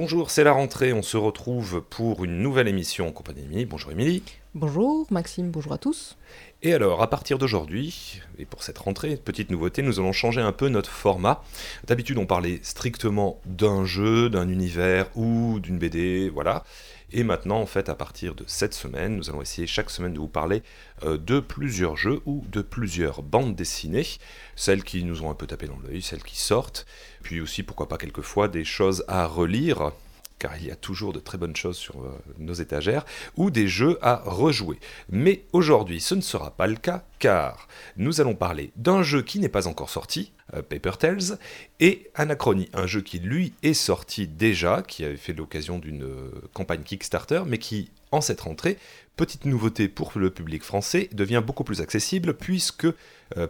Bonjour, 0.00 0.30
c'est 0.30 0.44
la 0.44 0.52
rentrée, 0.52 0.94
on 0.94 1.02
se 1.02 1.18
retrouve 1.18 1.82
pour 1.82 2.24
une 2.24 2.38
nouvelle 2.38 2.68
émission 2.68 3.08
en 3.08 3.12
compagnie 3.12 3.42
d'Emilie. 3.42 3.66
Bonjour 3.66 3.92
Émilie. 3.92 4.22
Bonjour 4.54 5.06
Maxime, 5.10 5.50
bonjour 5.50 5.74
à 5.74 5.76
tous. 5.76 6.16
Et 6.62 6.72
alors, 6.72 7.02
à 7.02 7.10
partir 7.10 7.36
d'aujourd'hui, 7.36 8.22
et 8.38 8.46
pour 8.46 8.62
cette 8.62 8.78
rentrée, 8.78 9.18
petite 9.18 9.50
nouveauté, 9.50 9.82
nous 9.82 10.00
allons 10.00 10.12
changer 10.12 10.40
un 10.40 10.52
peu 10.52 10.70
notre 10.70 10.88
format. 10.88 11.42
D'habitude, 11.86 12.16
on 12.16 12.24
parlait 12.24 12.60
strictement 12.62 13.42
d'un 13.44 13.84
jeu, 13.84 14.30
d'un 14.30 14.48
univers 14.48 15.10
ou 15.16 15.60
d'une 15.60 15.76
BD, 15.76 16.30
voilà. 16.30 16.64
Et 17.12 17.24
maintenant, 17.24 17.60
en 17.60 17.66
fait, 17.66 17.88
à 17.88 17.94
partir 17.94 18.34
de 18.34 18.44
cette 18.46 18.74
semaine, 18.74 19.16
nous 19.16 19.30
allons 19.30 19.42
essayer 19.42 19.66
chaque 19.66 19.90
semaine 19.90 20.12
de 20.12 20.18
vous 20.18 20.28
parler 20.28 20.62
euh, 21.02 21.18
de 21.18 21.40
plusieurs 21.40 21.96
jeux 21.96 22.20
ou 22.24 22.44
de 22.48 22.62
plusieurs 22.62 23.22
bandes 23.22 23.56
dessinées, 23.56 24.06
celles 24.54 24.84
qui 24.84 25.02
nous 25.04 25.22
ont 25.22 25.30
un 25.30 25.34
peu 25.34 25.46
tapé 25.46 25.66
dans 25.66 25.78
l'œil, 25.80 26.02
celles 26.02 26.22
qui 26.22 26.38
sortent, 26.38 26.86
puis 27.22 27.40
aussi, 27.40 27.62
pourquoi 27.62 27.88
pas 27.88 27.98
quelquefois, 27.98 28.48
des 28.48 28.64
choses 28.64 29.04
à 29.08 29.26
relire 29.26 29.92
car 30.40 30.56
il 30.56 30.66
y 30.66 30.70
a 30.70 30.76
toujours 30.76 31.12
de 31.12 31.20
très 31.20 31.38
bonnes 31.38 31.54
choses 31.54 31.76
sur 31.76 32.00
euh, 32.00 32.18
nos 32.38 32.54
étagères, 32.54 33.04
ou 33.36 33.50
des 33.50 33.68
jeux 33.68 33.98
à 34.02 34.22
rejouer. 34.24 34.80
Mais 35.10 35.44
aujourd'hui, 35.52 36.00
ce 36.00 36.16
ne 36.16 36.22
sera 36.22 36.50
pas 36.50 36.66
le 36.66 36.76
cas, 36.76 37.04
car 37.18 37.68
nous 37.96 38.20
allons 38.20 38.34
parler 38.34 38.72
d'un 38.74 39.02
jeu 39.02 39.22
qui 39.22 39.38
n'est 39.38 39.50
pas 39.50 39.68
encore 39.68 39.90
sorti, 39.90 40.32
Paper 40.68 40.92
Tales, 40.98 41.38
et 41.78 42.10
Anachronie, 42.14 42.68
un 42.72 42.86
jeu 42.86 43.00
qui 43.00 43.18
lui 43.18 43.52
est 43.62 43.74
sorti 43.74 44.26
déjà, 44.26 44.82
qui 44.82 45.04
avait 45.04 45.16
fait 45.16 45.32
l'occasion 45.32 45.78
d'une 45.78 46.04
euh, 46.04 46.30
campagne 46.52 46.82
Kickstarter, 46.82 47.42
mais 47.46 47.58
qui, 47.58 47.90
en 48.10 48.20
cette 48.20 48.40
rentrée, 48.40 48.78
petite 49.16 49.44
nouveauté 49.44 49.88
pour 49.88 50.12
le 50.16 50.30
public 50.30 50.62
français, 50.62 51.08
devient 51.12 51.42
beaucoup 51.44 51.64
plus 51.64 51.80
accessible 51.80 52.34
puisque 52.34 52.86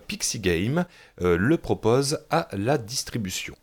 Pixie 0.09 0.41
Game 0.41 0.85
le 1.21 1.57
propose 1.57 2.19
à 2.29 2.49
la 2.53 2.77
distribution. 2.77 3.55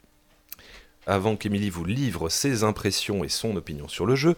Avant 1.10 1.38
qu'Emilie 1.38 1.70
vous 1.70 1.86
livre 1.86 2.28
ses 2.28 2.66
impressions 2.66 3.24
et 3.24 3.30
son 3.30 3.56
opinion 3.56 3.88
sur 3.88 4.06
le 4.06 4.16
jeu, 4.16 4.36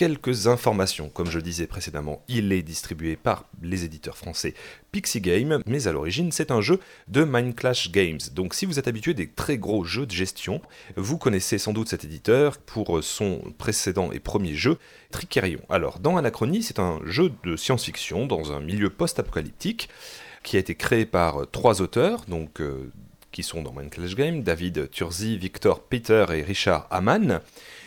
quelques 0.00 0.46
informations. 0.46 1.10
Comme 1.10 1.30
je 1.30 1.38
disais 1.40 1.66
précédemment, 1.66 2.22
il 2.26 2.54
est 2.54 2.62
distribué 2.62 3.16
par 3.16 3.44
les 3.60 3.84
éditeurs 3.84 4.16
français 4.16 4.54
Pixie 4.92 5.20
Game, 5.20 5.62
mais 5.66 5.88
à 5.88 5.92
l'origine 5.92 6.32
c'est 6.32 6.50
un 6.50 6.62
jeu 6.62 6.80
de 7.08 7.22
Mindclash 7.22 7.90
Games. 7.90 8.18
Donc 8.32 8.54
si 8.54 8.64
vous 8.64 8.78
êtes 8.78 8.88
habitué 8.88 9.12
des 9.12 9.28
très 9.28 9.58
gros 9.58 9.84
jeux 9.84 10.06
de 10.06 10.10
gestion, 10.10 10.62
vous 10.96 11.18
connaissez 11.18 11.58
sans 11.58 11.74
doute 11.74 11.90
cet 11.90 12.04
éditeur 12.04 12.56
pour 12.56 13.04
son 13.04 13.42
précédent 13.58 14.10
et 14.10 14.20
premier 14.20 14.54
jeu, 14.54 14.78
Tricerion. 15.10 15.60
Alors 15.68 15.98
dans 15.98 16.16
Anachronie, 16.16 16.62
c'est 16.62 16.78
un 16.78 17.00
jeu 17.04 17.30
de 17.44 17.56
science-fiction 17.56 18.24
dans 18.24 18.52
un 18.52 18.60
milieu 18.60 18.88
post-apocalyptique 18.88 19.90
qui 20.42 20.56
a 20.56 20.60
été 20.60 20.76
créé 20.76 21.04
par 21.04 21.46
trois 21.52 21.82
auteurs, 21.82 22.24
donc 22.26 22.62
euh, 22.62 22.90
qui 23.32 23.42
sont 23.42 23.62
dans 23.62 23.74
Minecraft 23.74 24.14
Game, 24.14 24.42
David 24.42 24.90
Turzi, 24.90 25.36
Victor 25.36 25.82
Peter 25.82 26.24
et 26.32 26.42
Richard 26.42 26.86
Hamann. 26.90 27.42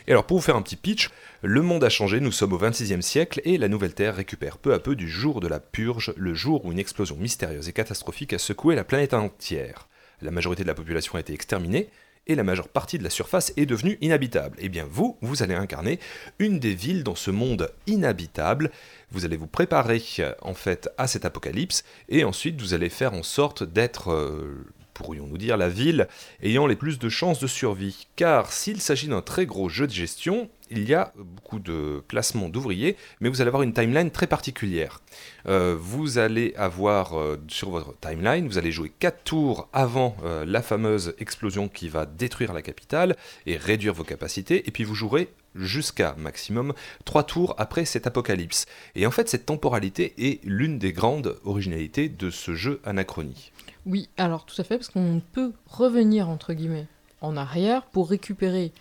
Et 0.08 0.12
alors 0.12 0.26
pour 0.26 0.38
vous 0.38 0.44
faire 0.44 0.56
un 0.56 0.62
petit 0.62 0.76
pitch, 0.76 1.10
le 1.46 1.62
monde 1.62 1.84
a 1.84 1.90
changé, 1.90 2.22
nous 2.22 2.32
sommes 2.32 2.54
au 2.54 2.58
26e 2.58 3.02
siècle 3.02 3.42
et 3.44 3.58
la 3.58 3.68
nouvelle 3.68 3.94
Terre 3.94 4.16
récupère 4.16 4.58
peu 4.58 4.74
à 4.74 4.80
peu 4.80 4.96
du 4.96 5.10
jour 5.10 5.42
de 5.42 5.50
la 5.50 5.60
purge, 5.60 6.14
le 6.16 6.34
jour 6.34 6.64
où 6.64 6.72
une 6.72 6.80
explosion 6.80 7.18
mystérieuse 7.18 7.68
et 7.68 7.74
catastrophique 7.74 8.32
a 8.32 8.38
secoué 8.38 8.76
la 8.76 8.86
planète 8.86 9.14
entière. 9.14 9.90
La 10.22 10.32
majorité 10.32 10.64
de 10.64 10.70
la 10.70 10.74
population 10.74 11.16
a 11.16 11.20
été 11.20 11.34
exterminée 11.34 11.90
et 12.28 12.36
la 12.36 12.46
majeure 12.46 12.70
partie 12.70 12.98
de 12.98 13.04
la 13.04 13.10
surface 13.10 13.52
est 13.58 13.66
devenue 13.66 13.98
inhabitable. 14.00 14.58
Et 14.58 14.68
eh 14.68 14.70
bien 14.70 14.88
vous, 14.90 15.18
vous 15.22 15.44
allez 15.44 15.54
incarner 15.54 16.00
une 16.40 16.60
des 16.60 16.76
villes 16.76 17.04
dans 17.04 17.16
ce 17.16 17.30
monde 17.30 17.74
inhabitable. 17.88 18.72
Vous 19.12 19.26
allez 19.26 19.36
vous 19.36 19.46
préparer 19.46 20.02
en 20.44 20.54
fait 20.54 20.90
à 20.98 21.08
cet 21.08 21.26
apocalypse 21.26 21.84
et 22.08 22.24
ensuite 22.24 22.62
vous 22.62 22.74
allez 22.74 22.88
faire 22.88 23.14
en 23.14 23.24
sorte 23.24 23.64
d'être 23.64 24.14
euh, 24.14 24.66
pourrions-nous 24.94 25.38
dire, 25.38 25.58
la 25.58 25.70
ville 25.70 26.08
ayant 26.42 26.68
les 26.68 26.76
plus 26.76 27.00
de 27.00 27.10
chances 27.10 27.40
de 27.40 27.48
survie. 27.48 28.08
Car 28.16 28.52
s'il 28.52 28.82
s'agit 28.82 29.08
d'un 29.08 29.22
très 29.22 29.46
gros 29.46 29.70
jeu 29.70 29.88
de 29.88 29.94
gestion, 29.94 30.50
il 30.70 30.88
y 30.90 30.94
a 30.94 31.14
beaucoup 31.16 31.60
de 31.60 32.04
placements 32.08 32.50
d'ouvriers, 32.50 32.98
mais 33.20 33.30
vous 33.30 33.42
allez 33.42 33.50
avoir 33.50 33.64
une 33.64 33.74
timeline 33.74 34.12
très 34.12 34.28
particulière. 34.28 35.02
Euh, 35.48 35.76
vous 35.80 36.18
allez 36.18 36.54
avoir 36.58 37.18
euh, 37.18 37.40
sur 37.48 37.70
votre 37.70 37.98
timeline, 38.00 38.48
vous 38.48 38.58
allez 38.58 38.72
jouer 38.72 38.92
4 39.00 39.24
tours 39.24 39.70
avant 39.72 40.16
euh, 40.24 40.46
la 40.46 40.62
fameuse 40.62 41.16
explosion 41.20 41.68
qui 41.68 41.90
va 41.90 42.06
détruire 42.06 42.54
la 42.54 42.62
capitale 42.62 43.16
et 43.46 43.58
réduire 43.58 43.94
vos 43.94 44.04
capacités, 44.04 44.68
et 44.68 44.72
puis 44.72 44.84
vous 44.84 44.96
jouerez 44.96 45.30
jusqu'à 45.56 46.16
maximum 46.18 46.74
3 47.06 47.24
tours 47.24 47.56
après 47.58 47.86
cet 47.86 48.08
apocalypse. 48.08 48.66
Et 48.96 49.06
en 49.06 49.12
fait, 49.12 49.30
cette 49.30 49.46
temporalité 49.46 50.14
est 50.18 50.44
l'une 50.44 50.80
des 50.80 50.94
grandes 50.94 51.38
originalités 51.44 52.10
de 52.10 52.32
ce 52.32 52.56
jeu 52.56 52.82
Anachronie. 52.84 53.52
Oui, 53.86 54.10
alors 54.18 54.46
tout 54.46 54.60
à 54.60 54.64
fait, 54.64 54.78
parce 54.78 54.90
qu'on 54.90 55.22
peut 55.34 55.52
revenir, 55.68 56.30
entre 56.30 56.54
guillemets, 56.54 56.88
en 57.22 57.36
arrière 57.36 57.84
pour 57.84 58.10
récupérer 58.10 58.72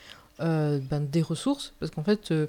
euh, 0.40 0.80
ben, 0.90 1.00
des 1.00 1.22
ressources, 1.22 1.74
parce 1.80 1.90
qu'en 1.90 2.02
fait, 2.02 2.30
euh, 2.30 2.46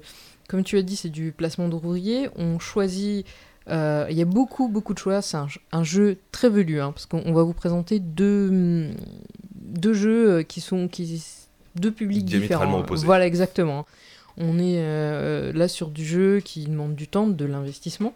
comme 0.48 0.62
tu 0.62 0.78
as 0.78 0.82
dit, 0.82 0.96
c'est 0.96 1.08
du 1.08 1.32
placement 1.32 1.68
d'ouvriers, 1.68 2.28
on 2.36 2.58
choisit... 2.58 3.26
Euh, 3.70 4.06
il 4.10 4.16
y 4.16 4.20
a 4.20 4.26
beaucoup, 4.26 4.68
beaucoup 4.68 4.92
de 4.92 4.98
choix, 4.98 5.22
c'est 5.22 5.38
un, 5.72 5.84
jeu 5.84 6.18
très 6.32 6.50
velu, 6.50 6.80
hein, 6.80 6.92
parce 6.92 7.06
qu'on 7.06 7.32
va 7.32 7.42
vous 7.42 7.54
présenter 7.54 7.98
deux, 7.98 8.90
deux 9.54 9.94
jeux 9.94 10.42
qui 10.42 10.60
sont... 10.60 10.86
Qui, 10.86 11.22
deux 11.74 11.90
publics 11.90 12.24
différents. 12.24 12.80
Opposés. 12.80 13.06
Voilà, 13.06 13.26
exactement. 13.26 13.86
On 14.36 14.58
est 14.58 15.52
là 15.52 15.66
sur 15.66 15.88
du 15.88 16.04
jeu 16.04 16.40
qui 16.40 16.66
demande 16.66 16.94
du 16.94 17.08
temps, 17.08 17.26
de 17.26 17.44
l'investissement. 17.44 18.14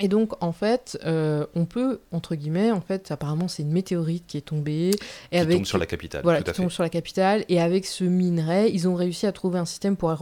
Et 0.00 0.08
donc, 0.08 0.32
en 0.42 0.52
fait, 0.52 0.98
euh, 1.04 1.46
on 1.54 1.64
peut, 1.64 2.00
entre 2.12 2.34
guillemets, 2.34 2.70
en 2.70 2.80
fait, 2.80 3.10
apparemment, 3.10 3.48
c'est 3.48 3.62
une 3.62 3.72
météorite 3.72 4.24
qui 4.26 4.36
est 4.36 4.42
tombée. 4.42 4.90
Et 5.32 5.40
qui 5.40 5.46
tombe 5.48 5.64
sur 5.64 5.78
la 5.78 5.86
capitale. 5.86 6.22
Voilà, 6.22 6.42
qui 6.42 6.52
tombe 6.52 6.70
sur 6.70 6.82
la 6.82 6.88
capitale. 6.88 7.44
Et 7.48 7.60
avec 7.60 7.84
ce 7.84 8.04
minerai, 8.04 8.70
ils 8.70 8.88
ont 8.88 8.94
réussi 8.94 9.26
à 9.26 9.32
trouver 9.32 9.58
un 9.58 9.64
système 9.64 9.96
pour, 9.96 10.16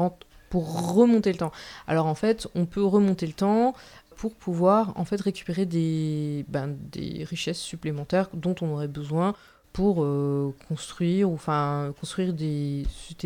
pour 0.49 0.95
remonter 0.95 1.31
le 1.31 1.39
temps. 1.39 1.53
Alors, 1.87 2.07
en 2.07 2.15
fait, 2.15 2.49
on 2.55 2.65
peut 2.65 2.85
remonter 2.85 3.27
le 3.27 3.35
temps 3.35 3.75
pour 4.17 4.35
pouvoir, 4.35 4.95
en 4.97 5.05
fait, 5.05 5.21
récupérer 5.21 5.67
des, 5.67 6.47
ben, 6.49 6.75
des 6.91 7.25
richesses 7.25 7.59
supplémentaires 7.59 8.31
dont 8.33 8.55
on 8.63 8.73
aurait 8.73 8.89
besoin 8.89 9.35
pour 9.75 10.03
euh, 10.03 10.55
construire, 10.69 11.31
ou 11.31 11.35
enfin, 11.35 11.93
construire 12.01 12.33
des... 12.33 12.85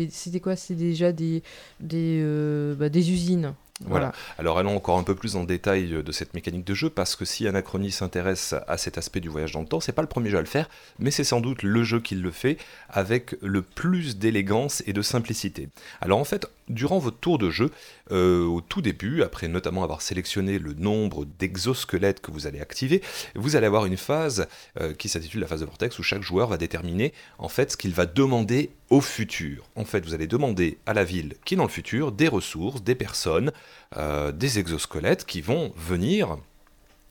C'était 0.09 0.41
quoi? 0.41 0.57
C'est 0.57 0.75
déjà 0.75 1.13
des, 1.13 1.43
des, 1.79 2.19
euh, 2.21 2.75
bah, 2.75 2.89
des 2.89 3.09
usines 3.09 3.53
voilà. 3.85 4.11
Alors 4.37 4.57
allons 4.59 4.75
encore 4.75 4.97
un 4.97 5.03
peu 5.03 5.15
plus 5.15 5.35
en 5.35 5.43
détail 5.43 5.93
euh, 5.93 6.03
de 6.03 6.11
cette 6.11 6.33
mécanique 6.33 6.65
de 6.65 6.73
jeu, 6.73 6.89
parce 6.89 7.15
que 7.15 7.25
si 7.25 7.47
Anachronie 7.47 7.91
s'intéresse 7.91 8.55
à 8.67 8.77
cet 8.77 8.97
aspect 8.97 9.19
du 9.19 9.29
voyage 9.29 9.51
dans 9.51 9.61
le 9.61 9.67
temps, 9.67 9.79
c'est 9.79 9.91
pas 9.91 10.01
le 10.01 10.07
premier 10.07 10.29
jeu 10.29 10.37
à 10.37 10.41
le 10.41 10.47
faire, 10.47 10.69
mais 10.99 11.11
c'est 11.11 11.23
sans 11.23 11.41
doute 11.41 11.63
le 11.63 11.83
jeu 11.83 11.99
qui 11.99 12.15
le 12.15 12.31
fait 12.31 12.57
avec 12.89 13.35
le 13.41 13.61
plus 13.61 14.17
d'élégance 14.17 14.83
et 14.85 14.93
de 14.93 15.01
simplicité. 15.01 15.69
Alors 16.01 16.19
en 16.19 16.23
fait, 16.23 16.47
durant 16.73 16.99
votre 16.99 17.17
tour 17.17 17.37
de 17.37 17.49
jeu, 17.49 17.71
euh, 18.11 18.43
au 18.45 18.61
tout 18.61 18.81
début, 18.81 19.23
après 19.23 19.47
notamment 19.47 19.83
avoir 19.83 20.01
sélectionné 20.01 20.59
le 20.59 20.73
nombre 20.73 21.25
d'exosquelettes 21.39 22.21
que 22.21 22.31
vous 22.31 22.47
allez 22.47 22.59
activer, 22.59 23.01
vous 23.35 23.55
allez 23.55 23.67
avoir 23.67 23.85
une 23.85 23.97
phase 23.97 24.47
euh, 24.79 24.93
qui 24.93 25.09
s'intitule 25.09 25.41
la 25.41 25.47
phase 25.47 25.61
de 25.61 25.65
vortex 25.65 25.97
où 25.99 26.03
chaque 26.03 26.23
joueur 26.23 26.47
va 26.47 26.57
déterminer 26.57 27.13
en 27.37 27.49
fait 27.49 27.71
ce 27.71 27.77
qu'il 27.77 27.93
va 27.93 28.05
demander 28.05 28.71
au 28.89 29.01
futur. 29.01 29.69
En 29.75 29.85
fait, 29.85 30.05
vous 30.05 30.13
allez 30.13 30.27
demander 30.27 30.77
à 30.85 30.93
la 30.93 31.03
ville 31.03 31.35
qui 31.45 31.53
est 31.53 31.57
dans 31.57 31.63
le 31.63 31.69
futur 31.69 32.11
des 32.11 32.27
ressources, 32.27 32.83
des 32.83 32.95
personnes, 32.95 33.51
euh, 33.97 34.31
des 34.31 34.59
exosquelettes 34.59 35.25
qui 35.25 35.41
vont 35.41 35.73
venir 35.75 36.37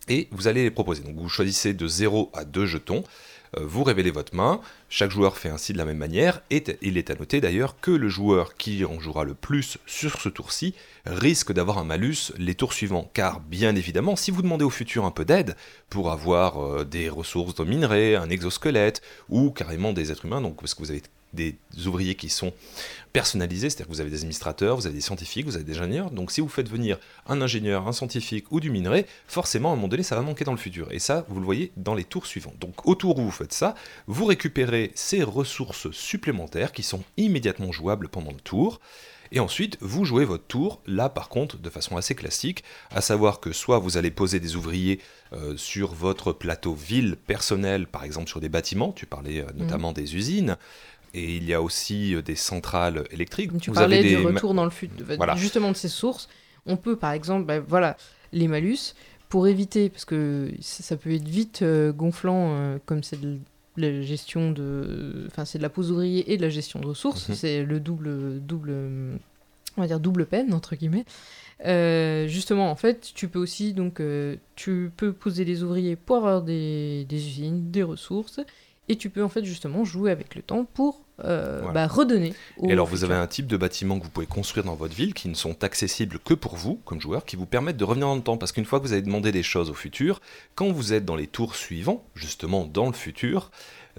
et 0.09 0.29
vous 0.31 0.49
allez 0.49 0.65
les 0.65 0.71
proposer. 0.71 1.03
Donc 1.03 1.17
vous 1.17 1.29
choisissez 1.29 1.73
de 1.73 1.87
0 1.87 2.31
à 2.35 2.45
2 2.45 2.67
jetons. 2.67 3.05
Euh, 3.57 3.65
vous 3.65 3.83
révélez 3.83 4.11
votre 4.11 4.35
main, 4.35 4.61
chaque 4.89 5.11
joueur 5.11 5.37
fait 5.37 5.49
ainsi 5.49 5.73
de 5.73 5.79
la 5.79 5.85
même 5.85 5.99
manière, 5.99 6.43
et 6.51 6.63
il 6.83 6.99
est 6.99 7.11
à 7.11 7.15
noter 7.15 7.41
d'ailleurs 7.41 7.81
que 7.81 7.91
le 7.91 8.09
joueur 8.09 8.55
qui 8.55 8.85
en 8.85 9.01
jouera 9.01 9.25
le 9.25 9.35
plus 9.35 9.79
sur 9.87 10.21
ce 10.21 10.29
tour-ci 10.29 10.75
risque 11.07 11.53
d'avoir 11.53 11.79
un 11.79 11.85
malus 11.85 12.33
les 12.39 12.55
tours 12.55 12.73
suivants, 12.73 13.11
car 13.15 13.41
bien 13.41 13.75
évidemment, 13.75 14.17
si 14.17 14.31
vous 14.31 14.43
demandez 14.43 14.65
au 14.65 14.71
futur 14.71 15.05
un 15.05 15.11
peu 15.11 15.25
d'aide 15.25 15.57
pour 15.89 16.11
avoir 16.11 16.63
euh, 16.63 16.85
des 16.85 17.09
ressources 17.09 17.55
de 17.55 17.65
minerais, 17.65 18.17
un 18.17 18.31
exosquelette, 18.31 19.03
ou 19.29 19.51
carrément 19.51 19.93
des 19.93 20.13
êtres 20.13 20.27
humains, 20.27 20.41
donc 20.41 20.61
parce 20.61 20.75
que 20.75 20.81
vous 20.81 20.91
avez 20.91 21.03
des 21.33 21.57
ouvriers 21.87 22.15
qui 22.15 22.29
sont 22.29 22.53
personnalisés, 23.13 23.71
c'est-à-dire 23.71 23.87
que 23.87 23.93
vous 23.93 24.01
avez 24.01 24.11
des 24.11 24.19
administrateurs, 24.19 24.77
vous 24.77 24.87
avez 24.87 24.95
des 24.95 25.01
scientifiques, 25.01 25.47
vous 25.47 25.57
avez 25.57 25.65
des 25.65 25.79
ingénieurs. 25.79 26.11
Donc 26.11 26.31
si 26.31 26.41
vous 26.41 26.49
faites 26.49 26.69
venir 26.69 26.99
un 27.27 27.41
ingénieur, 27.41 27.89
un 27.89 27.93
scientifique 27.93 28.51
ou 28.51 28.61
du 28.61 28.71
minerai, 28.71 29.07
forcément 29.27 29.71
à 29.71 29.73
un 29.73 29.77
moment 29.77 29.89
donné 29.89 30.03
ça 30.03 30.17
va 30.17 30.23
manquer 30.23 30.45
dans 30.45 30.53
le 30.53 30.59
futur. 30.59 30.93
Et 30.93 30.99
ça, 30.99 31.25
vous 31.29 31.41
le 31.41 31.45
voyez 31.45 31.73
dans 31.77 31.95
les 31.95 32.05
tours 32.05 32.27
suivants. 32.27 32.55
Donc 32.61 32.87
au 32.87 32.95
tour 32.95 33.19
où 33.19 33.23
vous 33.23 33.31
faites 33.31 33.53
ça, 33.53 33.75
vous 34.07 34.25
récupérez 34.25 34.93
ces 34.95 35.23
ressources 35.23 35.91
supplémentaires 35.91 36.73
qui 36.73 36.83
sont 36.83 37.03
immédiatement 37.17 37.73
jouables 37.73 38.09
pendant 38.09 38.33
le 38.33 38.41
tour. 38.41 38.81
Et 39.33 39.39
ensuite, 39.39 39.79
vous 39.81 40.05
jouez 40.05 40.25
votre 40.25 40.47
tour, 40.47 40.83
là 40.87 41.09
par 41.09 41.29
contre, 41.29 41.59
de 41.59 41.71
façon 41.71 41.97
assez 41.97 42.15
classique, 42.15 42.65
à 42.91 43.01
savoir 43.01 43.39
que 43.39 43.53
soit 43.53 43.79
vous 43.79 43.97
allez 43.97 44.11
poser 44.11 44.41
des 44.41 44.57
ouvriers 44.57 44.99
euh, 45.33 45.57
sur 45.57 45.95
votre 45.95 46.33
plateau 46.33 46.75
ville 46.75 47.17
personnel, 47.17 47.87
par 47.87 48.03
exemple 48.03 48.29
sur 48.29 48.41
des 48.41 48.49
bâtiments, 48.49 48.93
tu 48.93 49.07
parlais 49.07 49.41
euh, 49.41 49.45
mmh. 49.45 49.59
notamment 49.59 49.93
des 49.93 50.17
usines, 50.17 50.57
et 51.15 51.37
il 51.37 51.45
y 51.45 51.55
a 51.55 51.63
aussi 51.63 52.15
euh, 52.15 52.23
des 52.23 52.37
centrales 52.37 53.05
électriques. 53.11 53.51
Tu 53.61 53.71
parlais 53.71 54.03
du 54.03 54.17
retour 54.17 54.55
dans 54.55 54.65
le 54.65 54.71
futur, 54.71 55.07
justement 55.37 55.71
de 55.71 55.77
ces 55.77 55.89
sources. 55.89 56.29
On 56.67 56.77
peut, 56.77 56.97
par 56.97 57.13
exemple, 57.13 57.47
bah, 57.47 57.61
voilà, 57.61 57.97
les 58.33 58.49
malus, 58.49 58.95
pour 59.29 59.49
éviter, 59.49 59.89
parce 59.89 60.05
que 60.05 60.53
ça 60.61 60.97
peut 60.97 61.13
être 61.13 61.29
vite 61.29 61.63
euh, 61.63 61.93
gonflant, 61.93 62.55
euh, 62.55 62.79
comme 62.85 63.03
c'est 63.03 63.19
la 63.77 64.03
gestion 64.03 64.51
de. 64.53 65.27
Enfin, 65.29 65.45
c'est 65.45 65.59
de 65.59 65.63
la 65.63 65.71
pose 65.71 65.91
ouvrier 65.91 66.33
et 66.33 66.37
de 66.37 66.43
la 66.43 66.51
gestion 66.51 66.81
de 66.81 66.87
ressources. 66.87 67.29
Mhm. 67.29 67.35
C'est 67.35 67.65
le 67.65 67.81
double, 67.81 68.41
double. 68.41 68.73
On 69.77 69.83
va 69.83 69.87
dire 69.87 70.01
double 70.01 70.27
peine, 70.27 70.53
entre 70.53 70.77
guillemets. 70.77 71.05
Euh, 71.65 72.27
justement, 72.27 72.71
en 72.71 72.77
fait, 72.77 73.13
tu 73.15 73.29
peux 73.29 73.39
aussi, 73.39 73.73
donc, 73.73 74.03
tu 74.57 74.93
peux 74.97 75.13
poser 75.13 75.45
des 75.45 75.63
ouvriers 75.63 75.97
pour 75.97 76.17
avoir 76.17 76.43
des, 76.43 77.05
des 77.09 77.17
usines, 77.17 77.71
des 77.71 77.83
ressources, 77.83 78.41
et 78.91 78.97
tu 78.97 79.09
peux, 79.09 79.23
en 79.23 79.29
fait, 79.29 79.45
justement, 79.45 79.85
jouer 79.85 80.11
avec 80.11 80.35
le 80.35 80.43
temps 80.43 80.65
pour 80.65 81.03
euh, 81.25 81.61
Voilà. 81.63 81.87
bah, 81.87 81.87
redonner. 81.87 82.35
au 82.59 82.69
Et 82.69 82.73
alors, 82.73 82.87
vous 82.87 83.05
avez 83.05 83.15
un 83.15 83.27
type 83.29 83.47
de 83.47 83.57
bâtiment 83.57 83.99
que 84.01 84.05
vous 84.05 84.11
pouvez 84.11 84.27
construire 84.27 84.65
dans 84.65 84.75
votre 84.75 84.95
ville 84.95 85.15
qui 85.15 85.29
ne 85.29 85.35
sont 85.35 85.63
accessibles 85.63 86.19
que 86.19 86.35
pour 86.35 86.57
vous, 86.57 86.81
comme 86.85 87.01
joueur, 87.01 87.25
qui 87.25 87.37
vous 87.37 87.47
permettent 87.47 87.77
de 87.77 87.85
revenir 87.85 88.09
dans 88.09 88.17
le 88.17 88.23
temps. 88.23 88.37
Parce 88.37 88.51
qu'une 88.51 88.65
fois 88.65 88.81
que 88.81 88.85
vous 88.87 88.93
avez 88.93 89.03
demandé 89.03 89.31
des 89.31 89.45
choses 89.45 89.71
au 89.71 89.75
futur, 89.75 90.21
quand 90.57 90.71
vous 90.73 90.93
êtes 90.93 91.05
dans 91.05 91.15
les 91.15 91.29
tours 91.29 91.55
suivants, 91.55 92.05
justement 92.15 92.65
dans 92.65 92.87
le 92.87 92.93
futur, 92.95 93.53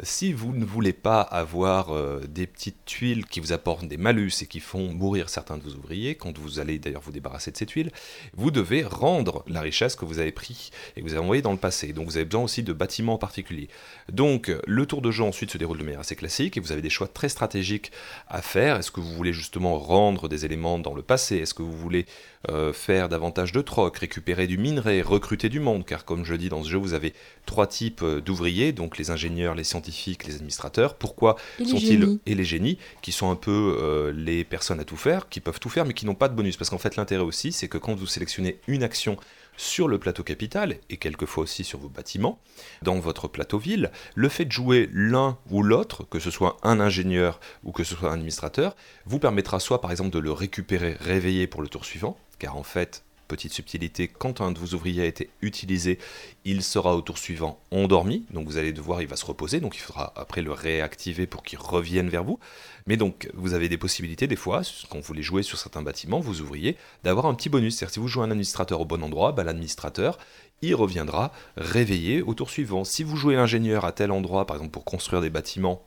si 0.03 0.33
vous 0.33 0.53
ne 0.53 0.65
voulez 0.65 0.93
pas 0.93 1.21
avoir 1.21 1.93
euh, 1.93 2.21
des 2.27 2.47
petites 2.47 2.85
tuiles 2.85 3.25
qui 3.25 3.39
vous 3.39 3.53
apportent 3.53 3.87
des 3.87 3.97
malus 3.97 4.31
et 4.41 4.47
qui 4.47 4.59
font 4.59 4.93
mourir 4.93 5.29
certains 5.29 5.57
de 5.57 5.63
vos 5.63 5.75
ouvriers, 5.75 6.15
quand 6.15 6.37
vous 6.37 6.59
allez 6.59 6.79
d'ailleurs 6.79 7.01
vous 7.01 7.11
débarrasser 7.11 7.51
de 7.51 7.57
ces 7.57 7.65
tuiles, 7.65 7.91
vous 8.33 8.51
devez 8.51 8.83
rendre 8.83 9.43
la 9.47 9.61
richesse 9.61 9.95
que 9.95 10.05
vous 10.05 10.19
avez 10.19 10.31
pris 10.31 10.71
et 10.95 11.01
que 11.01 11.05
vous 11.05 11.13
avez 11.13 11.21
envoyée 11.21 11.41
dans 11.41 11.51
le 11.51 11.57
passé. 11.57 11.93
Donc 11.93 12.05
vous 12.05 12.17
avez 12.17 12.25
besoin 12.25 12.43
aussi 12.43 12.63
de 12.63 12.73
bâtiments 12.73 13.13
en 13.13 13.19
particulier. 13.19 13.69
Donc 14.11 14.51
le 14.65 14.85
tour 14.85 15.01
de 15.01 15.11
jeu 15.11 15.23
ensuite 15.23 15.51
se 15.51 15.57
déroule 15.57 15.77
de 15.77 15.83
manière 15.83 15.99
assez 15.99 16.15
classique 16.15 16.57
et 16.57 16.59
vous 16.59 16.71
avez 16.71 16.81
des 16.81 16.89
choix 16.89 17.07
très 17.07 17.29
stratégiques 17.29 17.91
à 18.27 18.41
faire. 18.41 18.77
Est-ce 18.77 18.91
que 18.91 18.99
vous 18.99 19.13
voulez 19.13 19.33
justement 19.33 19.77
rendre 19.77 20.27
des 20.27 20.45
éléments 20.45 20.79
dans 20.79 20.93
le 20.93 21.01
passé? 21.01 21.37
Est-ce 21.37 21.53
que 21.53 21.63
vous 21.63 21.77
voulez 21.77 22.05
euh, 22.49 22.73
faire 22.73 23.07
davantage 23.07 23.51
de 23.51 23.61
troc, 23.61 23.99
récupérer 23.99 24.47
du 24.47 24.57
minerai, 24.57 25.03
recruter 25.03 25.47
du 25.47 25.59
monde 25.59 25.85
Car 25.85 26.05
comme 26.05 26.25
je 26.25 26.33
dis 26.33 26.49
dans 26.49 26.63
ce 26.63 26.69
jeu, 26.69 26.77
vous 26.79 26.93
avez 26.93 27.13
trois 27.45 27.67
types 27.67 28.01
euh, 28.01 28.19
d'ouvriers, 28.19 28.71
donc 28.71 28.97
les 28.97 29.11
ingénieurs, 29.11 29.53
les 29.53 29.63
scientifiques, 29.63 30.25
les 30.25 30.35
administrateurs. 30.35 30.95
Pourquoi 30.95 31.35
sont-ils 31.59 32.19
et 32.25 32.33
les 32.33 32.43
génies 32.43 32.79
qui 33.03 33.11
sont 33.11 33.29
un 33.29 33.35
peu 33.35 33.77
euh, 33.79 34.11
les 34.11 34.43
personnes 34.43 34.79
à 34.79 34.85
tout 34.85 34.97
faire, 34.97 35.29
qui 35.29 35.39
peuvent 35.39 35.59
tout 35.59 35.69
faire 35.69 35.85
mais 35.85 35.93
qui 35.93 36.07
n'ont 36.07 36.15
pas 36.15 36.29
de 36.29 36.35
bonus? 36.35 36.57
Parce 36.57 36.71
qu'en 36.71 36.79
fait 36.79 36.95
l'intérêt 36.95 37.23
aussi, 37.23 37.51
c'est 37.51 37.67
que 37.67 37.77
quand 37.77 37.93
vous 37.93 38.07
sélectionnez 38.07 38.57
une 38.67 38.81
action 38.81 39.17
sur 39.57 39.87
le 39.87 39.99
plateau 39.99 40.23
capital 40.23 40.77
et 40.89 40.97
quelquefois 40.97 41.43
aussi 41.43 41.63
sur 41.63 41.77
vos 41.77 41.89
bâtiments, 41.89 42.39
dans 42.81 42.99
votre 42.99 43.27
plateau 43.27 43.59
ville, 43.59 43.91
le 44.15 44.29
fait 44.29 44.45
de 44.45 44.51
jouer 44.51 44.89
l'un 44.91 45.37
ou 45.51 45.61
l'autre, 45.61 46.07
que 46.09 46.19
ce 46.19 46.31
soit 46.31 46.57
un 46.63 46.79
ingénieur 46.79 47.39
ou 47.63 47.71
que 47.71 47.83
ce 47.83 47.95
soit 47.95 48.09
un 48.09 48.13
administrateur, 48.13 48.75
vous 49.05 49.19
permettra 49.19 49.59
soit 49.59 49.79
par 49.79 49.91
exemple 49.91 50.09
de 50.09 50.19
le 50.19 50.31
récupérer 50.31 50.95
réveillé 50.99 51.45
pour 51.45 51.61
le 51.61 51.67
tour 51.67 51.85
suivant, 51.85 52.17
car 52.41 52.57
en 52.57 52.63
fait, 52.63 53.03
petite 53.27 53.53
subtilité, 53.53 54.07
quand 54.07 54.41
un 54.41 54.51
de 54.51 54.57
vos 54.57 54.73
ouvriers 54.75 55.03
a 55.03 55.05
été 55.05 55.29
utilisé, 55.43 55.99
il 56.43 56.63
sera 56.63 56.95
au 56.95 57.01
tour 57.01 57.19
suivant 57.19 57.59
endormi, 57.69 58.25
donc 58.31 58.47
vous 58.47 58.57
allez 58.57 58.73
devoir, 58.73 59.03
il 59.03 59.07
va 59.07 59.15
se 59.15 59.25
reposer, 59.25 59.59
donc 59.59 59.75
il 59.75 59.79
faudra 59.79 60.11
après 60.15 60.41
le 60.41 60.51
réactiver 60.51 61.27
pour 61.27 61.43
qu'il 61.43 61.59
revienne 61.59 62.09
vers 62.09 62.23
vous. 62.23 62.39
Mais 62.87 62.97
donc, 62.97 63.29
vous 63.35 63.53
avez 63.53 63.69
des 63.69 63.77
possibilités, 63.77 64.25
des 64.25 64.35
fois, 64.35 64.63
quand 64.89 64.97
vous 64.97 65.03
voulez 65.03 65.21
jouer 65.21 65.43
sur 65.43 65.59
certains 65.59 65.83
bâtiments, 65.83 66.19
vos 66.19 66.41
ouvriers, 66.41 66.77
d'avoir 67.03 67.27
un 67.27 67.35
petit 67.35 67.49
bonus. 67.49 67.75
C'est-à-dire, 67.75 67.93
si 67.93 67.99
vous 67.99 68.07
jouez 68.07 68.23
un 68.23 68.31
administrateur 68.31 68.81
au 68.81 68.85
bon 68.85 69.03
endroit, 69.03 69.33
bah, 69.33 69.43
l'administrateur, 69.43 70.17
il 70.63 70.73
reviendra 70.73 71.31
réveillé 71.57 72.23
au 72.23 72.33
tour 72.33 72.49
suivant. 72.49 72.85
Si 72.85 73.03
vous 73.03 73.17
jouez 73.17 73.35
l'ingénieur 73.35 73.85
à 73.85 73.91
tel 73.91 74.11
endroit, 74.11 74.47
par 74.47 74.55
exemple 74.55 74.71
pour 74.71 74.83
construire 74.83 75.21
des 75.21 75.29
bâtiments, 75.29 75.85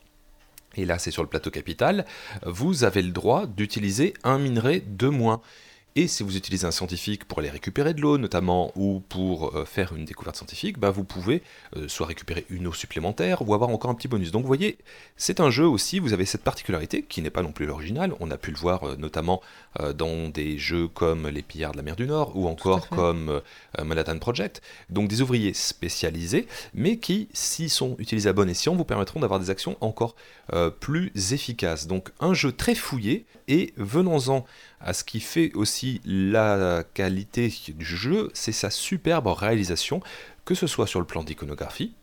et 0.77 0.85
là 0.85 0.99
c'est 0.99 1.11
sur 1.11 1.23
le 1.23 1.29
plateau 1.29 1.51
capital, 1.51 2.05
vous 2.47 2.85
avez 2.85 3.03
le 3.03 3.11
droit 3.11 3.47
d'utiliser 3.47 4.15
un 4.25 4.39
minerai 4.39 4.81
de 4.81 5.09
moins. 5.09 5.41
Et 5.97 6.09
si 6.09 6.25
vous 6.25 6.37
utilisez 6.37 6.67
un 6.67 6.73
scientifique 6.73 7.25
pour 7.25 7.39
aller 7.39 7.51
récupérer 7.51 7.95
de 7.95 8.01
l'eau 8.01 8.19
notamment, 8.19 8.73
ou 8.75 9.01
pour 9.09 9.57
euh, 9.57 9.65
faire 9.65 9.95
une 9.95 10.05
découverte 10.05 10.35
scientifique, 10.35 10.77
bah, 10.77 10.91
vous 10.91 11.05
pouvez 11.05 11.41
euh, 11.77 11.87
soit 11.87 12.09
récupérer 12.09 12.47
une 12.51 12.67
eau 12.67 12.73
supplémentaire, 12.73 13.47
ou 13.47 13.55
avoir 13.55 13.71
encore 13.71 13.93
un 13.93 13.95
petit 13.95 14.09
bonus. 14.09 14.33
Donc 14.33 14.43
vous 14.43 14.49
voyez, 14.49 14.77
c'est 15.17 15.39
un 15.39 15.51
jeu 15.51 15.65
aussi, 15.65 16.01
vous 16.01 16.13
avez 16.13 16.25
cette 16.25 16.43
particularité, 16.43 17.05
qui 17.05 17.23
n'est 17.23 17.31
pas 17.31 17.43
non 17.43 17.53
plus 17.53 17.65
l'original, 17.65 18.13
on 18.19 18.33
a 18.33 18.37
pu 18.37 18.51
le 18.51 18.57
voir 18.57 18.83
euh, 18.83 18.97
notamment 18.97 19.41
dans 19.97 20.29
des 20.29 20.57
jeux 20.57 20.87
comme 20.87 21.27
Les 21.27 21.43
Pillards 21.43 21.73
de 21.73 21.79
la 21.79 21.83
mer 21.83 21.97
du 21.97 22.07
Nord, 22.07 22.37
ou 22.37 22.47
encore 22.47 22.89
comme 22.89 23.43
Manhattan 23.83 24.19
Project, 24.21 24.63
donc 24.89 25.09
des 25.09 25.21
ouvriers 25.21 25.53
spécialisés, 25.53 26.47
mais 26.75 26.99
qui, 26.99 27.29
s'ils 27.33 27.71
sont 27.71 27.97
utilisés 27.99 28.29
à 28.29 28.33
bon 28.33 28.49
escient, 28.49 28.77
vous 28.77 28.85
permettront 28.85 29.19
d'avoir 29.19 29.41
des 29.41 29.51
actions 29.51 29.77
encore 29.81 30.15
plus 30.79 31.11
efficaces. 31.33 31.89
Donc 31.89 32.11
un 32.21 32.35
jeu 32.35 32.53
très 32.53 32.77
fouillé, 32.77 33.27
et 33.49 33.75
venons-en 33.77 34.45
à 34.85 34.93
ce 34.93 35.03
qui 35.03 35.21
fait 35.21 35.53
aussi 35.55 36.01
la 36.05 36.85
qualité 36.95 37.53
du 37.69 37.85
jeu, 37.85 38.31
c'est 38.35 38.53
sa 38.53 38.71
superbe 38.71 39.27
réalisation, 39.27 40.01
que 40.45 40.55
ce 40.55 40.67
soit 40.67 40.87
sur 40.87 41.01
le 41.01 41.07
plan 41.07 41.25
d'iconographie, 41.25 41.95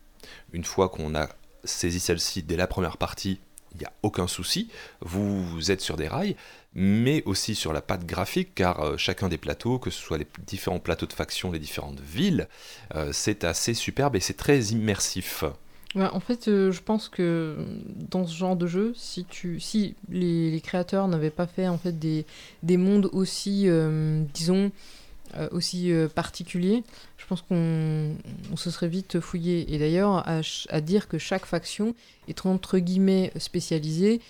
une 0.52 0.64
fois 0.64 0.88
qu'on 0.88 1.14
a 1.14 1.28
saisi 1.64 2.00
celle-ci 2.00 2.42
dès 2.42 2.56
la 2.56 2.66
première 2.66 2.96
partie, 2.96 3.38
il 3.74 3.78
n'y 3.78 3.86
a 3.86 3.92
aucun 4.02 4.26
souci, 4.26 4.68
vous, 5.00 5.70
êtes 5.70 5.80
sur 5.80 5.96
des 5.96 6.08
rails, 6.08 6.36
mais 6.74 7.22
aussi 7.24 7.54
sur 7.54 7.72
la 7.72 7.80
patte 7.80 8.04
graphique, 8.04 8.54
car 8.54 8.80
euh, 8.80 8.96
chacun 8.96 9.28
des 9.28 9.38
plateaux, 9.38 9.78
que 9.78 9.90
ce 9.90 10.00
soit 10.00 10.18
les 10.18 10.26
différents 10.46 10.80
plateaux 10.80 11.06
de 11.06 11.12
factions, 11.12 11.52
les 11.52 11.58
différentes 11.58 12.00
villes, 12.00 12.48
euh, 12.94 13.12
c'est 13.12 13.44
assez 13.44 13.74
superbe 13.74 14.16
et 14.16 14.20
c'est 14.20 14.36
très 14.36 14.58
immersif. 14.60 15.44
Ouais, 15.94 16.08
en 16.10 16.20
fait, 16.20 16.48
euh, 16.48 16.72
je 16.72 16.80
pense 16.82 17.10
que 17.10 17.56
dans 18.10 18.26
ce 18.26 18.34
genre 18.34 18.56
de 18.56 18.66
jeu, 18.66 18.92
si, 18.96 19.26
tu, 19.26 19.60
si 19.60 19.94
les, 20.08 20.60
créateurs 20.62 21.06
n'avaient 21.06 21.30
pas 21.30 21.46
fait 21.46 21.68
en 21.68 21.76
fait 21.76 21.98
des, 21.98 22.24
des 22.62 22.78
mondes 22.78 23.10
aussi, 23.12 23.64
euh, 23.66 24.22
disons, 24.32 24.72
euh, 25.36 25.48
aussi 25.52 25.92
particuliers, 26.14 26.82
je 27.18 27.26
pense 27.26 27.42
qu'on 27.42 28.14
on 28.50 28.56
se 28.56 28.70
serait 28.70 28.88
vite 28.88 29.20
fouillé. 29.20 29.74
Et 29.74 29.78
d'ailleurs, 29.78 30.24
à, 30.26 30.80
dire 30.80 31.08
que 31.08 31.18
chaque 31.18 31.44
faction 31.44 31.94
est 32.26 32.46
entre 32.46 32.78
guillemets 32.78 33.30
spécialisée, 33.36 34.20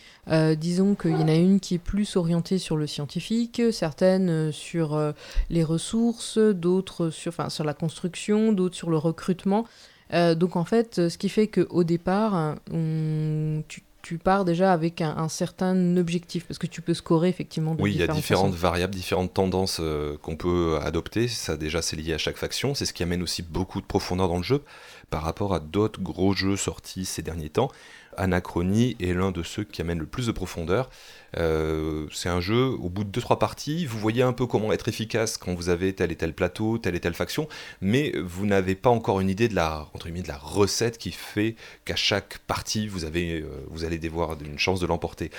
disons 0.56 0.96
qu'il 0.96 1.12
y 1.12 1.22
en 1.22 1.28
a 1.28 1.34
une 1.34 1.60
qui 1.60 1.74
est 1.74 1.78
plus 1.78 2.16
orientée 2.16 2.58
sur 2.58 2.76
le 2.76 2.86
scientifique, 2.86 3.62
certaines 3.72 4.52
sur 4.52 5.00
les 5.48 5.64
ressources, 5.64 6.38
d'autres 6.38 7.10
sur 7.10 7.64
la 7.64 7.74
construction, 7.74 8.52
d'autres 8.52 8.76
sur 8.76 8.90
le 8.90 8.98
recrutement. 8.98 9.66
Euh, 10.14 10.34
donc 10.34 10.56
en 10.56 10.64
fait, 10.64 11.08
ce 11.08 11.16
qui 11.18 11.28
fait 11.28 11.48
qu'au 11.48 11.84
départ, 11.84 12.56
on- 12.70 13.62
tu, 13.68 13.82
tu 14.02 14.18
pars 14.18 14.44
déjà 14.44 14.72
avec 14.72 15.00
un, 15.00 15.16
un 15.16 15.28
certain 15.28 15.96
objectif, 15.96 16.44
parce 16.46 16.58
que 16.58 16.66
tu 16.66 16.82
peux 16.82 16.92
scorer 16.94 17.28
effectivement 17.28 17.74
de 17.74 17.82
Oui, 17.82 17.92
il 17.92 17.96
y 17.98 18.02
a 18.02 18.06
différentes 18.06 18.20
différentes 18.20 18.50
façons. 18.52 18.62
variables, 18.62 18.94
différentes 18.94 19.32
tendances 19.32 19.78
euh, 19.80 20.16
qu'on 20.18 20.36
peut 20.36 20.78
adopter. 20.82 21.28
Ça, 21.28 21.56
déjà, 21.56 21.82
c'est 21.82 21.96
lié 21.96 22.12
à 22.12 22.18
chaque 22.18 22.36
faction. 22.36 22.74
C'est 22.74 22.84
ce 22.84 22.92
qui 22.92 23.02
amène 23.02 23.22
aussi 23.22 23.42
beaucoup 23.42 23.80
de 23.80 23.86
profondeur 23.86 24.28
dans 24.28 24.38
le 24.38 24.42
jeu 24.42 24.62
par 25.10 25.22
rapport 25.22 25.54
à 25.54 25.60
d'autres 25.60 26.00
gros 26.00 26.34
jeux 26.34 26.56
sortis 26.56 27.04
ces 27.04 27.22
derniers 27.22 27.50
temps. 27.50 27.70
Anachronie 28.16 28.96
est 29.00 29.12
l'un 29.12 29.32
de 29.32 29.42
ceux 29.42 29.64
qui 29.64 29.80
amène 29.80 29.98
le 29.98 30.06
plus 30.06 30.26
de 30.26 30.32
profondeur. 30.32 30.90
Euh, 31.38 32.06
c'est 32.12 32.28
un 32.28 32.40
jeu, 32.40 32.66
au 32.66 32.90
bout 32.90 33.04
de 33.04 33.20
2-3 33.20 33.38
parties, 33.38 33.86
vous 33.86 33.98
voyez 33.98 34.22
un 34.22 34.32
peu 34.32 34.46
comment 34.46 34.72
être 34.72 34.88
efficace 34.88 35.38
quand 35.38 35.54
vous 35.54 35.70
avez 35.70 35.94
tel 35.94 36.12
et 36.12 36.16
tel 36.16 36.34
plateau, 36.34 36.78
telle 36.78 36.94
et 36.94 37.00
telle 37.00 37.14
faction, 37.14 37.48
mais 37.80 38.12
vous 38.18 38.44
n'avez 38.44 38.74
pas 38.74 38.90
encore 38.90 39.20
une 39.20 39.30
idée 39.30 39.48
de 39.48 39.54
la, 39.54 39.88
entre 39.94 40.10
de 40.10 40.28
la 40.28 40.36
recette 40.36 40.98
qui 40.98 41.10
fait 41.10 41.56
qu'à 41.84 41.96
chaque 41.96 42.38
partie, 42.38 42.86
vous, 42.86 43.04
avez, 43.04 43.40
euh, 43.40 43.64
vous 43.70 43.84
allez 43.84 44.04
avoir 44.06 44.36
une 44.42 44.58
chance 44.58 44.80
de 44.80 44.86
l'emporter. 44.86 45.30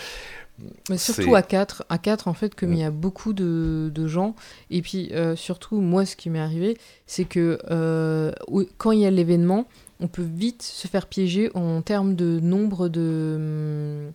Mais 0.90 0.98
surtout 0.98 1.34
à 1.36 1.42
4, 1.42 1.84
à 1.90 1.98
4 1.98 2.28
en 2.28 2.34
fait, 2.34 2.54
comme 2.56 2.70
Mm. 2.70 2.74
il 2.74 2.80
y 2.80 2.84
a 2.84 2.92
beaucoup 2.92 3.34
de, 3.34 3.92
de 3.94 4.08
gens, 4.08 4.36
et 4.70 4.82
puis 4.82 5.10
euh, 5.12 5.36
surtout, 5.36 5.82
moi, 5.82 6.06
ce 6.06 6.16
qui 6.16 6.30
m'est 6.30 6.40
arrivé, 6.40 6.78
c'est 7.08 7.26
que 7.26 7.58
euh, 7.72 8.32
quand 8.78 8.92
il 8.92 9.00
y 9.00 9.06
a 9.06 9.12
l'événement, 9.12 9.66
on 10.00 10.08
peut 10.08 10.22
vite 10.24 10.62
se 10.62 10.88
faire 10.88 11.08
piéger 11.08 11.50
en 11.56 11.82
termes 11.82 12.16
de 12.16 12.40
nombre 12.40 12.88
de 12.90 14.10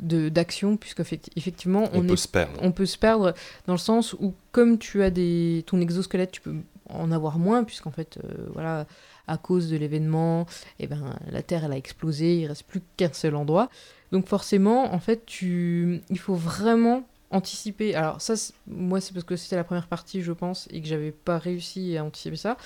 de- 0.00 0.28
d'actions, 0.28 0.76
puisque 0.76 1.00
effecti- 1.00 1.30
effectivement, 1.36 1.88
On, 1.92 2.00
on, 2.00 2.06
peut 2.06 2.12
est 2.12 2.16
se 2.16 2.28
perdre. 2.28 2.52
on 2.62 2.70
peut 2.70 2.86
se 2.86 2.96
perdre 2.98 3.34
dans 3.66 3.72
le 3.72 3.78
sens 3.80 4.12
où 4.20 4.32
comme 4.52 4.78
tu 4.78 5.02
as 5.02 5.10
des 5.10 5.64
ton 5.66 5.80
exosquelette 5.80 6.30
tu 6.30 6.40
peux 6.40 6.54
en 6.88 7.10
avoir 7.10 7.38
moins 7.38 7.64
puisqu'en 7.64 7.90
fait 7.90 8.18
euh, 8.22 8.46
voilà 8.54 8.86
à 9.26 9.36
cause 9.38 9.68
de 9.68 9.76
l'événement 9.76 10.46
et 10.78 10.86
ben 10.86 11.16
la 11.30 11.42
terre 11.42 11.64
elle 11.64 11.72
a 11.72 11.76
explosé 11.76 12.36
il 12.38 12.46
reste 12.46 12.62
plus 12.62 12.80
qu'un 12.96 13.12
seul 13.12 13.34
endroit 13.34 13.68
donc 14.12 14.26
forcément 14.26 14.94
en 14.94 14.98
fait 15.00 15.24
tu 15.26 16.00
il 16.10 16.18
faut 16.18 16.34
vraiment 16.34 17.06
anticiper 17.30 17.94
alors 17.94 18.20
ça 18.20 18.34
moi 18.66 19.00
c'est 19.00 19.12
parce 19.12 19.24
que 19.24 19.36
c'était 19.36 19.56
la 19.56 19.64
première 19.64 19.86
partie 19.86 20.22
je 20.22 20.32
pense 20.32 20.66
et 20.70 20.80
que 20.80 20.86
j'avais 20.88 21.10
pas 21.12 21.38
réussi 21.38 21.96
à 21.96 22.04
anticiper 22.04 22.36
ça 22.36 22.56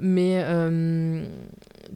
mais 0.00 0.42
euh, 0.44 1.26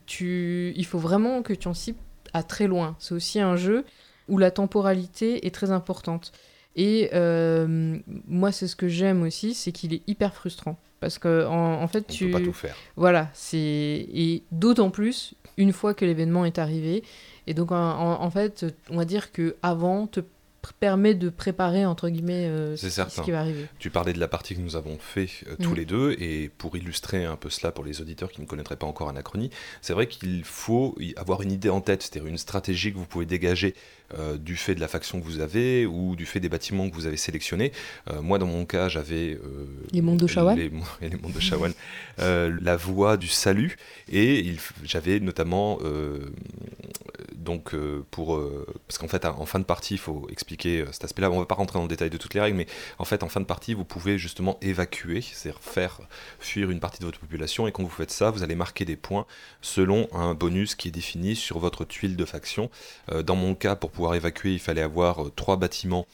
tu 0.06 0.72
il 0.76 0.84
faut 0.84 0.98
vraiment 0.98 1.42
que 1.42 1.54
tu 1.54 1.68
anticipes 1.68 1.98
à 2.34 2.42
très 2.42 2.66
loin 2.66 2.96
c'est 2.98 3.14
aussi 3.14 3.40
un 3.40 3.56
jeu 3.56 3.84
où 4.28 4.38
la 4.38 4.50
temporalité 4.50 5.46
est 5.46 5.54
très 5.54 5.70
importante 5.70 6.32
et 6.76 7.10
euh, 7.12 7.98
moi, 8.26 8.50
c'est 8.52 8.66
ce 8.66 8.76
que 8.76 8.88
j'aime 8.88 9.22
aussi, 9.22 9.54
c'est 9.54 9.72
qu'il 9.72 9.92
est 9.92 10.02
hyper 10.06 10.34
frustrant. 10.34 10.78
Parce 11.00 11.18
que, 11.18 11.46
en, 11.46 11.82
en 11.82 11.88
fait, 11.88 12.06
On 12.08 12.12
tu. 12.12 12.26
peut 12.26 12.38
pas 12.38 12.44
tout 12.44 12.52
faire. 12.52 12.76
Voilà, 12.96 13.28
c'est. 13.34 13.58
Et 13.58 14.42
d'autant 14.52 14.90
plus, 14.90 15.34
une 15.56 15.72
fois 15.72 15.94
que 15.94 16.04
l'événement 16.04 16.44
est 16.44 16.58
arrivé. 16.58 17.02
Et 17.46 17.54
donc, 17.54 17.72
en, 17.72 18.30
fait, 18.30 18.64
on 18.90 18.96
va 18.96 19.04
dire 19.04 19.32
que 19.32 19.56
avant 19.62 20.06
te 20.06 20.20
permet 20.70 21.14
de 21.14 21.28
préparer 21.28 21.84
entre 21.84 22.08
guillemets 22.08 22.46
euh, 22.46 22.76
C'est 22.76 22.90
ce, 22.90 23.20
qui 23.22 23.32
va 23.32 23.40
arriver. 23.40 23.66
Tu 23.78 23.90
parlais 23.90 24.12
de 24.12 24.20
la 24.20 24.28
partie 24.28 24.54
que 24.54 24.60
nous 24.60 24.76
avons 24.76 24.96
fait 24.98 25.28
euh, 25.48 25.56
tous 25.60 25.70
Mhm. 25.70 25.76
les 25.76 25.84
deux, 25.84 26.16
et 26.20 26.50
pour 26.56 26.76
illustrer 26.76 27.24
un 27.24 27.36
peu 27.36 27.50
cela 27.50 27.72
pour 27.72 27.84
les 27.84 28.00
auditeurs 28.00 28.30
qui 28.30 28.40
ne 28.40 28.46
connaîtraient 28.46 28.76
pas 28.76 28.86
encore 28.86 29.08
Anachronie, 29.08 29.50
c'est 29.80 29.92
vrai 29.92 30.06
qu'il 30.06 30.44
faut 30.44 30.94
y 31.00 31.14
avoir 31.16 31.42
une 31.42 31.50
idée 31.50 31.70
en 31.70 31.80
tête, 31.80 32.02
c'est-à-dire 32.02 32.28
une 32.28 32.38
stratégie 32.38 32.92
que 32.92 32.98
vous 32.98 33.06
pouvez 33.06 33.26
dégager 33.26 33.74
euh, 34.16 34.36
du 34.36 34.56
fait 34.56 34.74
de 34.74 34.80
la 34.80 34.88
faction 34.88 35.20
que 35.20 35.24
vous 35.24 35.40
avez 35.40 35.86
ou 35.86 36.14
du 36.14 36.26
fait 36.26 36.38
des 36.38 36.48
bâtiments 36.48 36.88
que 36.88 36.94
vous 36.94 37.06
avez 37.06 37.16
sélectionnés. 37.16 37.72
Moi, 38.20 38.38
dans 38.38 38.46
mon 38.46 38.64
cas, 38.64 38.88
j'avais 38.88 39.38
Les 39.92 40.02
mondes 40.02 40.18
de 40.18 40.26
Shawan 40.26 40.56
les, 40.56 40.70
et 41.00 41.08
les 41.08 41.16
mondes 41.16 41.32
de 41.32 41.40
Shawan, 41.40 41.72
la 42.18 42.76
voie 42.76 43.16
du 43.16 43.28
salut, 43.28 43.76
et 44.10 44.54
j'avais 44.84 45.18
notamment 45.18 45.78
donc 47.42 47.74
euh, 47.74 48.04
pour 48.10 48.36
euh, 48.36 48.66
parce 48.86 48.98
qu'en 48.98 49.08
fait 49.08 49.24
en 49.24 49.46
fin 49.46 49.58
de 49.58 49.64
partie 49.64 49.94
il 49.94 49.98
faut 49.98 50.26
expliquer 50.30 50.80
euh, 50.80 50.92
cet 50.92 51.04
aspect-là 51.04 51.30
on 51.30 51.38
va 51.38 51.46
pas 51.46 51.54
rentrer 51.54 51.78
dans 51.78 51.84
le 51.84 51.88
détail 51.88 52.10
de 52.10 52.16
toutes 52.16 52.34
les 52.34 52.40
règles 52.40 52.56
mais 52.56 52.66
en 52.98 53.04
fait 53.04 53.22
en 53.22 53.28
fin 53.28 53.40
de 53.40 53.44
partie 53.44 53.74
vous 53.74 53.84
pouvez 53.84 54.18
justement 54.18 54.58
évacuer 54.62 55.20
c'est-à-dire 55.20 55.60
faire 55.62 56.00
fuir 56.38 56.70
une 56.70 56.80
partie 56.80 57.00
de 57.00 57.04
votre 57.04 57.18
population 57.18 57.66
et 57.66 57.72
quand 57.72 57.82
vous 57.82 57.88
faites 57.88 58.10
ça 58.10 58.30
vous 58.30 58.42
allez 58.42 58.54
marquer 58.54 58.84
des 58.84 58.96
points 58.96 59.26
selon 59.60 60.08
un 60.12 60.34
bonus 60.34 60.74
qui 60.74 60.88
est 60.88 60.92
défini 60.92 61.36
sur 61.36 61.58
votre 61.58 61.84
tuile 61.84 62.16
de 62.16 62.24
faction 62.24 62.70
Euh, 63.10 63.22
dans 63.22 63.36
mon 63.36 63.54
cas 63.54 63.76
pour 63.76 63.90
pouvoir 63.90 64.14
évacuer 64.14 64.52
il 64.52 64.58
fallait 64.58 64.82
avoir 64.82 65.30
trois 65.34 65.56
bâtiments 65.56 66.06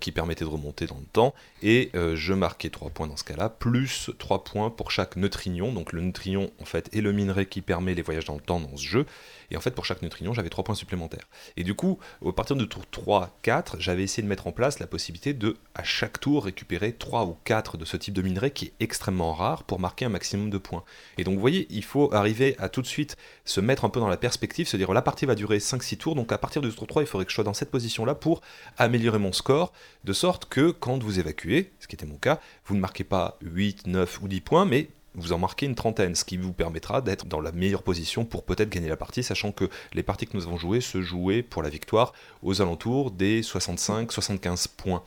qui 0.00 0.12
permettaient 0.12 0.44
de 0.44 0.50
remonter 0.50 0.86
dans 0.86 0.98
le 0.98 1.06
temps 1.06 1.34
et 1.62 1.90
je 1.94 2.34
marquais 2.34 2.68
3 2.68 2.90
points 2.90 3.06
dans 3.06 3.16
ce 3.16 3.24
cas-là, 3.24 3.48
plus 3.48 4.10
3 4.18 4.44
points 4.44 4.68
pour 4.68 4.90
chaque 4.90 5.16
neutrinion. 5.16 5.72
Donc 5.72 5.92
le 5.92 6.02
neutrinion, 6.02 6.50
en 6.60 6.66
fait, 6.66 6.94
est 6.94 7.00
le 7.00 7.12
minerai 7.12 7.46
qui 7.46 7.62
permet 7.62 7.94
les 7.94 8.02
voyages 8.02 8.26
dans 8.26 8.34
le 8.34 8.40
temps 8.40 8.60
dans 8.60 8.76
ce 8.76 8.84
jeu. 8.84 9.06
Et 9.50 9.56
en 9.56 9.60
fait, 9.60 9.72
pour 9.72 9.84
chaque 9.84 10.02
neutrinion, 10.02 10.32
j'avais 10.32 10.48
3 10.48 10.64
points 10.64 10.74
supplémentaires. 10.74 11.28
Et 11.56 11.64
du 11.64 11.74
coup, 11.74 11.98
au 12.20 12.32
partir 12.32 12.56
de 12.56 12.64
tour 12.64 12.84
3, 12.90 13.36
4, 13.42 13.76
j'avais 13.78 14.02
essayé 14.02 14.22
de 14.22 14.28
mettre 14.28 14.46
en 14.46 14.52
place 14.52 14.78
la 14.78 14.86
possibilité 14.86 15.34
de, 15.34 15.56
à 15.74 15.82
chaque 15.82 16.20
tour, 16.20 16.44
récupérer 16.44 16.92
3 16.92 17.24
ou 17.26 17.36
4 17.44 17.76
de 17.76 17.84
ce 17.84 17.96
type 17.96 18.14
de 18.14 18.22
minerai 18.22 18.50
qui 18.50 18.66
est 18.66 18.72
extrêmement 18.80 19.32
rare 19.32 19.64
pour 19.64 19.80
marquer 19.80 20.04
un 20.04 20.10
maximum 20.10 20.50
de 20.50 20.58
points. 20.58 20.84
Et 21.18 21.24
donc, 21.24 21.34
vous 21.34 21.40
voyez, 21.40 21.66
il 21.70 21.84
faut 21.84 22.12
arriver 22.14 22.56
à 22.58 22.68
tout 22.68 22.82
de 22.82 22.86
suite 22.86 23.16
se 23.44 23.60
mettre 23.60 23.84
un 23.84 23.88
peu 23.88 24.00
dans 24.00 24.08
la 24.08 24.16
perspective, 24.16 24.66
se 24.66 24.76
dire 24.76 24.92
la 24.92 25.02
partie 25.02 25.26
va 25.26 25.34
durer 25.34 25.58
5-6 25.58 25.96
tours, 25.96 26.14
donc 26.14 26.32
à 26.32 26.38
partir 26.38 26.62
de 26.62 26.70
tour 26.70 26.86
3, 26.86 27.02
il 27.02 27.06
faudrait 27.06 27.24
que 27.24 27.30
je 27.30 27.34
sois 27.34 27.44
dans 27.44 27.54
cette 27.54 27.70
position-là 27.70 28.14
pour 28.14 28.40
améliorer 28.78 29.18
mon 29.18 29.32
score, 29.32 29.72
de 30.04 30.12
sorte 30.12 30.46
que 30.46 30.70
quand 30.70 31.02
vous 31.02 31.18
évacuez, 31.18 31.70
ce 31.80 31.86
qui 31.86 31.96
était 31.96 32.06
mon 32.06 32.18
cas, 32.18 32.40
vous 32.66 32.74
ne 32.74 32.80
marquez 32.80 33.04
pas 33.04 33.38
8, 33.42 33.86
9 33.86 34.22
ou 34.22 34.28
10 34.28 34.40
points, 34.40 34.64
mais 34.64 34.88
vous 35.14 35.32
en 35.32 35.38
marquez 35.38 35.66
une 35.66 35.74
trentaine, 35.74 36.14
ce 36.14 36.24
qui 36.24 36.36
vous 36.36 36.52
permettra 36.52 37.00
d'être 37.00 37.26
dans 37.26 37.40
la 37.40 37.52
meilleure 37.52 37.82
position 37.82 38.24
pour 38.24 38.44
peut-être 38.44 38.70
gagner 38.70 38.88
la 38.88 38.96
partie, 38.96 39.22
sachant 39.22 39.52
que 39.52 39.68
les 39.92 40.02
parties 40.02 40.26
que 40.26 40.36
nous 40.36 40.46
avons 40.46 40.56
jouées 40.56 40.80
se 40.80 41.02
jouaient 41.02 41.42
pour 41.42 41.62
la 41.62 41.68
victoire 41.68 42.12
aux 42.42 42.62
alentours 42.62 43.10
des 43.10 43.42
65-75 43.42 44.68
points. 44.76 45.02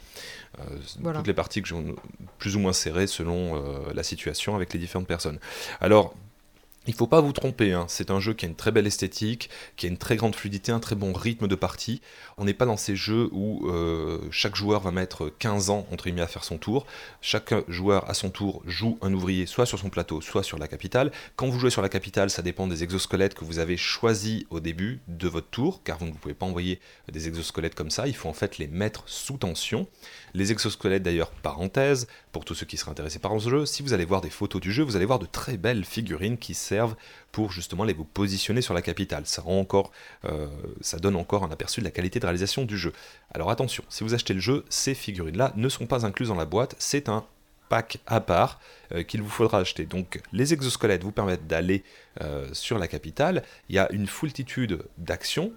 Euh, 0.60 0.64
Voilà. 1.00 1.20
Toutes 1.20 1.28
les 1.28 1.34
parties 1.34 1.62
que 1.62 1.68
j'ai 1.68 1.76
plus 2.38 2.56
ou 2.56 2.60
moins 2.60 2.74
serrées 2.74 3.08
selon 3.08 3.56
euh, 3.56 3.94
la 3.94 4.04
situation 4.04 4.56
avec 4.56 4.74
les 4.74 4.80
différentes 4.80 5.08
personnes. 5.08 5.40
Alors, 5.82 6.14
il 6.88 6.92
ne 6.92 6.98
faut 6.98 7.08
pas 7.08 7.22
vous 7.22 7.34
tromper, 7.34 7.74
hein. 7.74 7.86
c'est 7.88 8.12
un 8.12 8.20
jeu 8.20 8.34
qui 8.34 8.46
a 8.46 8.48
une 8.50 8.56
très 8.56 8.72
belle 8.72 8.88
esthétique, 8.88 9.50
qui 9.76 9.86
a 9.86 9.90
une 9.90 9.98
très 9.98 10.16
grande 10.16 10.36
fluidité, 10.36 10.72
un 10.72 10.80
très 10.80 10.96
bon 10.96 11.14
rythme 11.14 11.48
de 11.48 11.56
partie. 11.56 12.02
On 12.38 12.46
n'est 12.46 12.54
pas 12.54 12.66
dans 12.66 12.78
ces 12.78 12.96
jeux 12.96 13.30
où 13.32 13.68
euh, 13.70 14.20
chaque 14.32 14.56
joueur 14.56 14.82
va 14.82 14.92
mettre 14.92 15.32
15 15.40 15.70
ans 15.70 15.88
entre 15.92 16.06
guillemets 16.06 16.22
à 16.22 16.28
faire 16.28 16.44
son 16.44 16.58
tour. 16.58 16.86
Chaque 17.22 17.54
joueur 17.70 18.10
à 18.10 18.14
son 18.14 18.30
tour 18.30 18.62
joue 18.66 18.98
un 19.02 19.14
ouvrier 19.14 19.46
soit 19.46 19.66
sur 19.66 19.80
son 19.80 19.90
plateau, 19.90 20.22
soit 20.22 20.44
sur 20.44 20.58
la 20.58 20.68
capitale. 20.68 21.12
Quand 21.36 21.48
vous 21.48 21.60
jouez 21.60 21.70
sur 21.72 21.82
la 21.82 21.90
capitale, 21.90 22.30
ça 22.30 22.42
dépend 22.42 22.68
des 22.68 22.84
exosquelettes 22.84 23.34
que 23.34 23.46
vous 23.46 23.60
avez 23.60 23.78
choisis 23.78 24.44
au 24.50 24.60
début 24.60 25.00
de 25.08 25.28
votre 25.28 25.50
tour, 25.50 25.82
car 25.84 25.98
vous 25.98 26.06
ne 26.06 26.12
pouvez 26.12 26.34
pas 26.34 26.46
envoyer 26.46 26.80
des 27.12 27.28
exosquelettes 27.28 27.76
comme 27.76 27.90
ça, 27.90 28.08
il 28.08 28.16
faut 28.16 28.30
en 28.30 28.34
fait 28.34 28.58
les 28.58 28.68
mettre 28.68 29.04
sous 29.08 29.38
tension. 29.38 29.88
Les 30.34 30.52
exosquelettes 30.52 31.04
d'ailleurs, 31.04 31.32
parenthèse, 31.32 32.08
pour 32.36 32.44
tous 32.44 32.54
ceux 32.54 32.66
qui 32.66 32.76
seraient 32.76 32.92
intéressés 32.92 33.20
par 33.20 33.32
ce 33.40 33.50
jeu, 33.50 33.66
si 33.66 33.82
vous 33.82 33.94
allez 33.94 34.04
voir 34.04 34.20
des 34.20 34.30
photos 34.30 34.60
du 34.60 34.70
jeu, 34.70 34.84
vous 34.84 34.98
allez 34.98 35.06
voir 35.06 35.20
de 35.20 35.26
très 35.26 35.56
belles 35.56 35.86
figurines 35.86 36.38
qui 36.38 36.54
servent 36.54 36.98
pour 37.32 37.50
justement 37.50 37.86
les 37.86 37.94
vous 37.94 38.04
positionner 38.04 38.62
sur 38.62 38.74
la 38.74 38.82
capitale. 38.82 39.24
Euh, 40.26 40.48
ça 40.82 41.00
donne 41.00 41.16
encore 41.16 41.46
un 41.46 41.52
aperçu 41.52 41.80
de 41.80 41.86
la 41.86 41.92
qualité 41.92 42.20
de 42.20 42.26
réalisation 42.26 42.66
du 42.66 42.78
jeu. 42.78 42.92
Alors 43.34 43.52
attention, 43.52 43.86
si 43.88 44.04
vous 44.04 44.14
achetez 44.14 44.34
le 44.34 44.42
jeu, 44.42 44.66
ces 44.68 44.96
figurines-là 44.96 45.54
ne 45.56 45.70
sont 45.70 45.86
pas 45.86 46.06
incluses 46.06 46.28
dans 46.28 46.36
la 46.36 46.44
boîte, 46.44 46.76
c'est 46.78 47.08
un 47.08 47.24
pack 47.70 48.00
à 48.06 48.20
part 48.20 48.60
euh, 48.92 49.04
qu'il 49.04 49.22
vous 49.22 49.30
faudra 49.30 49.60
acheter. 49.60 49.86
Donc 49.86 50.22
les 50.34 50.54
exosquelettes 50.54 51.04
vous 51.04 51.14
permettent 51.14 51.48
d'aller 51.48 51.84
euh, 52.22 52.50
sur 52.52 52.78
la 52.78 52.90
capitale, 52.90 53.44
il 53.70 53.76
y 53.76 53.80
a 53.80 53.90
une 53.94 54.08
foultitude 54.08 54.84
d'actions 54.98 55.54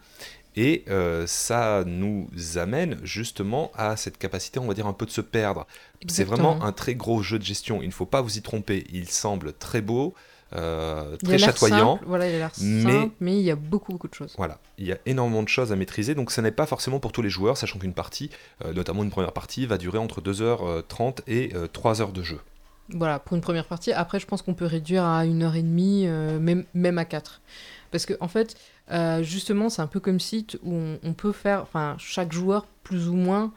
et 0.60 0.84
euh, 0.90 1.24
ça 1.28 1.84
nous 1.86 2.26
amène 2.56 2.98
justement 3.04 3.70
à 3.76 3.96
cette 3.96 4.18
capacité, 4.18 4.58
on 4.58 4.66
va 4.66 4.74
dire, 4.74 4.88
un 4.88 4.92
peu 4.92 5.06
de 5.06 5.10
se 5.12 5.20
perdre. 5.20 5.68
C'est 6.08 6.24
vraiment 6.24 6.62
un 6.64 6.72
très 6.72 6.96
gros 6.96 7.22
jeu 7.22 7.38
de 7.38 7.44
gestion. 7.44 7.80
Il 7.80 7.86
ne 7.86 7.92
faut 7.92 8.06
pas 8.06 8.22
vous 8.22 8.38
y 8.38 8.42
tromper. 8.42 8.84
Il 8.92 9.08
semble 9.08 9.52
très 9.52 9.80
beau, 9.80 10.14
euh, 10.56 11.16
Il 11.22 11.28
a 11.28 11.28
très 11.28 11.38
chatoyant. 11.38 11.92
simple, 11.98 12.04
voilà, 12.08 12.28
il 12.28 12.34
a 12.34 12.38
l'air 12.38 12.50
mais- 12.60 12.82
simple, 12.92 13.12
mais 13.20 13.36
il 13.38 13.42
y 13.42 13.52
a 13.52 13.54
beaucoup, 13.54 13.92
beaucoup 13.92 14.08
de 14.08 14.14
choses. 14.14 14.34
Voilà, 14.36 14.58
il 14.78 14.86
y 14.88 14.92
a 14.92 14.98
énormément 15.06 15.44
de 15.44 15.48
choses 15.48 15.70
à 15.70 15.76
maîtriser, 15.76 16.16
donc 16.16 16.32
ce 16.32 16.40
n'est 16.40 16.50
pas 16.50 16.66
forcément 16.66 16.98
pour 16.98 17.12
tous 17.12 17.22
les 17.22 17.30
joueurs, 17.30 17.56
sachant 17.56 17.78
qu'une 17.78 17.92
partie, 17.94 18.28
euh, 18.64 18.72
notamment 18.72 19.04
une 19.04 19.10
première 19.10 19.32
partie, 19.32 19.64
va 19.64 19.78
durer 19.78 19.98
entre 19.98 20.20
2h30 20.20 21.20
et 21.28 21.52
euh, 21.54 21.68
3 21.72 22.00
heures 22.02 22.12
de 22.12 22.22
jeu. 22.24 22.40
Voilà, 22.90 23.18
pour 23.20 23.36
une 23.36 23.42
première 23.42 23.66
partie. 23.66 23.92
Après, 23.92 24.18
je 24.18 24.26
pense 24.26 24.40
qu'on 24.42 24.54
peut 24.54 24.64
réduire 24.64 25.04
à 25.04 25.24
une 25.26 25.42
heure 25.44 25.54
et 25.54 25.62
demie, 25.62 26.04
euh, 26.06 26.40
même, 26.40 26.64
même 26.74 26.96
à 26.98 27.04
quatre. 27.04 27.42
Parce 27.90 28.06
que, 28.06 28.14
en 28.20 28.28
fait, 28.28 28.56
euh, 28.90 29.22
justement, 29.22 29.68
c'est 29.68 29.82
un 29.82 29.86
peu 29.86 30.00
comme 30.00 30.20
site 30.20 30.58
où 30.62 30.72
on, 30.74 30.98
on 31.02 31.12
peut 31.14 31.32
faire, 31.32 31.62
enfin, 31.62 31.96
chaque 31.98 32.32
joueur, 32.32 32.66
plus 32.84 33.08
ou 33.08 33.14
moins, 33.14 33.52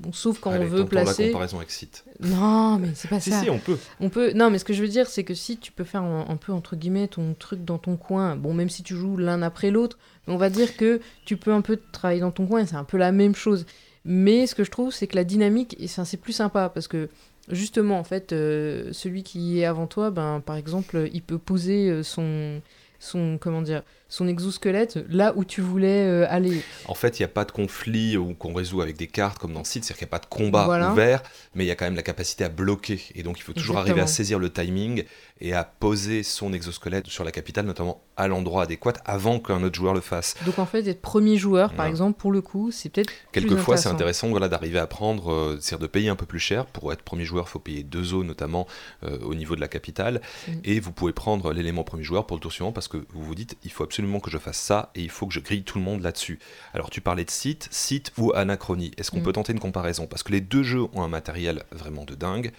bon, 0.00 0.12
sauf 0.12 0.38
quand 0.40 0.50
Allez, 0.50 0.64
on 0.64 0.68
veut 0.68 0.78
tentons 0.84 0.96
la 0.96 1.02
placer. 1.04 1.26
comparaison 1.28 1.56
avec 1.58 1.70
site. 1.70 2.04
Non, 2.20 2.78
mais 2.78 2.90
c'est 2.94 3.08
pas 3.08 3.20
Si, 3.20 3.30
ça. 3.30 3.42
si, 3.42 3.50
on 3.50 3.58
peut. 3.58 3.78
On 4.00 4.08
peut. 4.08 4.32
Non, 4.32 4.50
mais 4.50 4.58
ce 4.58 4.64
que 4.64 4.72
je 4.72 4.82
veux 4.82 4.88
dire, 4.88 5.06
c'est 5.08 5.24
que 5.24 5.34
si 5.34 5.56
tu 5.58 5.72
peux 5.72 5.84
faire 5.84 6.02
un, 6.02 6.26
un 6.28 6.36
peu 6.36 6.52
entre 6.52 6.76
guillemets 6.76 7.08
ton 7.08 7.34
truc 7.34 7.64
dans 7.64 7.78
ton 7.78 7.96
coin, 7.96 8.36
bon, 8.36 8.54
même 8.54 8.70
si 8.70 8.82
tu 8.82 8.94
joues 8.96 9.16
l'un 9.16 9.42
après 9.42 9.70
l'autre, 9.70 9.98
on 10.26 10.36
va 10.36 10.50
dire 10.50 10.76
que 10.76 11.00
tu 11.24 11.36
peux 11.36 11.52
un 11.52 11.60
peu 11.62 11.78
travailler 11.92 12.20
dans 12.20 12.30
ton 12.30 12.46
coin. 12.46 12.60
et 12.62 12.66
C'est 12.66 12.76
un 12.76 12.84
peu 12.84 12.96
la 12.98 13.12
même 13.12 13.34
chose. 13.34 13.66
Mais 14.04 14.46
ce 14.46 14.54
que 14.54 14.64
je 14.64 14.70
trouve, 14.70 14.92
c'est 14.92 15.06
que 15.06 15.16
la 15.16 15.24
dynamique, 15.24 15.76
c'est 15.86 16.16
plus 16.20 16.32
sympa 16.32 16.68
parce 16.72 16.88
que 16.88 17.08
justement, 17.50 17.98
en 17.98 18.04
fait, 18.04 18.32
euh, 18.32 18.88
celui 18.92 19.22
qui 19.22 19.60
est 19.60 19.64
avant 19.64 19.86
toi, 19.86 20.10
ben, 20.10 20.40
par 20.44 20.56
exemple, 20.56 21.08
il 21.12 21.22
peut 21.22 21.38
poser 21.38 21.88
euh, 21.90 22.02
son 22.02 22.60
son 22.98 23.38
comment 23.38 23.62
dire 23.62 23.82
son 24.08 24.26
exosquelette 24.26 24.98
là 25.10 25.32
où 25.36 25.44
tu 25.44 25.60
voulais 25.60 26.06
euh, 26.06 26.26
aller 26.30 26.62
En 26.86 26.94
fait, 26.94 27.18
il 27.18 27.22
n'y 27.22 27.26
a 27.26 27.28
pas 27.28 27.44
de 27.44 27.52
conflit 27.52 28.16
ou 28.16 28.34
qu'on 28.34 28.54
résout 28.54 28.80
avec 28.80 28.96
des 28.96 29.06
cartes 29.06 29.38
comme 29.38 29.52
dans 29.52 29.64
Site, 29.64 29.84
c'est-à-dire 29.84 29.98
qu'il 29.98 30.04
n'y 30.06 30.10
a 30.10 30.18
pas 30.18 30.24
de 30.24 30.26
combat 30.26 30.64
Voilà. 30.64 30.92
ouvert, 30.92 31.22
mais 31.54 31.64
il 31.64 31.68
y 31.68 31.70
a 31.70 31.74
quand 31.74 31.84
même 31.84 31.94
la 31.96 32.02
capacité 32.02 32.44
à 32.44 32.48
bloquer. 32.48 33.00
Et 33.14 33.22
donc, 33.22 33.38
il 33.38 33.42
faut 33.42 33.52
toujours 33.52 33.76
arriver 33.78 34.00
à 34.00 34.06
saisir 34.06 34.38
le 34.38 34.50
timing 34.50 35.04
et 35.40 35.52
à 35.52 35.62
poser 35.64 36.22
son 36.22 36.52
exosquelette 36.52 37.06
sur 37.06 37.22
la 37.22 37.30
capitale, 37.32 37.66
notamment 37.66 38.02
à 38.16 38.26
l'endroit 38.28 38.62
adéquat, 38.64 38.94
avant 39.04 39.38
qu'un 39.40 39.62
autre 39.62 39.76
joueur 39.76 39.94
le 39.94 40.00
fasse. 40.00 40.34
donc 40.44 40.58
en 40.58 40.66
fait 40.66 40.86
être 40.88 41.00
premier 41.00 41.36
joueur 41.36 41.72
par 41.74 41.84
Ouais. 41.84 41.90
exemple 41.90 42.18
pour 42.18 42.32
le 42.32 42.40
coup 42.40 42.72
c'est 42.72 42.88
peut-être 42.88 43.12
Quelquefois, 43.30 43.76
c'est 43.76 43.88
intéressant. 43.88 43.94
intéressant 43.94 44.28
voilà, 44.30 44.48
d'arriver 44.48 44.78
à 44.80 44.86
prendre, 44.88 45.30
euh, 45.32 45.58
c'est-à-dire 45.60 45.82
de 45.82 45.86
payer 45.86 46.08
un 46.08 46.16
peu 46.16 46.26
plus 46.26 46.40
cher. 46.40 46.66
Pour 46.66 46.92
être 46.92 47.02
premier 47.02 47.24
joueur, 47.24 47.44
il 47.46 47.50
faut 47.50 47.58
payer 47.60 47.82
deux 47.84 48.14
eaux, 48.14 48.24
notamment 48.24 48.66
euh, 49.04 49.18
au 49.22 49.34
niveau 49.36 49.54
de 49.54 49.60
la 49.60 49.68
capitale. 49.68 50.20
Mm. 50.48 50.52
Et 50.64 50.80
vous 50.80 50.90
pouvez 50.92 51.12
prendre 51.12 51.52
l'élément 51.52 51.84
premier 51.84 52.02
joueur 52.02 52.26
pour 52.26 52.36
le 52.36 52.40
tour 52.40 52.50
suivant 52.52 52.72
parce 52.72 52.88
que 52.88 52.96
vous 52.96 53.22
vous 53.22 53.34
dites, 53.36 53.56
il 53.62 53.70
faut 53.70 53.84
absolument 53.84 53.97
que 54.22 54.30
je 54.30 54.38
fasse 54.38 54.58
ça 54.58 54.90
et 54.94 55.02
il 55.02 55.10
faut 55.10 55.26
que 55.26 55.34
je 55.34 55.40
grille 55.40 55.62
tout 55.64 55.78
le 55.78 55.84
monde 55.84 56.02
là-dessus. 56.02 56.38
Alors, 56.74 56.90
tu 56.90 57.00
parlais 57.00 57.24
de 57.24 57.30
site, 57.30 57.68
site 57.70 58.12
ou 58.18 58.32
anachronie. 58.34 58.92
Est-ce 58.96 59.10
qu'on 59.10 59.18
Mm. 59.20 59.22
peut 59.24 59.32
tenter 59.32 59.52
une 59.52 59.60
comparaison? 59.60 60.06
Parce 60.06 60.22
que 60.22 60.32
les 60.32 60.40
deux 60.40 60.62
jeux 60.62 60.84
ont 60.94 61.02
un 61.02 61.08
matériel 61.08 61.62
vraiment 61.72 62.04
de 62.04 62.14
dingue, 62.14 62.52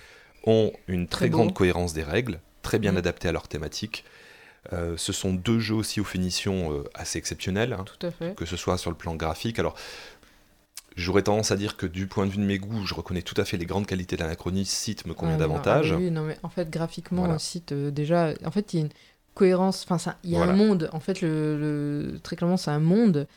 ont 0.46 0.72
une 0.88 1.08
très, 1.08 1.26
Très 1.26 1.30
beau. 1.30 1.38
grande 1.38 1.54
cohérence 1.54 1.94
des 1.94 2.04
règles, 2.04 2.40
très 2.62 2.80
bien 2.80 2.92
Mm. 2.94 2.98
adaptées 2.98 3.28
à 3.28 3.32
leur 3.32 3.48
thématique. 3.48 4.04
Euh, 4.74 4.96
ce 4.98 5.14
sont 5.14 5.34
deux 5.34 5.60
jeux 5.60 5.76
aussi 5.76 6.02
aux 6.02 6.04
finitions 6.06 6.74
euh, 6.74 6.84
assez 6.94 7.18
exceptionnelles. 7.18 7.74
hein 7.74 7.86
tout 7.86 8.06
à 8.06 8.12
fait 8.12 8.36
que 8.36 8.46
ce 8.46 8.58
soit 8.58 8.78
sur 8.78 8.92
le 8.92 8.98
plan 8.98 9.16
graphique. 9.16 9.58
Alors, 9.58 9.76
j'aurais 10.96 11.24
tendance 11.24 11.52
à 11.52 11.56
dire 11.56 11.78
que 11.78 11.86
du 11.86 12.08
point 12.08 12.26
de 12.26 12.32
vue 12.32 12.38
de 12.38 12.44
mes 12.44 12.58
goûts, 12.58 12.86
je 12.86 12.94
reconnais 12.94 13.22
tout 13.22 13.40
à 13.40 13.46
fait 13.46 13.58
les 13.58 13.66
grandes 13.66 13.88
qualités 13.88 14.16
de 14.18 14.22
l'anachronie. 14.22 14.66
Site 14.66 15.06
me 15.08 15.14
convient 15.14 15.36
Ah 15.36 15.38
non, 15.38 15.48
davantage. 15.48 15.94
ah 15.94 15.98
oui, 15.98 16.12
non, 16.12 16.24
mais 16.24 16.38
en 16.44 16.50
fait, 16.50 16.70
graphiquement, 16.70 17.22
Voilà. 17.24 17.40
site, 17.40 17.72
euh, 17.72 17.90
déjà, 17.92 18.34
en 18.44 18.52
fait, 18.52 18.74
il 18.74 18.78
y 18.78 18.82
a 18.82 18.86
une 18.86 18.92
cohérence, 19.40 19.86
enfin, 19.90 20.16
il 20.24 20.32
y 20.32 20.36
a 20.36 20.38
Voilà. 20.40 20.54
un 20.54 20.56
monde. 20.56 20.90
En 20.94 21.00
fait, 21.00 21.22
le, 21.22 21.58
le- 22.14 22.20
très 22.20 22.36
clairement, 22.36 22.58
c'est 22.58 22.72
un 22.72 22.80
monde. 22.80 23.28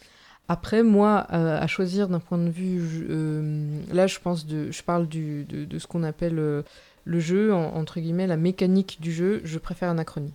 Après, 0.49 0.83
moi, 0.83 1.27
euh, 1.33 1.59
à 1.61 1.67
choisir 1.67 2.09
d'un 2.09 2.19
point 2.19 2.39
de 2.39 2.51
vue, 2.51 2.81
je- 2.81 3.05
euh, 3.09 3.81
là, 3.93 4.07
je 4.07 4.19
pense 4.19 4.45
de, 4.47 4.71
je 4.71 4.83
parle 4.83 5.07
du, 5.09 5.45
de, 5.45 5.65
de 5.65 5.79
ce 5.79 5.87
qu'on 5.87 6.03
appelle 6.03 6.39
euh, 6.39 6.63
le 7.05 7.21
jeu, 7.21 7.55
en- 7.55 7.75
entre 7.77 8.01
guillemets, 8.01 8.27
la 8.27 8.37
mécanique 8.37 8.99
du 9.01 9.13
jeu. 9.13 9.41
Je 9.45 9.59
préfère 9.59 9.89
Anachronie. 9.91 10.35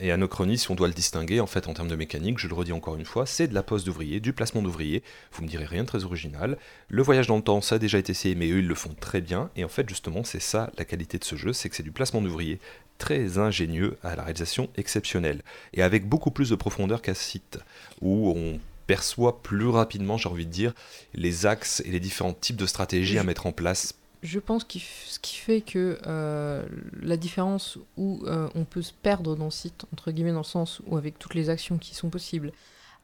Et 0.00 0.12
Anachronie, 0.12 0.56
si 0.58 0.70
on 0.70 0.76
doit 0.76 0.86
le 0.86 0.94
distinguer, 0.94 1.40
en 1.40 1.46
fait, 1.48 1.66
en 1.68 1.74
termes 1.74 1.88
de 1.88 1.96
mécanique, 1.96 2.38
je 2.38 2.46
le 2.48 2.54
redis 2.54 2.72
encore 2.72 2.94
une 2.96 3.04
fois, 3.04 3.26
c'est 3.26 3.48
de 3.48 3.54
la 3.54 3.64
pose 3.64 3.82
d'ouvrier, 3.84 4.20
du 4.20 4.32
placement 4.32 4.62
d'ouvrier. 4.62 5.02
Vous 5.32 5.42
me 5.42 5.48
direz 5.48 5.66
rien 5.66 5.82
de 5.82 5.88
très 5.88 6.04
original. 6.04 6.56
Le 6.88 7.02
voyage 7.02 7.26
dans 7.26 7.36
le 7.36 7.42
temps, 7.42 7.60
ça 7.60 7.74
a 7.74 7.78
déjà 7.80 7.98
été 7.98 8.12
essayé, 8.12 8.36
mais 8.36 8.48
eux, 8.50 8.60
ils 8.60 8.66
le 8.68 8.74
font 8.76 8.94
très 8.98 9.20
bien. 9.20 9.50
Et 9.56 9.64
en 9.64 9.68
fait, 9.68 9.88
justement, 9.88 10.22
c'est 10.22 10.40
ça 10.40 10.70
la 10.78 10.84
qualité 10.84 11.18
de 11.18 11.24
ce 11.24 11.34
jeu, 11.34 11.52
c'est 11.52 11.68
que 11.68 11.74
c'est 11.76 11.82
du 11.82 11.90
placement 11.92 12.22
d'ouvrier 12.22 12.60
très 12.98 13.38
ingénieux 13.38 13.96
à 14.02 14.16
la 14.16 14.22
réalisation 14.22 14.68
exceptionnelle. 14.76 15.42
Et 15.72 15.82
avec 15.82 16.08
beaucoup 16.08 16.30
plus 16.30 16.50
de 16.50 16.56
profondeur 16.56 17.00
qu'à 17.00 17.14
site, 17.14 17.58
où 18.00 18.32
on 18.36 18.60
perçoit 18.86 19.42
plus 19.42 19.68
rapidement, 19.68 20.16
j'ai 20.16 20.28
envie 20.28 20.46
de 20.46 20.50
dire, 20.50 20.74
les 21.14 21.46
axes 21.46 21.80
et 21.86 21.90
les 21.90 22.00
différents 22.00 22.32
types 22.32 22.56
de 22.56 22.66
stratégies 22.66 23.18
à 23.18 23.24
mettre 23.24 23.46
en 23.46 23.52
place 23.52 23.94
je 24.22 24.40
pense 24.40 24.64
que 24.64 24.78
ce 24.78 25.18
qui 25.20 25.36
fait 25.36 25.60
que 25.60 25.98
euh, 26.06 26.64
la 27.00 27.16
différence 27.16 27.78
où 27.96 28.22
euh, 28.24 28.48
on 28.54 28.64
peut 28.64 28.82
se 28.82 28.92
perdre 28.92 29.36
dans 29.36 29.50
site, 29.50 29.86
entre 29.92 30.10
guillemets, 30.10 30.32
dans 30.32 30.38
le 30.38 30.44
sens 30.44 30.82
où 30.86 30.96
avec 30.96 31.18
toutes 31.18 31.34
les 31.34 31.50
actions 31.50 31.78
qui 31.78 31.94
sont 31.94 32.10
possibles, 32.10 32.52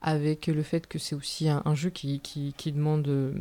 avec 0.07 0.47
le 0.47 0.63
fait 0.63 0.87
que 0.87 0.99
c'est 0.99 1.15
aussi 1.15 1.49
un, 1.49 1.75
jeu 1.75 1.91
qui, 1.91 2.21
qui, 2.21 2.73
demande. 2.73 3.09
Euh, 3.09 3.33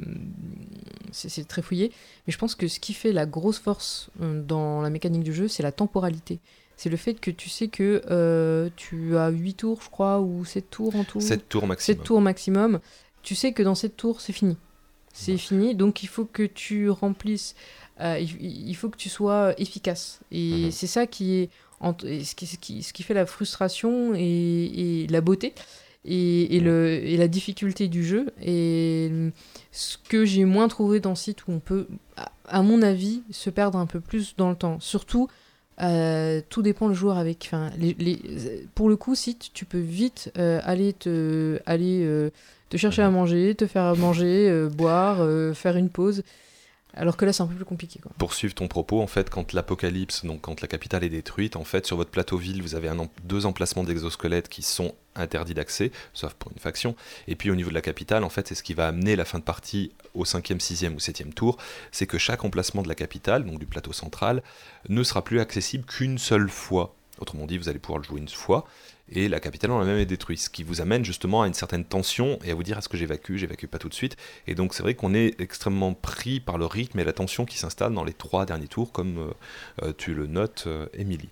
c'est 1.11 1.47
très 1.47 1.61
fouillé. 1.61 1.91
Mais 2.25 2.33
je 2.33 2.37
pense 2.37 2.55
que 2.55 2.67
ce 2.67 2.79
qui 2.79 2.93
fait 2.93 3.11
la 3.11 3.25
grosse 3.25 3.59
force 3.59 4.09
dans 4.19 4.81
la 4.81 4.89
mécanique 4.89 5.23
du 5.23 5.33
jeu, 5.33 5.47
c'est 5.47 5.63
la 5.63 5.73
temporalité. 5.73 6.39
C'est 6.77 6.89
le 6.89 6.97
fait 6.97 7.15
que 7.15 7.31
tu 7.31 7.49
sais 7.49 7.67
que 7.67 8.71
tu 8.75 9.17
as 9.17 9.29
8 9.29 9.53
tours, 9.55 9.81
je 9.83 9.89
crois, 9.89 10.21
ou 10.21 10.45
7 10.45 10.69
tours 10.69 10.95
en 10.95 11.03
tout. 11.03 11.19
7 11.19 11.49
tours 11.49 11.67
maximum. 11.67 11.97
7 11.97 12.05
tours 12.05 12.21
maximum. 12.21 12.79
Tu 13.21 13.35
sais 13.35 13.51
que 13.51 13.61
dans 13.61 13.75
7 13.75 13.95
tours, 13.97 14.21
c'est 14.21 14.33
fini 14.33 14.57
c'est 15.13 15.37
fini. 15.37 15.75
Donc 15.75 16.03
il 16.03 16.09
faut 16.09 16.25
que 16.25 16.43
tu 16.43 16.89
remplisses, 16.89 17.55
euh, 18.01 18.19
il, 18.19 18.75
faut 18.75 18.89
que 18.89 18.97
tu 18.97 19.09
sois 19.09 19.53
efficace. 19.59 20.19
Et 20.31 20.65
mhm. 20.65 20.71
c'est 20.71 20.87
ça 20.87 21.07
qui 21.07 21.35
est 21.35 21.49
ce, 21.81 22.35
qui, 22.35 22.81
ce, 22.83 22.93
qui, 22.93 23.03
fait 23.03 23.13
la 23.13 23.25
frustration 23.25 24.13
et, 24.15 25.07
la 25.09 25.21
beauté. 25.21 25.53
Et, 26.05 26.59
le, 26.59 26.89
et, 26.89 27.15
la 27.15 27.29
difficulté 27.29 27.87
du 27.87 28.03
jeu. 28.03 28.27
Et 28.41 29.09
ce 29.71 29.97
que 30.09 30.25
j'ai 30.25 30.43
moins 30.43 30.67
trouvé 30.67 30.99
dans 30.99 31.15
site 31.15 31.47
où 31.47 31.53
on 31.53 31.59
peut, 31.59 31.87
à, 32.45 32.61
mon 32.61 32.81
avis, 32.81 33.21
se 33.31 33.49
perdre 33.49 33.77
un 33.77 33.85
peu 33.85 34.01
plus 34.01 34.35
dans 34.35 34.49
le 34.49 34.55
temps. 34.55 34.79
Surtout, 34.81 35.29
euh, 35.81 36.41
tout 36.49 36.61
dépend 36.61 36.87
le 36.89 36.93
joueur 36.93 37.17
avec. 37.17 37.51
Les, 37.77 37.95
les, 37.99 38.67
pour 38.75 38.89
le 38.89 38.97
coup, 38.97 39.15
site, 39.15 39.51
tu 39.53 39.63
peux 39.63 39.79
vite 39.79 40.31
euh, 40.37 40.59
aller 40.63 40.91
te 40.91 41.59
aller 41.65 42.29
te 42.73 42.77
chercher 42.77 43.03
à 43.03 43.11
manger, 43.11 43.53
te 43.53 43.67
faire 43.67 43.95
manger, 43.95 44.49
euh, 44.49 44.67
boire, 44.67 45.17
euh, 45.19 45.53
faire 45.53 45.77
une 45.77 45.89
pause. 45.89 46.23
Alors 46.95 47.17
que 47.17 47.25
là, 47.25 47.33
c'est 47.33 47.41
un 47.41 47.47
peu 47.47 47.55
plus 47.55 47.65
compliqué. 47.65 47.99
Pour 48.17 48.33
suivre 48.33 48.53
ton 48.53 48.67
propos, 48.67 49.01
en 49.01 49.07
fait, 49.07 49.29
quand 49.29 49.53
l'apocalypse, 49.53 50.25
donc 50.25 50.41
quand 50.41 50.61
la 50.61 50.67
capitale 50.67 51.03
est 51.03 51.09
détruite, 51.09 51.55
en 51.55 51.63
fait, 51.63 51.87
sur 51.87 51.97
votre 51.97 52.11
plateau 52.11 52.37
ville, 52.37 52.61
vous 52.61 52.75
avez 52.75 52.91
deux 53.23 53.45
emplacements 53.45 53.83
d'exosquelettes 53.83 54.47
qui 54.47 54.61
sont 54.61 54.93
interdits 55.15 55.55
d'accès, 55.55 55.91
sauf 56.13 56.33
pour 56.33 56.51
une 56.51 56.59
faction. 56.59 56.95
Et 57.27 57.35
puis 57.35 57.49
au 57.49 57.55
niveau 57.55 57.69
de 57.69 57.75
la 57.75 57.81
capitale, 57.81 58.23
en 58.23 58.29
fait, 58.29 58.47
c'est 58.47 58.55
ce 58.55 58.63
qui 58.63 58.73
va 58.73 58.87
amener 58.87 59.15
la 59.15 59.25
fin 59.25 59.39
de 59.39 59.43
partie 59.43 59.91
au 60.13 60.23
5e, 60.23 60.59
6e 60.59 60.93
ou 60.93 60.97
7e 60.97 61.33
tour, 61.33 61.57
c'est 61.91 62.05
que 62.05 62.17
chaque 62.17 62.43
emplacement 62.43 62.83
de 62.83 62.87
la 62.87 62.95
capitale, 62.95 63.43
donc 63.43 63.59
du 63.59 63.65
plateau 63.65 63.93
central, 63.93 64.43
ne 64.89 65.03
sera 65.03 65.23
plus 65.23 65.39
accessible 65.39 65.85
qu'une 65.85 66.17
seule 66.17 66.49
fois. 66.49 66.95
Autrement 67.19 67.45
dit, 67.45 67.57
vous 67.57 67.69
allez 67.69 67.79
pouvoir 67.79 67.99
le 67.99 68.03
jouer 68.03 68.19
une 68.19 68.27
fois, 68.27 68.65
et 69.11 69.27
la 69.27 69.39
capitale 69.39 69.71
en 69.71 69.81
elle-même 69.81 69.99
est 69.99 70.05
détruite, 70.05 70.39
ce 70.39 70.49
qui 70.49 70.63
vous 70.63 70.81
amène 70.81 71.03
justement 71.03 71.41
à 71.41 71.47
une 71.47 71.53
certaine 71.53 71.83
tension 71.83 72.39
et 72.43 72.51
à 72.51 72.55
vous 72.55 72.63
dire 72.63 72.77
est-ce 72.77 72.89
que 72.89 72.97
j'évacue, 72.97 73.35
j'évacue 73.35 73.65
pas 73.65 73.77
tout 73.77 73.89
de 73.89 73.93
suite? 73.93 74.15
Et 74.47 74.55
donc 74.55 74.73
c'est 74.73 74.83
vrai 74.83 74.95
qu'on 74.95 75.13
est 75.13 75.39
extrêmement 75.39 75.93
pris 75.93 76.39
par 76.39 76.57
le 76.57 76.65
rythme 76.65 76.99
et 76.99 77.03
la 77.03 77.13
tension 77.13 77.45
qui 77.45 77.57
s'installe 77.57 77.93
dans 77.93 78.03
les 78.03 78.13
trois 78.13 78.45
derniers 78.45 78.67
tours, 78.67 78.91
comme 78.91 79.17
euh, 79.19 79.85
euh, 79.85 79.93
tu 79.97 80.13
le 80.13 80.27
notes, 80.27 80.65
euh, 80.67 80.87
Émilie. 80.93 81.29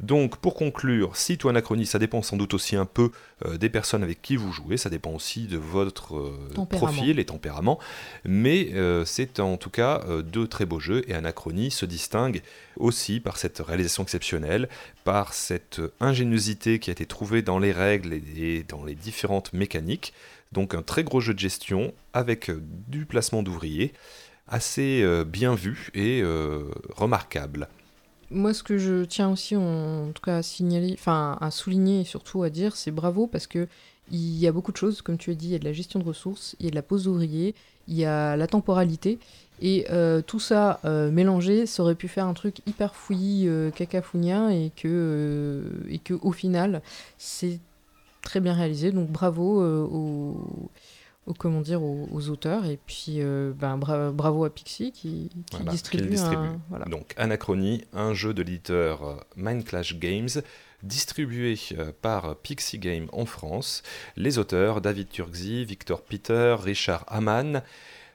donc 0.00 0.36
pour 0.36 0.54
conclure, 0.54 1.16
site 1.16 1.44
ou 1.44 1.48
anachronie, 1.48 1.86
ça 1.86 1.98
dépend 1.98 2.22
sans 2.22 2.36
doute 2.36 2.54
aussi 2.54 2.76
un 2.76 2.86
peu 2.86 3.10
des 3.58 3.68
personnes 3.68 4.02
avec 4.02 4.22
qui 4.22 4.36
vous 4.36 4.52
jouez, 4.52 4.76
ça 4.78 4.88
dépend 4.88 5.10
aussi 5.10 5.46
de 5.46 5.58
votre 5.58 6.32
profil 6.70 7.18
et 7.18 7.26
tempérament, 7.26 7.78
mais 8.24 8.72
c'est 9.04 9.40
en 9.40 9.58
tout 9.58 9.68
cas 9.68 10.02
deux 10.24 10.48
très 10.48 10.64
beaux 10.64 10.80
jeux 10.80 11.02
et 11.06 11.14
anachronie 11.14 11.70
se 11.70 11.84
distingue 11.84 12.40
aussi 12.76 13.20
par 13.20 13.36
cette 13.36 13.58
réalisation 13.58 14.02
exceptionnelle, 14.02 14.68
par 15.04 15.34
cette 15.34 15.80
ingéniosité 16.00 16.78
qui 16.78 16.90
a 16.90 16.92
été 16.92 17.04
trouvé 17.04 17.42
dans 17.42 17.58
les 17.58 17.72
règles 17.72 18.14
et 18.14 18.64
dans 18.68 18.84
les 18.84 18.94
différentes 18.94 19.52
mécaniques. 19.52 20.12
Donc 20.52 20.74
un 20.74 20.82
très 20.82 21.04
gros 21.04 21.20
jeu 21.20 21.34
de 21.34 21.38
gestion 21.38 21.92
avec 22.12 22.50
euh, 22.50 22.62
du 22.88 23.04
placement 23.04 23.42
d'ouvriers, 23.42 23.92
assez 24.48 25.02
euh, 25.02 25.24
bien 25.24 25.54
vu 25.54 25.90
et 25.94 26.20
euh, 26.22 26.70
remarquable. 26.94 27.68
Moi, 28.30 28.54
ce 28.54 28.62
que 28.62 28.76
je 28.78 29.04
tiens 29.04 29.30
aussi, 29.30 29.56
en, 29.56 30.10
tout 30.12 30.22
cas, 30.22 30.38
à 30.38 30.42
signaler, 30.42 30.94
enfin, 30.94 31.38
à 31.40 31.50
souligner 31.50 32.00
et 32.00 32.04
surtout 32.04 32.42
à 32.42 32.50
dire, 32.50 32.76
c'est 32.76 32.90
bravo 32.90 33.26
parce 33.26 33.46
que 33.46 33.68
il 34.10 34.38
y 34.38 34.46
a 34.46 34.52
beaucoup 34.52 34.72
de 34.72 34.76
choses, 34.76 35.02
comme 35.02 35.18
tu 35.18 35.30
as 35.30 35.34
dit, 35.34 35.46
il 35.46 35.52
y 35.52 35.54
a 35.56 35.58
de 35.58 35.64
la 35.64 35.72
gestion 35.72 35.98
de 35.98 36.04
ressources, 36.04 36.54
il 36.60 36.66
y 36.66 36.68
a 36.68 36.70
de 36.70 36.76
la 36.76 36.82
pose 36.82 37.04
d'ouvriers, 37.04 37.54
il 37.88 37.96
y 37.96 38.04
a 38.04 38.36
la 38.36 38.46
temporalité, 38.46 39.18
et 39.62 39.86
euh, 39.90 40.22
tout 40.22 40.38
ça 40.38 40.80
euh, 40.84 41.10
mélangé, 41.10 41.66
ça 41.66 41.82
aurait 41.82 41.94
pu 41.94 42.08
faire 42.08 42.26
un 42.26 42.34
truc 42.34 42.58
hyper 42.66 42.94
fouillis, 42.94 43.48
euh, 43.48 43.70
et 43.70 44.70
que, 44.76 45.64
et 45.88 45.98
que 45.98 46.14
au 46.22 46.32
final, 46.32 46.82
c'est 47.18 47.58
très 48.22 48.40
bien 48.40 48.54
réalisé. 48.54 48.92
Donc 48.92 49.08
bravo 49.10 49.62
aux, 49.62 50.70
comment 51.38 51.60
dire, 51.60 51.82
aux, 51.82 52.28
auteurs, 52.28 52.66
et 52.66 52.78
puis 52.86 53.20
ben, 53.20 53.76
bravo 53.78 54.44
à 54.44 54.50
Pixie 54.50 54.92
qui, 54.92 55.30
distribue. 55.68 56.16
Donc 56.88 57.14
Anachronie, 57.16 57.84
un 57.92 58.14
jeu 58.14 58.34
de 58.34 58.42
l'éditeur 58.42 59.24
Mindclash 59.36 59.98
Games 59.98 60.28
distribué 60.82 61.58
par 62.02 62.36
Pixie 62.36 62.78
Game 62.78 63.06
en 63.12 63.26
France. 63.26 63.82
Les 64.16 64.38
auteurs 64.38 64.80
David 64.80 65.08
Turgzi, 65.08 65.64
Victor 65.64 66.02
Peter, 66.02 66.56
Richard 66.60 67.04
Hamann. 67.08 67.62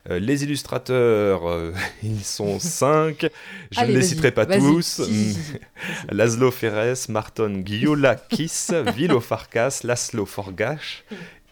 Euh, 0.09 0.17
les 0.17 0.43
illustrateurs, 0.43 1.47
euh, 1.47 1.73
ils 2.03 2.23
sont 2.23 2.59
cinq. 2.59 3.27
Je 3.71 3.81
ne 3.81 3.91
les 3.91 4.01
citerai 4.01 4.31
pas 4.31 4.45
tous. 4.45 5.01
Laszlo 6.11 6.49
Ferres, 6.49 7.09
Marton 7.09 7.61
Giolakis, 7.63 8.69
Vilo 8.95 9.19
Farkas, 9.19 9.81
Laszlo 9.83 10.25
Forgash, 10.25 11.03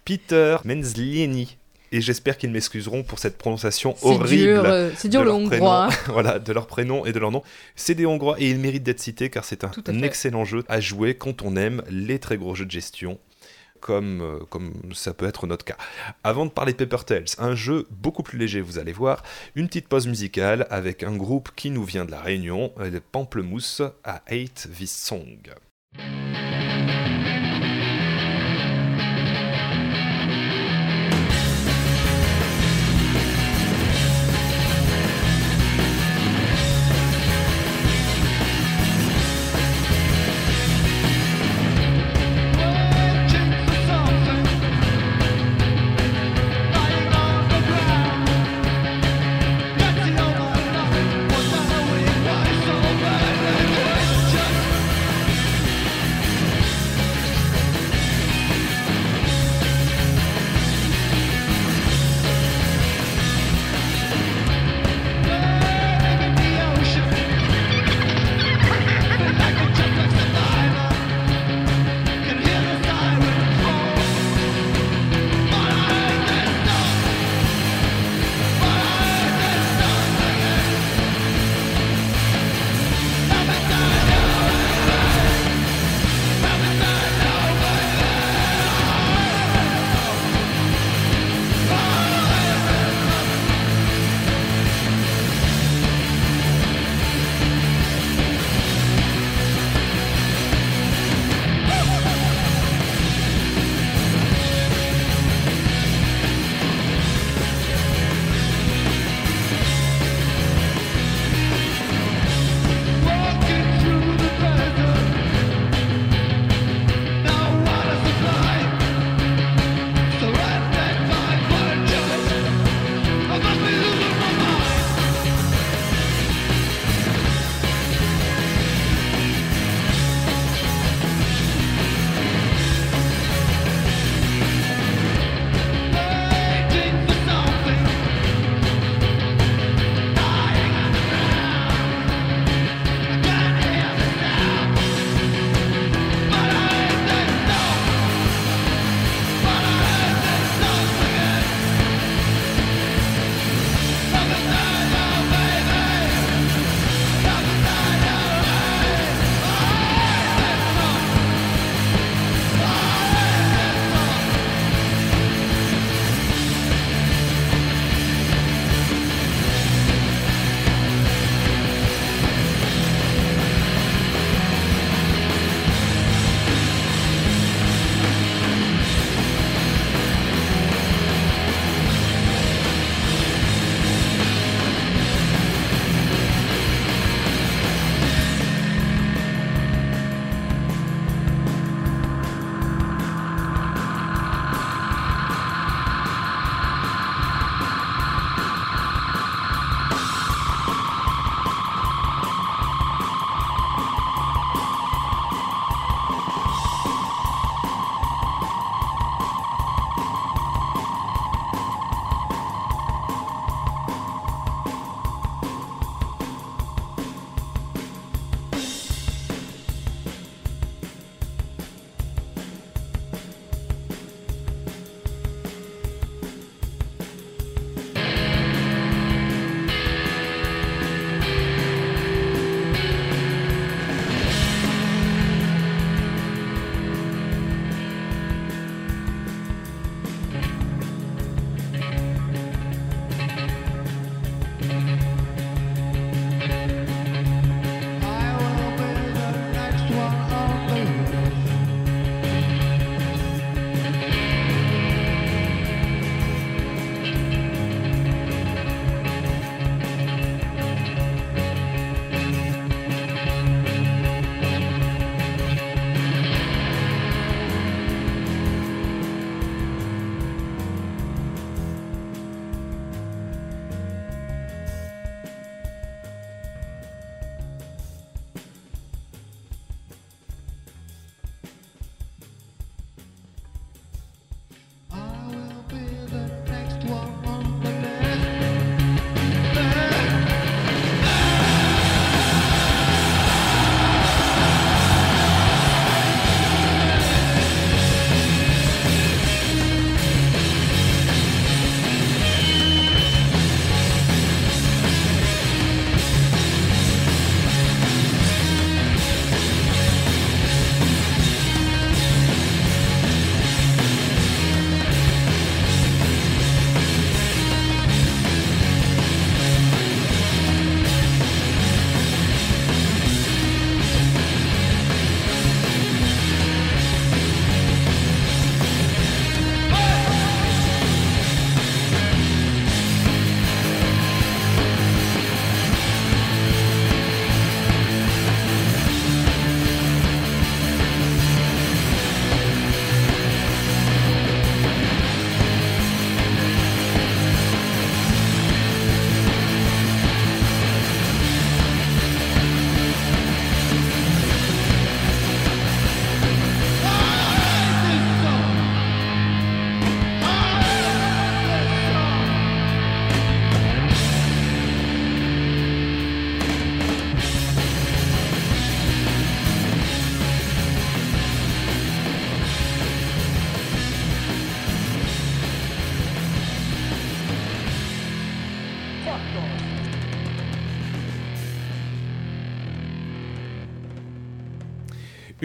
Peter 0.09 0.57
Menzlieni. 0.65 1.55
Et 1.91 2.01
j'espère 2.01 2.39
qu'ils 2.39 2.49
m'excuseront 2.49 3.03
pour 3.03 3.19
cette 3.19 3.37
prononciation 3.37 3.95
horrible. 4.01 4.65
Euh, 4.65 4.89
c'est 4.95 5.07
dur 5.07 5.23
le 5.23 5.31
hongrois. 5.31 5.89
Voilà, 6.07 6.39
de 6.39 6.51
leur 6.51 6.65
prénom 6.65 7.05
et 7.05 7.11
de 7.11 7.19
leur 7.19 7.29
nom. 7.29 7.43
C'est 7.75 7.93
des 7.93 8.07
hongrois 8.07 8.35
et 8.39 8.49
ils 8.49 8.57
méritent 8.57 8.81
d'être 8.81 8.99
cités 8.99 9.29
car 9.29 9.45
c'est 9.45 9.63
un 9.63 10.01
excellent 10.01 10.45
jeu 10.45 10.63
à 10.67 10.79
jouer 10.79 11.13
quand 11.13 11.43
on 11.43 11.55
aime 11.55 11.83
les 11.91 12.17
très 12.17 12.37
gros 12.37 12.55
jeux 12.55 12.65
de 12.65 12.71
gestion 12.71 13.19
comme, 13.81 14.21
euh, 14.21 14.39
comme 14.49 14.73
ça 14.95 15.13
peut 15.13 15.27
être 15.27 15.45
notre 15.45 15.63
cas. 15.63 15.77
Avant 16.23 16.47
de 16.47 16.51
parler 16.51 16.73
de 16.73 16.83
Paper 16.83 17.05
Tales, 17.05 17.25
un 17.37 17.53
jeu 17.53 17.85
beaucoup 17.91 18.23
plus 18.23 18.39
léger, 18.39 18.61
vous 18.61 18.79
allez 18.79 18.93
voir, 18.93 19.21
une 19.53 19.67
petite 19.67 19.87
pause 19.87 20.07
musicale 20.07 20.65
avec 20.71 21.03
un 21.03 21.15
groupe 21.15 21.51
qui 21.55 21.69
nous 21.69 21.83
vient 21.83 22.05
de 22.05 22.11
la 22.11 22.19
Réunion, 22.19 22.73
euh, 22.79 22.89
les 22.89 22.99
Pamplemousse 22.99 23.83
à 24.03 24.23
Hate 24.27 24.67
This 24.75 24.91
Song. 24.91 25.37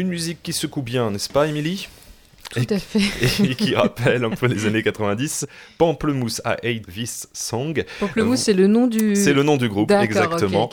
Une 0.05 0.11
musique 0.11 0.43
qui 0.43 0.53
secoue 0.53 0.83
bien, 0.83 1.11
n'est-ce 1.11 1.31
pas, 1.31 1.47
Émilie? 1.47 1.89
Tout 2.51 2.67
à 2.69 2.79
fait. 2.79 3.43
et 3.43 3.55
qui 3.55 3.75
rappelle 3.75 4.23
un 4.23 4.29
peu 4.29 4.47
les 4.47 4.67
années 4.67 4.83
90. 4.83 5.47
Pamplemousse 5.79 6.43
à 6.45 6.59
Hate 6.63 6.87
This 6.93 7.27
Song. 7.33 7.83
Pamplemousse, 8.01 8.41
c'est 8.41 8.53
le 8.53 8.67
nom 8.67 8.87
du. 8.87 9.17
C'est 9.17 9.33
le 9.33 9.43
nom 9.43 9.57
du 9.57 9.71
groupe, 9.71 9.91
exactement. 9.91 10.69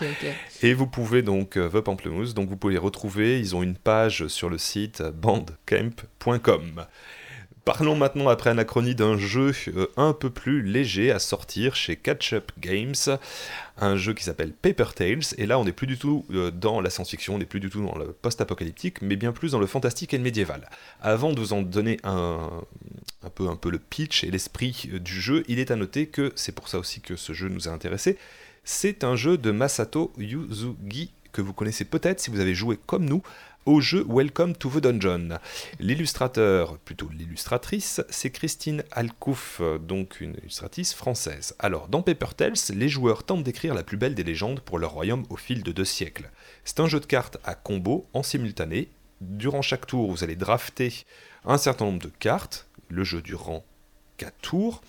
Et 0.62 0.74
vous 0.74 0.86
pouvez 0.86 1.22
donc, 1.22 1.56
euh, 1.56 1.70
The 1.70 1.80
Pamplemousse, 1.80 2.34
donc 2.34 2.50
vous 2.50 2.58
pouvez 2.58 2.74
les 2.74 2.80
retrouver. 2.80 3.40
Ils 3.40 3.56
ont 3.56 3.64
une 3.64 3.76
page 3.76 4.28
sur 4.28 4.50
le 4.50 4.58
site 4.58 5.02
bandcamp.com. 5.02 6.86
Parlons 7.64 7.96
maintenant 7.96 8.28
après 8.28 8.50
Anachronie 8.50 8.96
d'un 8.96 9.20
jeu 9.20 9.54
euh, 9.68 9.86
un 9.96 10.14
peu 10.14 10.32
plus 10.32 10.64
léger 10.64 11.12
à 11.12 11.20
sortir 11.20 11.76
chez 11.76 11.96
Catch 11.96 12.34
Up 12.34 12.52
Games, 12.60 12.96
un 13.78 13.96
jeu 13.98 14.16
qui 14.16 14.24
s'appelle 14.24 14.52
Paper 14.52 14.96
Tales, 14.96 15.36
et 15.38 15.46
là 15.46 15.60
on 15.60 15.66
n'est 15.66 15.72
plus 15.72 15.86
du 15.86 15.96
tout 15.96 16.26
euh, 16.32 16.50
dans 16.50 16.82
la 16.82 16.90
science-fiction, 16.90 17.36
on 17.36 17.38
n'est 17.38 17.46
plus 17.46 17.60
du 17.60 17.70
tout 17.70 17.86
dans 17.86 17.96
le 18.00 18.14
post-apocalyptique, 18.14 19.04
mais 19.04 19.16
bien 19.16 19.32
plus 19.32 19.52
dans 19.52 19.60
le 19.60 19.68
fantastique 19.68 20.12
et 20.16 20.18
le 20.18 20.24
médiéval. 20.24 20.68
Avant 21.02 21.34
de 21.34 21.40
vous 21.40 21.54
en 21.54 21.62
donner 21.62 21.98
un, 22.04 22.50
peu, 23.36 23.48
peu 23.56 23.70
le 23.70 23.78
pitch 23.78 24.24
et 24.24 24.32
l'esprit 24.32 24.90
euh, 24.92 25.00
du 25.00 25.22
jeu, 25.22 25.44
il 25.48 25.60
est 25.60 25.70
à 25.70 25.76
noter 25.76 26.08
que, 26.08 26.34
c'est 26.36 26.56
pour 26.56 26.68
ça 26.68 26.80
aussi 26.80 27.00
que 27.00 27.16
ce 27.16 27.32
jeu 27.32 27.48
nous 27.48 27.70
a 27.70 27.72
intéressé, 27.72 28.18
c'est 28.64 29.04
un 29.04 29.16
jeu 29.16 29.38
de 29.38 29.52
Masato 29.52 30.12
Yuzugi 30.18 31.12
que 31.32 31.42
vous 31.42 31.54
connaissez 31.54 31.86
peut-être 31.86 32.20
si 32.20 32.30
vous 32.30 32.40
avez 32.40 32.54
joué 32.56 32.78
comme 32.86 33.06
nous 33.06 33.22
au 33.66 33.80
jeu 33.82 34.06
Welcome 34.08 34.56
to 34.56 34.70
the 34.70 34.78
Dungeon. 34.78 35.38
L'illustrateur, 35.80 36.78
plutôt 36.80 37.10
l'illustratrice, 37.10 38.02
c'est 38.10 38.32
Christine 38.32 38.84
Alcouf, 38.92 39.62
donc 39.82 40.20
une 40.22 40.36
illustratrice 40.36 40.94
française. 40.94 41.56
Alors, 41.60 41.88
dans 41.88 42.02
Paper 42.02 42.34
Tales, 42.36 42.54
les 42.74 42.90
joueurs 42.90 43.24
tentent 43.24 43.44
d'écrire 43.44 43.74
la 43.74 43.84
plus 43.84 43.98
belle 43.98 44.16
des 44.16 44.24
légendes 44.24 44.62
pour 44.62 44.80
leur 44.80 44.92
royaume 44.92 45.26
au 45.30 45.36
fil 45.36 45.64
de 45.64 45.72
deux 45.72 45.86
siècles. 45.86 46.32
C'est 46.64 46.80
un 46.80 46.88
jeu 46.88 47.00
de 47.00 47.06
cartes 47.06 47.38
à 47.44 47.56
combo 47.56 48.08
en 48.14 48.24
simultané. 48.24 48.90
Durant 49.22 49.62
chaque 49.62 49.86
tour, 49.86 50.12
vous 50.12 50.24
allez 50.24 50.36
drafter 50.36 50.92
un 51.46 51.58
certain 51.58 51.86
nombre 51.86 52.02
de 52.02 52.12
cartes, 52.20 52.68
le 52.90 53.04
jeu 53.04 53.22
durant 53.22 53.64
4 54.18 54.34
tours. 54.42 54.82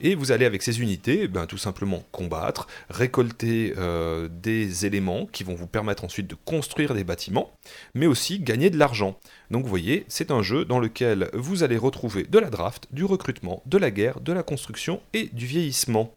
Et 0.00 0.14
vous 0.14 0.32
allez 0.32 0.44
avec 0.44 0.62
ces 0.62 0.80
unités, 0.80 1.28
ben, 1.28 1.46
tout 1.46 1.58
simplement 1.58 2.02
combattre, 2.12 2.66
récolter 2.88 3.74
euh, 3.76 4.28
des 4.30 4.86
éléments 4.86 5.26
qui 5.26 5.44
vont 5.44 5.54
vous 5.54 5.66
permettre 5.66 6.04
ensuite 6.04 6.26
de 6.26 6.36
construire 6.44 6.94
des 6.94 7.04
bâtiments, 7.04 7.52
mais 7.94 8.06
aussi 8.06 8.40
gagner 8.40 8.70
de 8.70 8.78
l'argent. 8.78 9.18
Donc 9.50 9.64
vous 9.64 9.68
voyez, 9.68 10.04
c'est 10.08 10.30
un 10.30 10.42
jeu 10.42 10.64
dans 10.64 10.78
lequel 10.78 11.30
vous 11.34 11.62
allez 11.62 11.76
retrouver 11.76 12.24
de 12.24 12.38
la 12.38 12.50
draft, 12.50 12.86
du 12.92 13.04
recrutement, 13.04 13.62
de 13.66 13.78
la 13.78 13.90
guerre, 13.90 14.20
de 14.20 14.32
la 14.32 14.42
construction 14.42 15.00
et 15.12 15.28
du 15.32 15.46
vieillissement. 15.46 16.14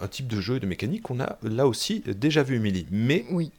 Un 0.00 0.08
type 0.08 0.26
de 0.26 0.40
jeu 0.40 0.56
et 0.56 0.60
de 0.60 0.66
mécanique 0.66 1.02
qu'on 1.02 1.20
a 1.20 1.38
là 1.42 1.66
aussi 1.66 2.02
déjà 2.06 2.42
vu, 2.42 2.56
Émilie. 2.56 2.86
Mais 2.90 3.24
Oui. 3.30 3.50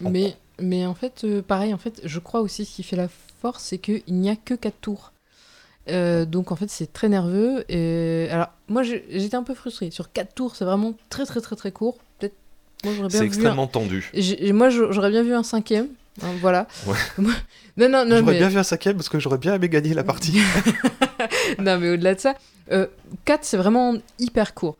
Mais, 0.00 0.36
mais 0.58 0.86
en 0.86 0.94
fait, 0.94 1.24
euh, 1.24 1.42
pareil, 1.42 1.74
en 1.74 1.78
fait, 1.78 2.00
je 2.04 2.18
crois 2.18 2.40
aussi 2.40 2.64
ce 2.64 2.76
qui 2.76 2.82
fait 2.82 2.96
la 2.96 3.08
force, 3.40 3.64
c'est 3.64 3.78
qu'il 3.78 4.02
n'y 4.08 4.30
a 4.30 4.36
que 4.36 4.54
4 4.54 4.76
tours. 4.80 5.12
Euh, 5.88 6.24
donc 6.26 6.52
en 6.52 6.56
fait 6.56 6.68
c'est 6.70 6.92
très 6.92 7.08
nerveux 7.08 7.64
et 7.72 8.28
alors 8.30 8.48
moi 8.68 8.82
j'étais 8.82 9.34
un 9.34 9.42
peu 9.42 9.54
frustrée 9.54 9.90
sur 9.90 10.12
4 10.12 10.34
tours 10.34 10.54
c'est 10.54 10.66
vraiment 10.66 10.92
très 11.08 11.24
très 11.24 11.40
très 11.40 11.56
très 11.56 11.72
court 11.72 11.96
peut-être 12.18 12.34
moi 12.84 12.92
j'aurais 12.94 13.08
bien 13.08 13.18
c'est 13.18 13.24
un- 13.24 13.26
extrêmement 13.26 13.66
tendu. 13.66 14.12
Moi 14.52 14.68
j'a- 14.68 14.90
j'aurais 14.92 15.10
bien 15.10 15.22
vu 15.22 15.32
un 15.34 15.42
cinquième 15.42 15.88
hein, 16.22 16.26
voilà 16.42 16.66
Ouais. 16.86 16.96
Moi- 17.18 17.32
non 17.78 17.88
non 17.88 18.04
non 18.04 18.18
J'aurais 18.18 18.32
mais, 18.32 18.38
bien 18.38 18.48
vu 18.50 18.58
un 18.58 18.62
cinquième 18.62 18.96
parce 18.96 19.08
que 19.08 19.18
j'aurais 19.18 19.38
bien 19.38 19.54
aimé 19.54 19.68
gagner 19.70 19.94
la 19.94 20.04
partie. 20.04 20.38
non 21.58 21.78
mais 21.78 21.90
au-delà 21.90 22.14
de 22.14 22.20
ça, 22.20 22.34
4 23.24 23.44
c'est 23.44 23.56
vraiment 23.56 23.94
hyper 24.18 24.52
court. 24.54 24.76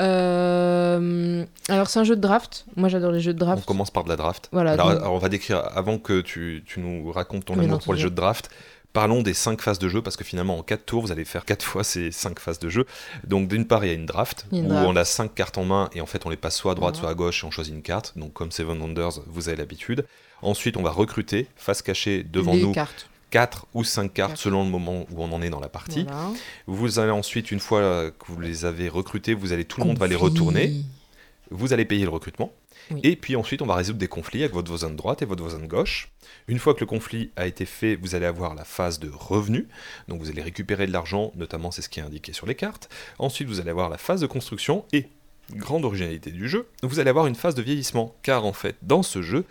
Euh, 0.00 1.44
alors 1.68 1.88
c'est 1.88 2.00
un 2.00 2.04
jeu 2.04 2.16
de 2.16 2.20
draft. 2.20 2.64
Moi 2.76 2.88
j'adore 2.88 3.12
les 3.12 3.20
jeux 3.20 3.34
de 3.34 3.42
On 3.42 3.46
draft. 3.46 3.64
commence 3.66 3.90
par 3.90 4.04
de 4.04 4.08
la 4.08 4.16
draft. 4.16 4.48
Voilà, 4.52 4.72
alors, 4.72 4.90
donc- 4.90 5.00
alors, 5.00 5.12
on 5.14 5.18
va 5.18 5.28
décrire, 5.28 5.62
avant 5.74 5.98
que 5.98 6.20
tu, 6.20 6.62
tu 6.66 6.80
nous 6.80 7.10
racontes 7.12 7.44
ton 7.46 7.54
amour 7.54 7.78
pour 7.80 7.92
les 7.94 7.98
toujours. 7.98 7.98
jeux 7.98 8.10
de 8.10 8.14
draft, 8.16 8.50
parlons 8.92 9.22
des 9.22 9.34
5 9.34 9.60
phases 9.60 9.78
de 9.78 9.88
jeu, 9.88 10.02
parce 10.02 10.16
que 10.16 10.24
finalement, 10.24 10.58
en 10.58 10.62
4 10.62 10.84
tours, 10.84 11.02
vous 11.02 11.12
allez 11.12 11.24
faire 11.24 11.44
4 11.44 11.62
fois 11.64 11.84
ces 11.84 12.10
5 12.10 12.38
phases 12.38 12.58
de 12.58 12.68
jeu. 12.68 12.86
Donc, 13.26 13.48
d'une 13.48 13.66
part, 13.66 13.84
il 13.84 13.88
y 13.88 13.90
a 13.90 13.94
une 13.94 14.06
draft, 14.06 14.46
une 14.52 14.66
où 14.66 14.68
draft. 14.68 14.86
on 14.88 14.96
a 14.96 15.04
5 15.04 15.34
cartes 15.34 15.58
en 15.58 15.64
main, 15.64 15.90
et 15.94 16.00
en 16.00 16.06
fait, 16.06 16.26
on 16.26 16.30
les 16.30 16.36
passe 16.36 16.56
soit 16.56 16.72
à 16.72 16.74
droite, 16.74 16.96
soit 16.96 17.10
à 17.10 17.14
gauche, 17.14 17.42
et 17.42 17.46
on 17.46 17.50
choisit 17.50 17.74
une 17.74 17.82
carte. 17.82 18.12
Donc, 18.16 18.32
comme 18.32 18.50
Seven 18.50 18.80
Wonders, 18.80 19.20
vous 19.26 19.48
avez 19.48 19.56
l'habitude. 19.58 20.06
Ensuite, 20.42 20.76
on 20.76 20.82
va 20.82 20.90
recruter, 20.90 21.46
face 21.56 21.82
cachée 21.82 22.22
devant 22.22 22.54
les 22.54 22.62
nous, 22.62 22.72
cartes. 22.72 23.08
4 23.30 23.66
ou 23.74 23.84
5 23.84 24.12
cartes, 24.12 24.30
Quatre. 24.32 24.40
selon 24.40 24.64
le 24.64 24.70
moment 24.70 25.06
où 25.10 25.22
on 25.22 25.32
en 25.32 25.40
est 25.40 25.50
dans 25.50 25.60
la 25.60 25.68
partie. 25.68 26.02
Voilà. 26.04 26.30
Vous 26.66 26.98
allez 26.98 27.12
ensuite, 27.12 27.52
une 27.52 27.60
fois 27.60 28.10
que 28.10 28.24
vous 28.26 28.40
les 28.40 28.64
avez 28.64 28.88
recrutés, 28.88 29.34
vous 29.34 29.52
allez, 29.52 29.64
tout 29.64 29.80
le 29.80 29.86
monde 29.86 29.98
va 29.98 30.08
les 30.08 30.16
retourner 30.16 30.82
vous 31.50 31.72
allez 31.72 31.84
payer 31.84 32.04
le 32.04 32.10
recrutement. 32.10 32.52
Et 33.02 33.16
puis 33.16 33.36
ensuite, 33.36 33.62
on 33.62 33.66
va 33.66 33.74
résoudre 33.74 33.98
des 33.98 34.08
conflits 34.08 34.42
avec 34.42 34.52
votre 34.52 34.68
voisin 34.68 34.90
de 34.90 34.96
droite 34.96 35.22
et 35.22 35.24
votre 35.24 35.42
voisin 35.42 35.58
de 35.58 35.66
gauche. 35.66 36.10
Une 36.48 36.58
fois 36.58 36.74
que 36.74 36.80
le 36.80 36.86
conflit 36.86 37.30
a 37.36 37.46
été 37.46 37.64
fait, 37.64 37.96
vous 37.96 38.14
allez 38.14 38.26
avoir 38.26 38.54
la 38.54 38.64
phase 38.64 38.98
de 38.98 39.10
revenu. 39.12 39.68
Donc 40.08 40.20
vous 40.20 40.30
allez 40.30 40.42
récupérer 40.42 40.86
de 40.86 40.92
l'argent, 40.92 41.32
notamment 41.36 41.70
c'est 41.70 41.82
ce 41.82 41.88
qui 41.88 42.00
est 42.00 42.02
indiqué 42.02 42.32
sur 42.32 42.46
les 42.46 42.54
cartes. 42.54 42.88
Ensuite, 43.18 43.48
vous 43.48 43.60
allez 43.60 43.70
avoir 43.70 43.88
la 43.88 43.98
phase 43.98 44.20
de 44.20 44.26
construction 44.26 44.84
et, 44.92 45.06
grande 45.52 45.84
originalité 45.84 46.30
du 46.30 46.48
jeu, 46.48 46.68
vous 46.82 47.00
allez 47.00 47.10
avoir 47.10 47.26
une 47.26 47.34
phase 47.34 47.54
de 47.54 47.62
vieillissement. 47.62 48.14
Car 48.22 48.44
en 48.44 48.52
fait, 48.52 48.76
dans 48.82 49.02
ce 49.02 49.22
jeu, 49.22 49.44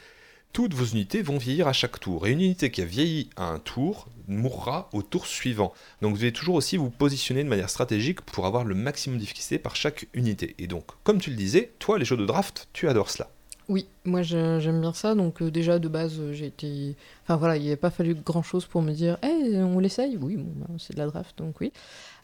toutes 0.54 0.74
vos 0.74 0.86
unités 0.86 1.22
vont 1.22 1.38
vieillir 1.38 1.68
à 1.68 1.74
chaque 1.74 2.00
tour. 2.00 2.28
Et 2.28 2.32
une 2.32 2.42
unité 2.42 2.72
qui 2.72 2.82
a 2.82 2.86
vieilli 2.86 3.30
à 3.36 3.46
un 3.46 3.60
tour 3.60 4.08
mourra 4.28 4.90
au 4.94 5.02
tour 5.02 5.26
suivant. 5.26 5.74
Donc 6.02 6.12
vous 6.12 6.18
devez 6.18 6.34
toujours 6.34 6.56
aussi 6.56 6.78
vous 6.78 6.90
positionner 6.90 7.44
de 7.44 7.50
manière 7.50 7.70
stratégique 7.70 8.22
pour 8.22 8.46
avoir 8.46 8.64
le 8.64 8.76
maximum 8.76 9.20
d'efficacité 9.20 9.60
par 9.60 9.76
chaque 9.76 10.08
unité. 10.14 10.56
Et 10.60 10.68
donc, 10.68 10.86
comme 11.04 11.20
tu 11.20 11.30
le 11.30 11.36
disais, 11.36 11.72
toi, 11.80 11.98
les 11.98 12.06
jeux 12.06 12.18
de 12.18 12.26
draft, 12.26 12.68
tu 12.74 12.88
adores 12.88 13.10
cela. 13.10 13.30
Oui, 13.70 13.88
moi 14.04 14.24
j'aime 14.24 14.82
bien 14.82 14.94
ça. 14.94 15.14
Donc 15.14 15.42
euh, 15.42 15.52
déjà 15.52 15.78
de 15.78 15.88
base, 15.88 16.20
euh, 16.20 16.34
j'ai 16.34 16.48
été. 16.48 16.96
Enfin 17.24 17.38
voilà, 17.38 17.56
il 17.56 17.62
n'y 17.62 17.68
avait 17.68 17.76
pas 17.76 17.92
fallu 17.92 18.16
grand 18.16 18.42
chose 18.42 18.66
pour 18.66 18.82
me 18.82 18.92
dire, 18.92 19.18
hey, 19.22 19.58
on 19.58 19.78
l'essaye. 19.78 20.18
Oui, 20.20 20.38
bon, 20.38 20.52
ben, 20.56 20.78
c'est 20.80 20.94
de 20.94 20.98
la 21.00 21.06
draft, 21.06 21.38
donc 21.38 21.62
oui. 21.62 21.72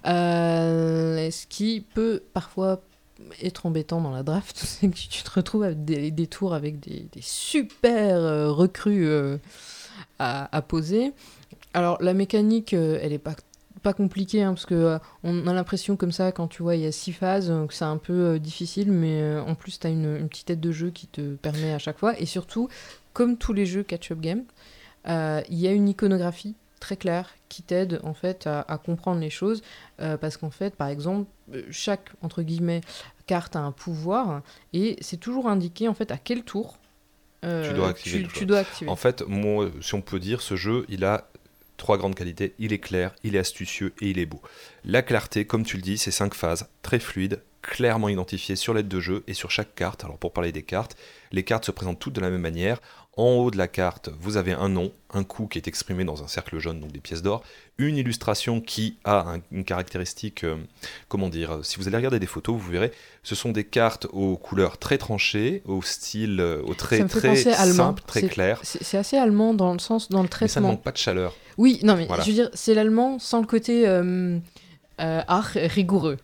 Euh, 0.07 1.29
ce 1.29 1.45
qui 1.45 1.85
peut 1.93 2.23
parfois 2.33 2.81
être 3.41 3.65
embêtant 3.65 4.01
dans 4.01 4.11
la 4.11 4.23
draft, 4.23 4.57
c'est 4.63 4.89
que 4.89 4.95
tu 4.95 5.23
te 5.23 5.31
retrouves 5.31 5.63
avec 5.63 5.83
des, 5.85 6.27
tours 6.27 6.53
avec 6.53 6.79
des, 6.79 7.07
super 7.21 8.17
euh, 8.17 8.51
recrues 8.51 9.07
euh, 9.07 9.37
à, 10.19 10.61
poser. 10.61 11.13
Alors 11.73 12.01
la 12.01 12.13
mécanique, 12.13 12.73
euh, 12.73 12.99
elle 13.01 13.13
est 13.13 13.19
pas 13.19 13.35
pas 13.83 13.93
compliquée 13.93 14.41
hein, 14.41 14.55
parce 14.55 14.65
que 14.65 14.97
on 15.21 15.45
a 15.45 15.53
l'impression 15.53 15.95
comme 15.95 16.11
ça 16.11 16.31
quand 16.31 16.47
tu 16.47 16.63
vois 16.63 16.75
il 16.75 16.81
y 16.81 16.87
a 16.87 16.91
six 16.91 17.13
phases 17.13 17.53
que 17.67 17.73
c'est 17.75 17.85
un 17.85 17.97
peu 17.97 18.39
difficile 18.39 18.91
mais 18.91 19.37
en 19.37 19.53
plus 19.53 19.79
tu 19.79 19.85
as 19.85 19.91
une, 19.91 20.17
une 20.17 20.27
petite 20.27 20.47
tête 20.47 20.59
de 20.59 20.71
jeu 20.71 20.89
qui 20.89 21.05
te 21.05 21.35
permet 21.35 21.71
à 21.71 21.77
chaque 21.77 21.99
fois 21.99 22.19
et 22.19 22.25
surtout 22.25 22.67
comme 23.13 23.37
tous 23.37 23.53
les 23.53 23.67
jeux 23.67 23.83
catch-up 23.83 24.19
game 24.19 24.43
il 25.07 25.59
y 25.59 25.67
a 25.67 25.71
une 25.71 25.87
iconographie 25.87 26.55
très 26.93 27.23
qui 27.49 27.63
t'aide 27.63 27.99
en 28.03 28.13
fait 28.13 28.47
à, 28.47 28.61
à 28.61 28.77
comprendre 28.77 29.19
les 29.19 29.29
choses 29.29 29.61
euh, 30.01 30.17
parce 30.17 30.37
qu'en 30.37 30.51
fait 30.51 30.75
par 30.75 30.87
exemple 30.87 31.29
euh, 31.53 31.63
chaque 31.71 32.09
entre 32.21 32.41
guillemets 32.43 32.81
carte 33.27 33.55
a 33.55 33.59
un 33.59 33.71
pouvoir 33.71 34.41
et 34.73 34.97
c'est 35.01 35.17
toujours 35.17 35.47
indiqué 35.47 35.87
en 35.87 35.93
fait 35.93 36.11
à 36.11 36.17
quel 36.17 36.43
tour 36.43 36.77
euh, 37.43 37.67
Tu 37.67 37.73
dois 37.75 37.89
activer 37.89 38.17
tu, 38.19 38.23
le 38.23 38.29
tu 38.29 38.35
choix. 38.39 38.45
dois 38.47 38.59
activer. 38.59 38.89
En 38.89 38.95
fait, 38.95 39.21
moi, 39.27 39.69
si 39.81 39.93
on 39.95 40.01
peut 40.01 40.19
dire, 40.19 40.41
ce 40.41 40.55
jeu, 40.55 40.85
il 40.89 41.03
a 41.03 41.27
trois 41.77 41.97
grandes 41.97 42.15
qualités. 42.15 42.53
Il 42.59 42.71
est 42.71 42.79
clair, 42.79 43.13
il 43.23 43.35
est 43.35 43.39
astucieux 43.39 43.93
et 43.99 44.09
il 44.11 44.19
est 44.19 44.25
beau. 44.25 44.41
La 44.83 45.01
clarté, 45.01 45.45
comme 45.45 45.63
tu 45.63 45.75
le 45.77 45.81
dis, 45.83 45.97
c'est 45.97 46.11
cinq 46.11 46.33
phases, 46.33 46.67
très 46.81 46.99
fluides, 46.99 47.41
clairement 47.61 48.09
identifiées 48.09 48.55
sur 48.55 48.73
l'aide 48.73 48.87
de 48.87 48.99
jeu 48.99 49.23
et 49.27 49.33
sur 49.33 49.49
chaque 49.51 49.73
carte. 49.75 50.03
Alors 50.03 50.17
pour 50.17 50.33
parler 50.33 50.51
des 50.51 50.63
cartes, 50.63 50.95
les 51.31 51.43
cartes 51.43 51.65
se 51.65 51.71
présentent 51.71 51.99
toutes 51.99 52.13
de 52.13 52.21
la 52.21 52.29
même 52.29 52.41
manière. 52.41 52.79
En 53.17 53.35
haut 53.35 53.49
de 53.49 53.57
la 53.57 53.69
carte, 53.69 54.09
vous 54.19 54.35
avez 54.35 54.51
un 54.51 54.67
nom, 54.67 54.91
un 55.13 55.23
coup 55.23 55.47
qui 55.47 55.57
est 55.57 55.69
exprimé 55.69 56.03
dans 56.03 56.21
un 56.21 56.27
cercle 56.27 56.59
jaune, 56.59 56.81
donc 56.81 56.91
des 56.91 56.99
pièces 56.99 57.21
d'or, 57.21 57.43
une 57.77 57.95
illustration 57.95 58.59
qui 58.59 58.97
a 59.05 59.21
un- 59.35 59.41
une 59.53 59.63
caractéristique, 59.63 60.43
euh, 60.43 60.57
comment 61.07 61.29
dire, 61.29 61.51
euh, 61.51 61.63
si 61.63 61.77
vous 61.77 61.87
allez 61.87 61.95
regarder 61.95 62.19
des 62.19 62.25
photos, 62.27 62.57
vous 62.59 62.69
verrez, 62.69 62.91
ce 63.23 63.33
sont 63.33 63.51
des 63.53 63.63
cartes 63.63 64.05
aux 64.11 64.35
couleurs 64.35 64.77
très 64.77 64.97
tranchées, 64.97 65.61
au 65.65 65.81
style, 65.81 66.41
euh, 66.41 66.61
au 66.65 66.73
trait 66.73 67.05
très 67.05 67.37
simple, 67.37 68.03
très 68.05 68.23
clair. 68.23 68.59
C'est 68.63 68.97
assez 68.97 69.15
allemand 69.15 69.53
dans 69.53 69.71
le 69.71 69.79
sens, 69.79 70.09
dans 70.09 70.21
le 70.21 70.27
Mais 70.27 70.29
ça 70.29 70.45
ne 70.45 70.47
traitement. 70.49 70.67
manque 70.71 70.83
pas 70.83 70.91
de 70.91 70.97
chaleur. 70.97 71.33
Oui, 71.57 71.79
non, 71.83 71.95
mais 71.95 72.07
Voilà. 72.07 72.23
je 72.23 72.27
veux 72.29 72.35
dire, 72.35 72.49
c'est 72.53 72.73
l'allemand 72.73 73.17
sans 73.19 73.39
le 73.39 73.47
côté 73.47 73.87
euh, 73.87 74.37
euh, 74.99 75.21
art 75.27 75.51
rigoureux. 75.55 76.17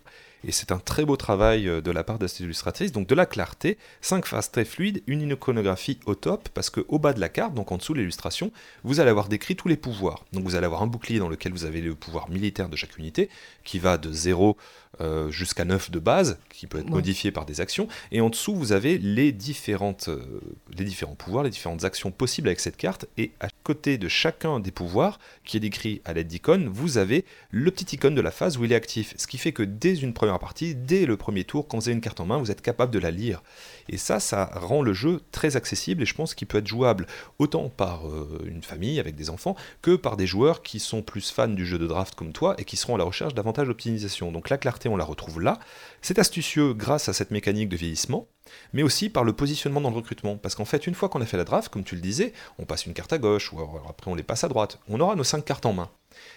Et 0.43 0.51
c'est 0.51 0.71
un 0.71 0.79
très 0.79 1.05
beau 1.05 1.17
travail 1.17 1.67
euh, 1.67 1.81
de 1.81 1.91
la 1.91 2.03
part 2.03 2.17
de 2.17 2.27
cette 2.27 2.39
illustratrice. 2.39 2.91
Donc 2.91 3.07
de 3.07 3.15
la 3.15 3.25
clarté, 3.25 3.77
cinq 4.01 4.25
phases 4.25 4.51
très 4.51 4.65
fluides, 4.65 5.03
une 5.07 5.29
iconographie 5.29 5.99
au 6.05 6.15
top, 6.15 6.49
parce 6.49 6.69
que 6.69 6.81
au 6.87 6.99
bas 6.99 7.13
de 7.13 7.19
la 7.19 7.29
carte, 7.29 7.53
donc 7.53 7.71
en 7.71 7.77
dessous 7.77 7.93
de 7.93 7.99
l'illustration, 7.99 8.51
vous 8.83 8.99
allez 8.99 9.09
avoir 9.09 9.27
décrit 9.27 9.55
tous 9.55 9.67
les 9.67 9.77
pouvoirs. 9.77 10.25
Donc 10.33 10.43
vous 10.43 10.55
allez 10.55 10.65
avoir 10.65 10.81
un 10.81 10.87
bouclier 10.87 11.19
dans 11.19 11.29
lequel 11.29 11.51
vous 11.51 11.65
avez 11.65 11.81
le 11.81 11.95
pouvoir 11.95 12.29
militaire 12.29 12.69
de 12.69 12.75
chaque 12.75 12.97
unité, 12.97 13.29
qui 13.63 13.79
va 13.79 13.97
de 13.97 14.11
0 14.11 14.57
euh, 14.99 15.31
jusqu'à 15.31 15.63
9 15.63 15.89
de 15.89 15.99
base, 15.99 16.37
qui 16.49 16.67
peut 16.67 16.79
être 16.79 16.89
modifié 16.89 17.31
par 17.31 17.45
des 17.45 17.61
actions. 17.61 17.87
Et 18.11 18.19
en 18.19 18.29
dessous, 18.29 18.53
vous 18.53 18.73
avez 18.73 18.97
les, 18.97 19.31
différentes, 19.31 20.09
euh, 20.09 20.41
les 20.77 20.83
différents 20.83 21.15
pouvoirs, 21.15 21.45
les 21.45 21.49
différentes 21.49 21.85
actions 21.85 22.11
possibles 22.11 22.49
avec 22.49 22.59
cette 22.59 22.75
carte. 22.75 23.05
Et 23.17 23.31
à 23.39 23.47
côté 23.63 23.97
de 23.97 24.09
chacun 24.09 24.59
des 24.59 24.71
pouvoirs, 24.71 25.17
qui 25.45 25.55
est 25.55 25.61
décrit 25.61 26.01
à 26.03 26.11
l'aide 26.11 26.27
d'icônes, 26.27 26.67
vous 26.67 26.97
avez 26.97 27.23
le 27.51 27.71
petit 27.71 27.95
icône 27.95 28.15
de 28.15 28.21
la 28.21 28.31
phase 28.31 28.57
où 28.57 28.65
il 28.65 28.73
est 28.73 28.75
actif. 28.75 29.13
Ce 29.17 29.27
qui 29.27 29.37
fait 29.37 29.53
que 29.53 29.63
dès 29.63 29.95
une 29.95 30.13
première 30.13 30.39
partie, 30.39 30.75
dès 30.75 31.05
le 31.05 31.15
premier 31.15 31.45
tour, 31.45 31.69
quand 31.69 31.77
vous 31.77 31.87
avez 31.87 31.95
une 31.95 32.01
carte 32.01 32.19
en 32.19 32.25
main, 32.25 32.37
vous 32.37 32.51
êtes 32.51 32.61
capable 32.61 32.93
de 32.93 32.99
la 32.99 33.11
lire. 33.11 33.41
Et 33.91 33.97
ça, 33.97 34.19
ça 34.19 34.49
rend 34.55 34.81
le 34.81 34.93
jeu 34.93 35.21
très 35.31 35.57
accessible 35.57 36.01
et 36.01 36.05
je 36.05 36.15
pense 36.15 36.33
qu'il 36.33 36.47
peut 36.47 36.59
être 36.59 36.67
jouable 36.67 37.05
autant 37.39 37.69
par 37.69 38.07
euh, 38.07 38.41
une 38.45 38.63
famille 38.63 38.99
avec 38.99 39.15
des 39.15 39.29
enfants 39.29 39.55
que 39.81 39.95
par 39.97 40.17
des 40.17 40.25
joueurs 40.25 40.63
qui 40.63 40.79
sont 40.79 41.01
plus 41.01 41.29
fans 41.29 41.49
du 41.49 41.65
jeu 41.65 41.77
de 41.77 41.85
draft 41.85 42.15
comme 42.15 42.31
toi 42.31 42.55
et 42.57 42.63
qui 42.63 42.77
seront 42.77 42.95
à 42.95 42.97
la 42.97 43.03
recherche 43.03 43.33
davantage 43.33 43.67
d'optimisation. 43.67 44.31
Donc 44.31 44.49
la 44.49 44.57
clarté, 44.57 44.87
on 44.87 44.95
la 44.95 45.03
retrouve 45.03 45.41
là. 45.41 45.59
C'est 46.01 46.19
astucieux 46.19 46.73
grâce 46.73 47.09
à 47.09 47.13
cette 47.13 47.31
mécanique 47.31 47.69
de 47.69 47.75
vieillissement, 47.75 48.27
mais 48.73 48.81
aussi 48.81 49.09
par 49.09 49.25
le 49.25 49.33
positionnement 49.33 49.81
dans 49.81 49.89
le 49.89 49.95
recrutement. 49.95 50.37
Parce 50.37 50.55
qu'en 50.55 50.65
fait, 50.65 50.87
une 50.87 50.95
fois 50.95 51.09
qu'on 51.09 51.21
a 51.21 51.25
fait 51.25 51.37
la 51.37 51.43
draft, 51.43 51.69
comme 51.69 51.83
tu 51.83 51.95
le 51.95 52.01
disais, 52.01 52.33
on 52.59 52.65
passe 52.65 52.85
une 52.85 52.93
carte 52.93 53.11
à 53.11 53.17
gauche, 53.17 53.51
ou 53.51 53.59
après 53.89 54.09
on 54.09 54.15
les 54.15 54.23
passe 54.23 54.45
à 54.45 54.47
droite. 54.47 54.79
On 54.87 54.99
aura 55.01 55.15
nos 55.15 55.23
5 55.23 55.43
cartes 55.43 55.65
en 55.65 55.73
main. 55.73 55.89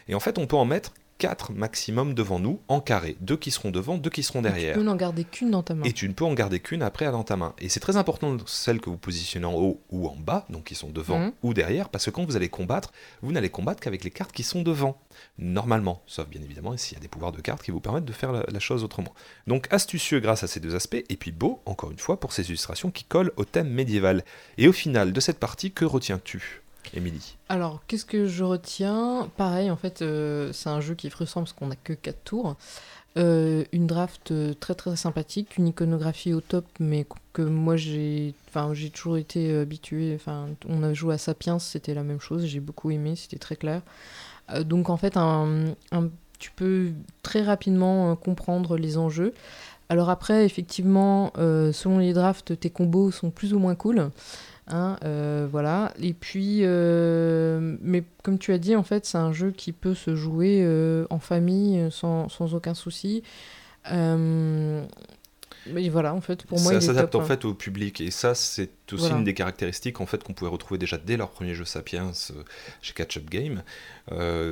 Et 0.08 0.14
en 0.14 0.20
fait, 0.20 0.38
on 0.38 0.46
peut 0.46 0.56
en 0.56 0.64
mettre 0.64 0.92
4 1.18 1.52
maximum 1.52 2.14
devant 2.14 2.38
nous 2.38 2.60
en 2.68 2.80
carré. 2.80 3.16
Deux 3.20 3.36
qui 3.36 3.50
seront 3.50 3.70
devant, 3.70 3.96
deux 3.96 4.10
qui 4.10 4.22
seront 4.22 4.42
derrière. 4.42 4.74
tu 4.74 4.80
peux 4.80 4.84
n'en 4.84 4.96
garder 4.96 5.24
qu'une 5.24 5.50
dans 5.50 5.62
ta 5.62 5.74
main. 5.74 5.84
Et 5.84 5.92
tu 5.92 6.08
ne 6.08 6.14
peux 6.14 6.24
en 6.24 6.34
garder 6.34 6.60
qu'une 6.60 6.82
après 6.82 7.10
dans 7.10 7.22
ta 7.22 7.36
main. 7.36 7.54
Et 7.58 7.68
c'est 7.68 7.80
très 7.80 7.96
important 7.96 8.36
celles 8.46 8.80
que 8.80 8.90
vous 8.90 8.96
positionnez 8.96 9.46
en 9.46 9.54
haut 9.54 9.80
ou 9.90 10.08
en 10.08 10.16
bas, 10.16 10.46
donc 10.50 10.64
qui 10.64 10.74
sont 10.74 10.90
devant 10.90 11.18
mhm. 11.18 11.32
ou 11.42 11.54
derrière, 11.54 11.88
parce 11.88 12.06
que 12.06 12.10
quand 12.10 12.24
vous 12.24 12.36
allez 12.36 12.48
combattre, 12.48 12.92
vous 13.22 13.32
n'allez 13.32 13.50
combattre 13.50 13.80
qu'avec 13.80 14.04
les 14.04 14.10
cartes 14.10 14.32
qui 14.32 14.42
sont 14.42 14.62
devant. 14.62 15.00
Normalement, 15.38 16.02
sauf 16.06 16.28
bien 16.28 16.42
évidemment 16.42 16.76
s'il 16.76 16.96
y 16.96 16.98
a 16.98 17.00
des 17.00 17.08
pouvoirs 17.08 17.32
de 17.32 17.40
cartes 17.40 17.62
qui 17.62 17.70
vous 17.70 17.80
permettent 17.80 18.04
de 18.04 18.12
faire 18.12 18.32
la, 18.32 18.44
la, 18.48 18.58
chose 18.58 18.84
autrement. 18.84 19.14
Donc 19.46 19.68
astucieux 19.70 20.20
grâce 20.20 20.42
à 20.42 20.46
ces 20.46 20.60
deux 20.60 20.74
aspects, 20.74 21.04
et 21.08 21.16
puis 21.16 21.32
beau, 21.32 21.60
encore 21.66 21.90
une 21.90 21.98
fois, 21.98 22.18
pour 22.18 22.32
ces 22.32 22.48
illustrations 22.48 22.90
qui 22.90 23.04
collent 23.04 23.32
au 23.36 23.44
thème 23.44 23.68
médiéval. 23.68 24.24
Et 24.58 24.68
au 24.68 24.72
final 24.72 25.12
de 25.12 25.20
cette 25.20 25.38
partie, 25.38 25.72
que 25.72 25.84
retiens-tu? 25.84 26.63
Émilie 26.92 27.36
Alors, 27.48 27.82
qu'est-ce 27.86 28.04
que 28.04 28.26
je 28.26 28.44
retiens? 28.44 29.30
Pareil, 29.36 29.70
en 29.70 29.76
fait, 29.76 30.02
euh, 30.02 30.52
c'est 30.52 30.68
un 30.68 30.80
jeu 30.80 30.94
qui 30.94 31.06
est 31.06 31.10
frustrant 31.10 31.42
parce 31.42 31.52
qu'on 31.52 31.68
n'a 31.68 31.76
que 31.76 31.92
4 31.92 32.24
tours. 32.24 32.56
Euh, 33.16 33.64
une 33.72 33.86
draft 33.86 34.32
euh, 34.32 34.54
très 34.58 34.74
très 34.74 34.96
sympathique, 34.96 35.56
une 35.56 35.68
iconographie 35.68 36.32
au 36.32 36.40
top, 36.40 36.66
mais 36.80 37.06
que 37.32 37.42
moi 37.42 37.76
j'ai, 37.76 38.34
enfin 38.48 38.74
j'ai 38.74 38.90
toujours 38.90 39.16
été 39.16 39.56
habitué. 39.56 40.12
Enfin, 40.16 40.48
on 40.68 40.82
a 40.82 40.92
joué 40.94 41.14
à 41.14 41.18
Sapiens, 41.18 41.58
c'était 41.58 41.94
la 41.94 42.02
même 42.02 42.20
chose. 42.20 42.44
J'ai 42.44 42.60
beaucoup 42.60 42.90
aimé, 42.90 43.14
c'était 43.14 43.38
très 43.38 43.56
clair. 43.56 43.82
donc 44.62 44.90
en 44.90 44.96
fait, 44.96 45.16
un, 45.16 45.74
tu 46.40 46.50
peux 46.50 46.90
très 47.22 47.42
rapidement 47.42 48.16
comprendre 48.16 48.76
les 48.76 48.98
enjeux. 48.98 49.32
Alors 49.88 50.10
après, 50.10 50.44
effectivement, 50.44 51.32
selon 51.36 51.98
les 51.98 52.14
drafts, 52.14 52.58
tes 52.58 52.70
combos 52.70 53.12
sont 53.12 53.30
plus 53.30 53.54
ou 53.54 53.60
moins 53.60 53.76
cool. 53.76 54.10
Hein, 54.66 54.96
euh, 55.04 55.46
voilà. 55.50 55.92
Et 56.00 56.14
puis, 56.14 56.60
euh, 56.62 57.76
mais 57.82 58.02
comme 58.22 58.38
tu 58.38 58.52
as 58.52 58.58
dit, 58.58 58.74
en 58.76 58.82
fait, 58.82 59.04
c'est 59.04 59.18
un 59.18 59.32
jeu 59.32 59.50
qui 59.50 59.72
peut 59.72 59.94
se 59.94 60.16
jouer 60.16 60.60
euh, 60.62 61.06
en 61.10 61.18
famille 61.18 61.88
sans, 61.90 62.28
sans, 62.28 62.54
aucun 62.54 62.74
souci. 62.74 63.22
mais 63.90 64.88
voilà, 65.90 66.14
en 66.14 66.20
fait, 66.20 66.44
pour 66.46 66.60
moi, 66.60 66.72
ça 66.72 66.80
s'adapte 66.80 67.14
en 67.14 67.20
hein. 67.20 67.24
fait 67.24 67.44
au 67.44 67.52
public. 67.52 68.00
Et 68.00 68.10
ça, 68.10 68.34
c'est 68.34 68.83
aussi 68.92 69.10
une 69.10 69.24
des 69.24 69.34
caractéristiques 69.34 70.00
en 70.00 70.06
fait 70.06 70.22
qu'on 70.22 70.34
pouvait 70.34 70.50
retrouver 70.50 70.78
déjà 70.78 70.98
dès 70.98 71.16
leur 71.16 71.30
premier 71.30 71.54
jeu 71.54 71.64
Sapiens 71.64 72.12
chez 72.82 72.92
Catch 72.94 73.16
Up 73.16 73.30
Game. 73.30 73.62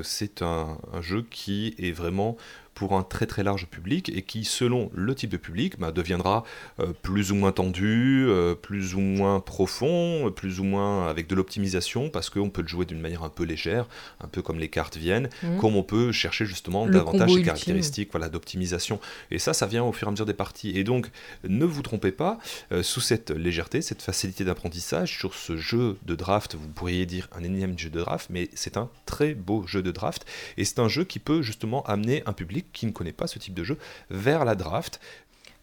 c'est 0.02 0.42
un, 0.42 0.78
un, 0.92 1.00
jeu 1.02 1.24
qui 1.30 1.74
est 1.78 1.92
vraiment 1.92 2.36
pour 2.74 2.94
un 2.94 3.02
très 3.02 3.26
très 3.26 3.42
large 3.42 3.66
public 3.66 4.10
et 4.14 4.22
qui, 4.22 4.44
selon 4.44 4.90
le 4.94 5.14
type 5.14 5.30
de 5.30 5.36
public, 5.36 5.78
bah, 5.78 5.92
deviendra 5.92 6.44
euh, 6.80 6.92
plus 7.02 7.30
ou 7.30 7.34
moins 7.34 7.52
tendu, 7.52 8.24
euh, 8.26 8.54
plus 8.54 8.94
ou 8.94 9.00
moins 9.00 9.40
profond, 9.40 10.32
plus 10.34 10.60
ou 10.60 10.64
moins 10.64 11.08
avec 11.08 11.26
de 11.26 11.34
l'optimisation, 11.34 12.08
parce 12.08 12.30
qu'on 12.30 12.50
peut 12.50 12.62
le 12.62 12.68
jouer 12.68 12.86
d'une 12.86 13.00
manière 13.00 13.22
un 13.22 13.28
peu 13.28 13.44
légère, 13.44 13.86
un 14.20 14.28
peu 14.28 14.42
comme 14.42 14.58
les 14.58 14.68
cartes 14.68 14.96
viennent, 14.96 15.28
mmh. 15.42 15.58
comme 15.58 15.76
on 15.76 15.82
peut 15.82 16.12
chercher 16.12 16.46
justement 16.46 16.86
davantage 16.86 17.32
ces 17.32 17.42
caractéristiques 17.42 18.08
voilà, 18.10 18.28
d'optimisation. 18.28 18.98
Et 19.30 19.38
ça, 19.38 19.52
ça 19.52 19.66
vient 19.66 19.84
au 19.84 19.92
fur 19.92 20.08
et 20.08 20.10
à 20.10 20.12
mesure 20.12 20.26
des 20.26 20.34
parties. 20.34 20.76
Et 20.76 20.84
donc, 20.84 21.10
ne 21.44 21.64
vous 21.64 21.82
trompez 21.82 22.12
pas, 22.12 22.38
euh, 22.72 22.82
sous 22.82 23.00
cette 23.00 23.30
légèreté, 23.30 23.82
cette 23.82 24.02
facilité 24.02 24.31
d'apprentissage, 24.40 25.16
sur 25.16 25.34
ce 25.34 25.56
jeu 25.56 25.98
de 26.04 26.14
draft, 26.14 26.54
vous 26.54 26.68
pourriez 26.68 27.06
dire 27.06 27.28
un 27.32 27.44
énième 27.44 27.78
jeu 27.78 27.90
de 27.90 28.00
draft, 28.00 28.28
mais 28.30 28.48
c'est 28.54 28.76
un 28.76 28.88
très 29.06 29.34
beau 29.34 29.66
jeu 29.66 29.82
de 29.82 29.90
draft, 29.90 30.24
et 30.56 30.64
c'est 30.64 30.78
un 30.78 30.88
jeu 30.88 31.04
qui 31.04 31.18
peut 31.18 31.42
justement 31.42 31.82
amener 31.82 32.22
un 32.26 32.32
public 32.32 32.66
qui 32.72 32.86
ne 32.86 32.92
connaît 32.92 33.12
pas 33.12 33.26
ce 33.26 33.38
type 33.38 33.54
de 33.54 33.64
jeu 33.64 33.78
vers 34.10 34.44
la 34.44 34.54
draft. 34.54 35.00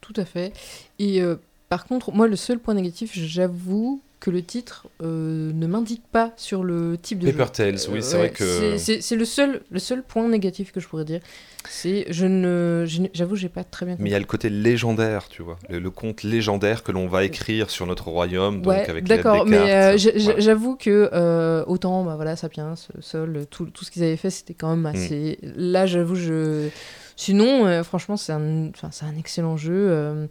Tout 0.01 0.13
à 0.15 0.25
fait. 0.25 0.53
Et 0.99 1.21
euh, 1.21 1.35
par 1.67 1.85
contre, 1.85 2.11
moi, 2.11 2.27
le 2.27 2.35
seul 2.35 2.59
point 2.59 2.73
négatif, 2.73 3.11
j'avoue 3.13 4.01
que 4.19 4.29
le 4.29 4.41
titre 4.41 4.87
euh, 5.01 5.51
ne 5.53 5.67
m'indique 5.67 6.03
pas 6.11 6.33
sur 6.35 6.63
le 6.63 6.97
type 6.97 7.19
de 7.19 7.31
Paper 7.31 7.51
Tales, 7.51 7.79
oui, 7.89 8.03
c'est 8.03 8.17
vrai 8.17 8.31
que... 8.31 8.77
C'est 8.77 9.15
le 9.15 9.25
seul, 9.25 9.61
le 9.71 9.79
seul 9.79 10.03
point 10.03 10.27
négatif 10.27 10.71
que 10.71 10.79
je 10.79 10.87
pourrais 10.87 11.05
dire. 11.05 11.21
C'est, 11.69 12.05
je 12.09 12.25
ne, 12.25 12.85
j'avoue, 13.13 13.35
j'ai 13.35 13.49
pas 13.49 13.63
très 13.63 13.85
bien 13.85 13.95
compris. 13.95 14.03
Mais 14.03 14.09
il 14.09 14.13
y 14.13 14.15
a 14.15 14.19
le 14.19 14.25
côté 14.25 14.49
légendaire, 14.49 15.27
tu 15.29 15.41
vois, 15.41 15.57
le, 15.69 15.89
conte 15.89 16.23
légendaire 16.23 16.83
que 16.83 16.91
l'on 16.91 17.07
va 17.07 17.23
écrire 17.23 17.69
sur 17.69 17.85
notre 17.85 18.07
royaume, 18.09 18.61
donc 18.61 18.89
avec 18.89 19.05
D'accord, 19.05 19.45
mais 19.45 19.73
euh, 19.73 19.97
j'avoue 20.37 20.75
que 20.75 21.63
autant, 21.67 22.03
bah 22.03 22.15
voilà, 22.15 22.35
Sapiens, 22.35 22.75
Sol, 22.99 23.45
tout, 23.49 23.65
tout 23.65 23.85
ce 23.85 23.91
qu'ils 23.91 24.03
avaient 24.03 24.17
fait, 24.17 24.29
c'était 24.29 24.53
quand 24.53 24.75
même 24.75 24.81
mm. 24.81 24.95
assez... 24.95 25.39
Là, 25.43 25.85
j'avoue, 25.85 26.15
je... 26.15 26.69
Sinon, 27.15 27.65
euh, 27.65 27.83
franchement, 27.83 28.15
c'est 28.15 28.31
un, 28.31 28.71
un 28.71 29.17
excellent 29.17 29.57
jeu. 29.57 30.29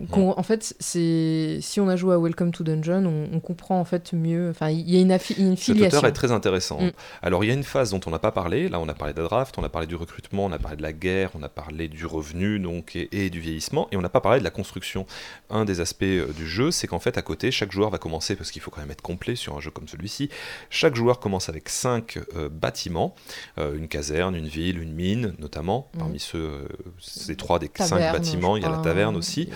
Euh, 0.00 0.32
en 0.36 0.42
fait, 0.42 0.76
c'est 0.78 1.58
si 1.60 1.80
on 1.80 1.88
a 1.88 1.96
joué 1.96 2.14
à 2.14 2.18
Welcome 2.18 2.52
to 2.52 2.62
Dungeon, 2.62 3.28
on, 3.32 3.40
comprend 3.40 3.80
en 3.80 3.84
fait 3.84 4.12
mieux. 4.12 4.50
Enfin, 4.50 4.70
il 4.70 4.88
y 4.88 4.96
a 4.96 5.00
une, 5.00 5.10
une 5.10 5.56
filiation. 5.56 5.74
Cet 5.74 5.94
auteur 5.94 6.06
est 6.06 6.12
très 6.12 6.30
intéressant. 6.30 6.80
Mm. 6.80 6.90
Alors, 7.22 7.44
il 7.44 7.48
y 7.48 7.50
a 7.50 7.54
une 7.54 7.64
phase 7.64 7.90
dont 7.90 8.00
on 8.06 8.10
n'a 8.10 8.18
pas 8.18 8.30
parlé. 8.30 8.68
Là, 8.68 8.78
on 8.80 8.88
a 8.88 8.94
parlé 8.94 9.12
de 9.12 9.20
la 9.20 9.28
draft, 9.28 9.58
on 9.58 9.64
a 9.64 9.68
parlé 9.68 9.86
du 9.86 9.96
recrutement, 9.96 10.44
on 10.44 10.52
a 10.52 10.58
parlé 10.58 10.76
de 10.76 10.82
la 10.82 10.92
guerre, 10.92 11.30
on 11.34 11.42
a 11.42 11.48
parlé 11.48 11.88
du 11.88 12.06
revenu 12.06 12.60
donc 12.60 12.96
et, 12.96 13.30
du 13.30 13.40
vieillissement, 13.40 13.88
et 13.90 13.96
on 13.96 14.00
n'a 14.00 14.08
pas 14.08 14.20
parlé 14.20 14.38
de 14.38 14.44
la 14.44 14.50
construction. 14.50 15.06
Un 15.50 15.64
des 15.64 15.80
aspects 15.80 16.02
euh, 16.02 16.32
du 16.32 16.46
jeu, 16.46 16.70
c'est 16.70 16.86
qu'en 16.86 17.00
fait, 17.00 17.18
à 17.18 17.22
côté, 17.22 17.50
chaque 17.50 17.72
joueur 17.72 17.90
va 17.90 17.98
commencer 17.98 18.36
parce 18.36 18.50
qu'il 18.50 18.62
faut 18.62 18.70
quand 18.70 18.80
même 18.80 18.90
être 18.90 19.02
complet 19.02 19.34
sur 19.34 19.56
un 19.56 19.60
jeu 19.60 19.70
comme 19.70 19.88
celui-ci. 19.88 20.30
Chaque 20.70 20.94
joueur 20.94 21.18
commence 21.18 21.48
avec 21.48 21.68
cinq 21.68 22.18
euh, 22.36 22.48
bâtiments, 22.48 23.14
euh, 23.58 23.76
une 23.76 23.88
caserne, 23.88 24.36
une 24.36 24.48
ville, 24.48 24.80
une 24.80 24.92
mine, 24.92 25.34
notamment. 25.38 25.90
Mm. 25.94 25.98
Parmi 25.98 26.20
ceux, 26.20 26.68
ces 27.00 27.36
trois 27.36 27.58
des 27.58 27.70
cinq 27.74 28.12
bâtiments, 28.12 28.56
il 28.56 28.62
y 28.62 28.66
a 28.66 28.70
la 28.70 28.78
taverne 28.78 29.16
aussi. 29.16 29.48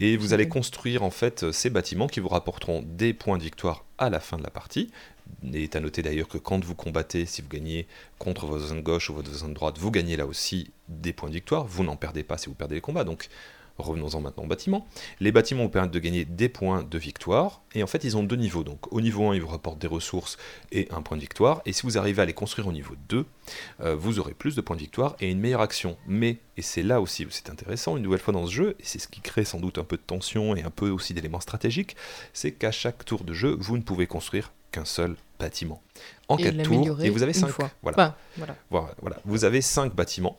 Et 0.00 0.16
vous 0.16 0.32
allez 0.32 0.48
construire 0.48 1.02
en 1.02 1.10
fait 1.10 1.50
ces 1.52 1.70
bâtiments 1.70 2.06
qui 2.06 2.20
vous 2.20 2.28
rapporteront 2.28 2.84
des 2.86 3.14
points 3.14 3.38
de 3.38 3.42
victoire 3.42 3.84
à 3.98 4.10
la 4.10 4.20
fin 4.20 4.36
de 4.36 4.42
la 4.42 4.50
partie. 4.50 4.90
Il 5.42 5.56
est 5.56 5.76
à 5.76 5.80
noter 5.80 6.02
d'ailleurs 6.02 6.28
que 6.28 6.38
quand 6.38 6.62
vous 6.64 6.74
combattez, 6.74 7.26
si 7.26 7.42
vous 7.42 7.48
gagnez 7.48 7.86
contre 8.18 8.46
votre 8.46 8.66
zone 8.66 8.82
gauche 8.82 9.10
ou 9.10 9.14
votre 9.14 9.32
zone 9.32 9.54
droite, 9.54 9.78
vous 9.78 9.90
gagnez 9.90 10.16
là 10.16 10.26
aussi 10.26 10.70
des 10.88 11.12
points 11.12 11.28
de 11.28 11.34
victoire. 11.34 11.64
Vous 11.64 11.84
n'en 11.84 11.96
perdez 11.96 12.22
pas 12.22 12.38
si 12.38 12.46
vous 12.46 12.54
perdez 12.54 12.76
les 12.76 12.80
combats. 12.80 13.04
Donc 13.04 13.28
Revenons-en 13.78 14.20
maintenant 14.20 14.44
aux 14.44 14.48
bâtiments. 14.48 14.86
Les 15.20 15.32
bâtiments 15.32 15.64
vous 15.64 15.68
permettent 15.68 15.90
de 15.90 15.98
gagner 15.98 16.24
des 16.24 16.48
points 16.48 16.84
de 16.84 16.98
victoire, 16.98 17.62
et 17.74 17.82
en 17.82 17.86
fait 17.86 18.04
ils 18.04 18.16
ont 18.16 18.22
deux 18.22 18.36
niveaux. 18.36 18.62
Donc 18.62 18.92
au 18.92 19.00
niveau 19.00 19.28
1, 19.28 19.34
ils 19.34 19.42
vous 19.42 19.48
rapportent 19.48 19.80
des 19.80 19.88
ressources 19.88 20.36
et 20.70 20.88
un 20.90 21.02
point 21.02 21.16
de 21.16 21.22
victoire, 21.22 21.60
et 21.66 21.72
si 21.72 21.82
vous 21.82 21.98
arrivez 21.98 22.22
à 22.22 22.24
les 22.24 22.32
construire 22.32 22.68
au 22.68 22.72
niveau 22.72 22.94
2, 23.08 23.26
euh, 23.80 23.96
vous 23.96 24.18
aurez 24.20 24.34
plus 24.34 24.54
de 24.54 24.60
points 24.60 24.76
de 24.76 24.80
victoire 24.80 25.16
et 25.20 25.30
une 25.30 25.40
meilleure 25.40 25.60
action. 25.60 25.96
Mais, 26.06 26.38
et 26.56 26.62
c'est 26.62 26.82
là 26.82 27.00
aussi 27.00 27.26
où 27.26 27.30
c'est 27.30 27.50
intéressant, 27.50 27.96
une 27.96 28.04
nouvelle 28.04 28.20
fois 28.20 28.32
dans 28.32 28.46
ce 28.46 28.52
jeu, 28.52 28.76
et 28.78 28.84
c'est 28.84 29.00
ce 29.00 29.08
qui 29.08 29.20
crée 29.20 29.44
sans 29.44 29.58
doute 29.58 29.78
un 29.78 29.84
peu 29.84 29.96
de 29.96 30.02
tension 30.02 30.54
et 30.54 30.62
un 30.62 30.70
peu 30.70 30.90
aussi 30.90 31.12
d'éléments 31.12 31.40
stratégiques, 31.40 31.96
c'est 32.32 32.52
qu'à 32.52 32.70
chaque 32.70 33.04
tour 33.04 33.24
de 33.24 33.32
jeu, 33.32 33.56
vous 33.58 33.76
ne 33.76 33.82
pouvez 33.82 34.06
construire 34.06 34.52
qu'un 34.70 34.84
seul 34.84 35.16
bâtiment. 35.38 35.82
En 36.28 36.36
4 36.36 36.62
tours, 36.62 37.00
et 37.02 37.10
vous 37.10 37.22
avez 37.22 37.32
5. 37.32 37.50
Voilà. 37.82 38.16
voilà. 38.70 38.94
voilà. 39.00 39.20
Vous 39.24 39.44
avez 39.44 39.60
5 39.60 39.94
bâtiments 39.94 40.36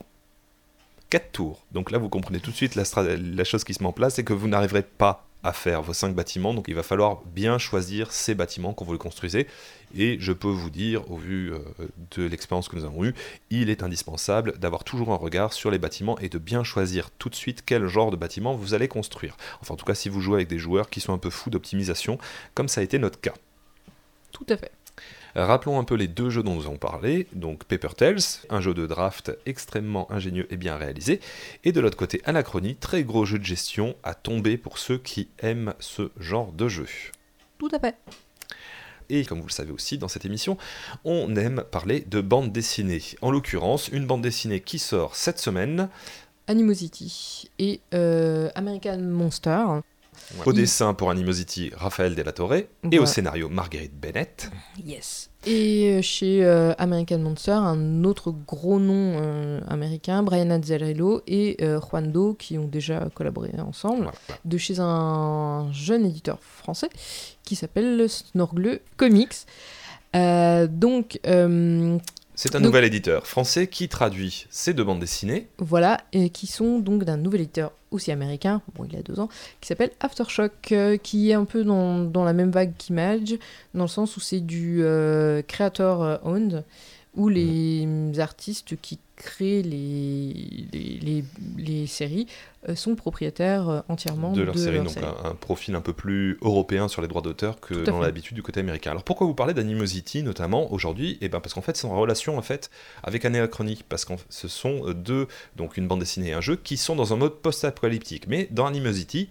4 1.10 1.32
tours. 1.32 1.64
Donc 1.72 1.90
là, 1.90 1.98
vous 1.98 2.08
comprenez 2.08 2.40
tout 2.40 2.50
de 2.50 2.56
suite 2.56 2.74
la, 2.74 3.44
chose 3.44 3.64
qui 3.64 3.74
se 3.74 3.82
met 3.82 3.88
en 3.88 3.92
place, 3.92 4.14
c'est 4.14 4.24
que 4.24 4.32
vous 4.32 4.48
n'arriverez 4.48 4.82
pas 4.82 5.26
à 5.42 5.52
faire 5.52 5.80
vos 5.82 5.92
5 5.92 6.14
bâtiments, 6.14 6.54
donc 6.54 6.64
il 6.66 6.74
va 6.74 6.82
falloir 6.82 7.22
bien 7.26 7.58
choisir 7.58 8.10
ces 8.10 8.34
bâtiments 8.34 8.72
quand 8.72 8.84
vous 8.84 8.92
les 8.92 8.98
construisez. 8.98 9.46
Et 9.96 10.16
je 10.18 10.32
peux 10.32 10.48
vous 10.48 10.70
dire, 10.70 11.08
au 11.10 11.16
vu 11.16 11.52
euh, 11.52 11.58
de 12.16 12.24
l'expérience 12.24 12.68
que 12.68 12.74
nous 12.74 12.84
avons 12.84 13.04
eue, 13.04 13.14
il 13.50 13.70
est 13.70 13.84
indispensable 13.84 14.58
d'avoir 14.58 14.82
toujours 14.82 15.12
un 15.12 15.16
regard 15.16 15.52
sur 15.52 15.70
les 15.70 15.78
bâtiments 15.78 16.18
et 16.18 16.28
de 16.28 16.38
bien 16.38 16.64
choisir 16.64 17.10
tout 17.12 17.28
de 17.28 17.36
suite 17.36 17.62
quel 17.64 17.86
genre 17.86 18.10
de 18.10 18.16
bâtiment 18.16 18.54
vous 18.54 18.74
allez 18.74 18.88
construire. 18.88 19.36
Enfin, 19.60 19.74
en 19.74 19.76
tout 19.76 19.86
cas, 19.86 19.94
si 19.94 20.08
vous 20.08 20.20
jouez 20.20 20.36
avec 20.36 20.48
des 20.48 20.58
joueurs 20.58 20.90
qui 20.90 21.00
sont 21.00 21.12
un 21.12 21.18
peu 21.18 21.30
fous 21.30 21.50
d'optimisation, 21.50 22.18
comme 22.54 22.66
ça 22.66 22.80
a 22.80 22.84
été 22.84 22.98
notre 22.98 23.20
cas. 23.20 23.34
Tout 24.32 24.46
à 24.48 24.56
fait. 24.56 24.72
Rappelons 25.36 25.78
un 25.78 25.84
peu 25.84 25.96
les 25.96 26.08
deux 26.08 26.30
jeux 26.30 26.42
dont 26.42 26.54
nous 26.54 26.64
avons 26.64 26.78
parlé. 26.78 27.26
Donc 27.34 27.64
Paper 27.64 27.94
Tales, 27.94 28.20
un 28.48 28.62
jeu 28.62 28.72
de 28.72 28.86
draft 28.86 29.36
extrêmement 29.44 30.10
ingénieux 30.10 30.46
et 30.50 30.56
bien 30.56 30.76
réalisé. 30.76 31.20
Et 31.62 31.72
de 31.72 31.80
l'autre 31.80 31.98
côté, 31.98 32.22
Anachronie, 32.24 32.74
très 32.74 33.04
gros 33.04 33.26
jeu 33.26 33.38
de 33.38 33.44
gestion 33.44 33.96
à 34.02 34.14
tomber 34.14 34.56
pour 34.56 34.78
ceux 34.78 34.96
qui 34.96 35.28
aiment 35.40 35.74
ce 35.78 36.10
genre 36.18 36.52
de 36.52 36.68
jeu. 36.68 36.86
Tout 37.58 37.68
à 37.70 37.78
fait. 37.78 37.96
Et 39.10 39.26
comme 39.26 39.40
vous 39.40 39.46
le 39.46 39.52
savez 39.52 39.72
aussi, 39.72 39.98
dans 39.98 40.08
cette 40.08 40.24
émission, 40.24 40.56
on 41.04 41.36
aime 41.36 41.64
parler 41.70 42.00
de 42.00 42.22
bande 42.22 42.50
dessinée. 42.50 43.02
En 43.20 43.30
l'occurrence, 43.30 43.88
une 43.88 44.06
bande 44.06 44.22
dessinée 44.22 44.60
qui 44.60 44.78
sort 44.78 45.16
cette 45.16 45.38
semaine 45.38 45.90
Animosity 46.48 47.50
et 47.58 47.80
euh, 47.92 48.50
American 48.54 48.98
Monster. 48.98 49.64
Au 50.44 50.52
dessin 50.52 50.92
pour 50.94 51.10
Animosity, 51.10 51.70
Raphaël 51.76 52.14
De 52.14 52.22
La 52.22 52.32
Torre, 52.32 52.54
et 52.54 52.68
Voilà. 52.82 53.02
au 53.02 53.06
scénario, 53.06 53.48
Marguerite 53.48 53.94
Bennett. 53.98 54.50
Yes. 54.84 55.30
Et 55.46 55.92
euh, 55.98 56.02
chez 56.02 56.44
euh, 56.44 56.72
American 56.78 57.18
Monster, 57.18 57.52
un 57.52 58.02
autre 58.04 58.32
gros 58.32 58.80
nom 58.80 59.18
euh, 59.20 59.60
américain, 59.68 60.22
Brian 60.24 60.50
Azzarello 60.50 61.22
et 61.28 61.56
euh, 61.62 61.80
Juan 61.80 62.10
Do, 62.10 62.34
qui 62.34 62.58
ont 62.58 62.66
déjà 62.66 63.08
collaboré 63.14 63.52
ensemble, 63.58 64.02
Voilà. 64.26 64.40
de 64.44 64.58
chez 64.58 64.80
un 64.80 65.68
jeune 65.72 66.04
éditeur 66.04 66.38
français 66.42 66.88
qui 67.44 67.54
s'appelle 67.54 68.06
Snorgle 68.08 68.80
Comics. 68.96 69.34
Euh, 70.16 70.66
donc, 70.66 71.20
euh, 71.26 71.98
C'est 72.34 72.54
un 72.54 72.58
Donc- 72.60 72.66
nouvel 72.66 72.84
éditeur 72.84 73.26
français 73.26 73.66
qui 73.66 73.88
traduit 73.88 74.46
ces 74.50 74.74
deux 74.74 74.84
bandes 74.84 75.00
dessinées. 75.00 75.48
Voilà, 75.58 76.00
et 76.12 76.28
qui 76.30 76.46
sont 76.46 76.80
donc 76.80 77.04
d'un 77.04 77.16
nouvel 77.16 77.42
éditeur 77.42 77.72
aussi 77.96 78.12
américain, 78.12 78.62
bon 78.74 78.84
il 78.90 78.96
a 78.96 79.02
deux 79.02 79.18
ans, 79.20 79.28
qui 79.60 79.66
s'appelle 79.68 79.90
Aftershock, 80.00 80.72
euh, 80.72 80.96
qui 80.96 81.30
est 81.30 81.34
un 81.34 81.44
peu 81.44 81.64
dans, 81.64 81.98
dans 81.98 82.24
la 82.24 82.32
même 82.32 82.50
vague 82.50 82.72
qu'Image, 82.78 83.34
dans 83.74 83.82
le 83.84 83.88
sens 83.88 84.16
où 84.16 84.20
c'est 84.20 84.40
du 84.40 84.78
euh, 84.82 85.42
creator 85.42 86.02
euh, 86.02 86.16
owned, 86.24 86.64
où 87.14 87.28
les 87.28 87.86
artistes 88.20 88.76
qui 88.80 88.98
créent 89.16 89.62
les, 89.62 90.66
les, 90.72 90.98
les- 91.02 91.24
les 91.56 91.86
séries 91.86 92.26
sont 92.74 92.94
propriétaires 92.96 93.68
euh, 93.68 93.80
entièrement 93.88 94.32
de 94.32 94.42
leur 94.42 94.58
série, 94.58 94.76
leur 94.76 94.84
donc 94.84 94.92
série. 94.94 95.06
Un, 95.06 95.30
un 95.30 95.34
profil 95.34 95.74
un 95.74 95.80
peu 95.80 95.92
plus 95.92 96.38
européen 96.42 96.88
sur 96.88 97.02
les 97.02 97.08
droits 97.08 97.22
d'auteur 97.22 97.60
que 97.60 97.74
dans 97.74 98.00
l'habitude 98.00 98.34
du 98.34 98.42
côté 98.42 98.60
américain. 98.60 98.90
Alors 98.90 99.04
pourquoi 99.04 99.26
vous 99.26 99.34
parlez 99.34 99.54
d'Animosity 99.54 100.22
notamment 100.22 100.72
aujourd'hui? 100.72 101.18
Eh 101.20 101.28
ben 101.28 101.40
parce 101.40 101.54
qu'en 101.54 101.60
fait 101.62 101.76
c'est 101.76 101.86
en 101.86 101.98
relation 101.98 102.38
en 102.38 102.42
fait 102.42 102.70
avec 103.02 103.24
Anachronie, 103.24 103.84
parce 103.88 104.04
que 104.04 104.14
ce 104.28 104.48
sont 104.48 104.88
euh, 104.88 104.94
deux, 104.94 105.28
donc 105.56 105.76
une 105.76 105.86
bande 105.86 106.00
dessinée 106.00 106.30
et 106.30 106.32
un 106.32 106.40
jeu, 106.40 106.56
qui 106.56 106.76
sont 106.76 106.96
dans 106.96 107.12
un 107.12 107.16
mode 107.16 107.34
post-apocalyptique. 107.40 108.26
Mais 108.28 108.48
dans 108.50 108.66
Animosity, 108.66 109.28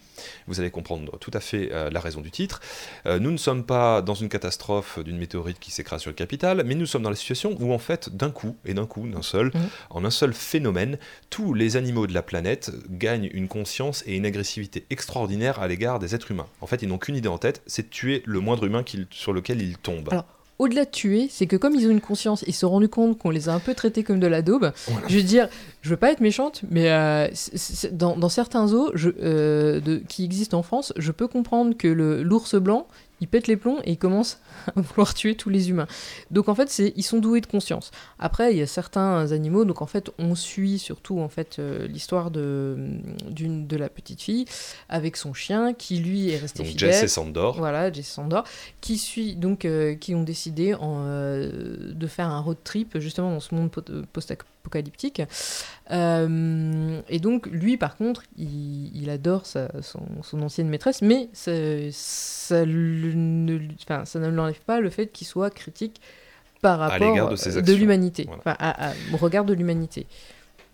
vous 0.48 0.60
allez 0.60 0.72
comprendre 0.72 1.18
tout 1.20 1.32
à 1.34 1.40
fait 1.40 1.70
euh, 1.72 1.90
la 1.90 2.00
raison 2.00 2.22
du 2.22 2.32
titre, 2.32 2.62
euh, 3.06 3.20
nous 3.20 3.32
ne 3.32 3.38
sommes 3.38 3.64
pas 3.66 4.02
dans 4.02 4.14
une 4.16 4.30
catastrophe 4.30 5.00
d'une 5.04 5.18
météorite 5.18 5.60
qui 5.60 5.72
s'écrase 5.72 6.02
sur 6.02 6.12
le 6.12 6.16
capital, 6.16 6.64
mais 6.66 6.76
nous 6.76 6.86
sommes 6.86 7.04
dans 7.04 7.10
la 7.10 7.16
situation 7.16 7.56
où 7.60 7.74
en 7.74 7.80
fait 7.80 8.16
d'un 8.16 8.32
coup, 8.32 8.56
et 8.66 8.74
d'un 8.74 8.86
coup, 8.86 9.08
d'un 9.08 9.22
seul, 9.22 9.48
Mhm. 9.54 9.68
en 9.90 10.06
un 10.06 10.10
seul 10.10 10.34
phénomène, 10.34 10.98
tous 11.30 11.54
les 11.54 11.78
animaux 11.78 12.08
de 12.08 12.14
la 12.14 12.22
planète 12.22 12.72
gagnent 12.90 13.25
une 13.34 13.48
conscience 13.48 14.04
et 14.06 14.16
une 14.16 14.26
agressivité 14.26 14.86
extraordinaire 14.90 15.60
à 15.60 15.68
l'égard 15.68 16.00
des 16.00 16.16
êtres 16.16 16.32
humains. 16.32 16.48
En 16.62 16.68
fait, 16.68 16.82
ils 16.82 16.88
n'ont 16.88 16.98
qu'une 16.98 17.16
idée 17.16 17.30
en 17.30 17.38
tête, 17.38 17.62
c'est 17.68 17.84
de 17.84 17.90
tuer 17.90 18.24
le 18.26 18.40
moindre 18.40 18.66
humain 18.66 18.84
sur 19.12 19.34
lequel 19.34 19.62
ils 19.62 19.78
tombent. 19.78 20.10
Alors, 20.12 20.26
Au-delà 20.58 20.86
de 20.86 20.90
tuer, 20.90 21.28
c'est 21.30 21.48
que 21.48 21.58
comme 21.58 21.76
ils 21.76 21.86
ont 21.86 21.92
une 21.92 22.00
conscience, 22.00 22.44
ils 22.48 22.54
se 22.54 22.62
sont 22.62 22.70
rendus 22.70 22.88
compte 22.88 23.18
qu'on 23.18 23.30
les 23.30 23.50
a 23.50 23.54
un 23.54 23.60
peu 23.60 23.74
traités 23.74 24.04
comme 24.04 24.22
de 24.22 24.28
la 24.28 24.42
daube. 24.42 24.72
Voilà. 24.88 25.08
Je 25.10 25.18
veux 25.18 25.24
dire, 25.24 25.50
je 25.82 25.90
veux 25.90 25.98
pas 25.98 26.12
être 26.14 26.22
méchante, 26.22 26.62
mais 26.70 26.90
euh, 26.92 27.28
dans, 27.92 28.16
dans 28.16 28.30
certains 28.30 28.68
zoos 28.68 28.92
je, 28.94 29.10
euh, 29.22 29.82
de, 29.82 30.02
qui 30.08 30.24
existent 30.24 30.58
en 30.58 30.64
France, 30.64 30.94
je 30.96 31.12
peux 31.12 31.28
comprendre 31.28 31.76
que 31.76 31.90
l'ours 31.90 32.56
blanc, 32.56 32.88
il 33.22 33.28
pète 33.28 33.48
les 33.48 33.56
plombs 33.58 33.80
et 33.86 33.92
il 33.92 33.98
commence 33.98 34.40
à 34.76 34.82
vouloir 34.82 35.14
tuer 35.14 35.36
tous 35.36 35.50
les 35.50 35.70
humains. 35.70 35.88
Donc 36.32 36.50
en 36.50 36.56
fait, 36.56 36.70
c'est, 36.70 36.94
ils 36.96 37.04
sont 37.04 37.20
doués 37.20 37.42
de 37.42 37.46
conscience. 37.48 37.92
Après, 38.20 38.52
il 38.54 38.58
y 38.58 38.62
a 38.62 38.68
certains 38.68 39.32
animaux, 39.32 39.66
donc 39.66 39.82
en 39.82 39.86
fait, 39.86 40.12
on 40.20 40.36
suit 40.36 40.80
surtout 40.80 41.20
en 41.20 41.30
fait 41.30 41.58
euh, 41.60 41.88
l'histoire 41.88 42.32
de, 42.32 42.76
d'une, 43.30 43.68
de 43.68 43.78
la 43.78 43.90
petite 43.90 44.22
fille 44.22 44.46
avec 44.90 45.16
son 45.18 45.34
chien 45.34 45.74
qui 45.74 46.00
lui 46.00 46.30
est 46.30 46.38
resté 46.38 46.60
Donc 46.60 46.68
fidèle. 46.68 46.92
Jess 46.92 47.04
et 47.04 47.08
Sandor, 47.08 47.58
Voilà, 47.58 47.92
Jess 47.92 48.08
Sandor, 48.08 48.44
qui 48.82 48.98
suit 48.98 49.36
donc 49.36 49.66
euh, 49.66 49.96
qui 49.96 50.14
ont 50.16 50.24
décidé 50.24 50.74
en, 50.74 51.04
euh, 51.06 51.94
de 51.94 52.08
faire 52.08 52.28
un 52.30 52.40
road 52.42 52.58
trip 52.64 53.00
justement 53.00 53.32
dans 53.32 53.40
ce 53.40 53.56
monde 53.56 53.72
po- 53.72 53.82
post-apocalyptique. 54.14 55.22
Euh, 55.92 57.00
et 57.10 57.20
donc 57.20 57.48
lui, 57.48 57.78
par 57.78 57.96
contre, 57.98 58.24
il, 58.38 58.96
il 58.96 59.10
adore 59.10 59.46
sa- 59.46 59.70
son, 59.82 60.02
son 60.24 60.42
ancienne 60.42 60.68
maîtresse, 60.68 61.02
mais 61.02 61.30
ça, 61.34 62.66
ne, 62.66 63.54
lui- 63.56 63.76
enfin, 63.84 64.06
ça 64.06 64.20
ne 64.20 64.28
l'enlève 64.30 64.60
pas 64.66 64.80
le 64.80 64.90
fait 64.90 65.08
qu'il 65.08 65.28
soit 65.28 65.50
critique 65.52 66.02
par 66.62 66.82
À 66.82 66.88
rapport 66.88 67.10
l'égard 67.12 67.30
de 67.62 67.74
l'humanité, 67.74 68.24
Voilà. 68.26 68.40
Enfin, 68.40 68.56
à- 68.60 68.90
à- 68.90 68.94
au 69.14 69.18
regard 69.18 69.46
de 69.46 69.54
l'humanité. 69.54 70.08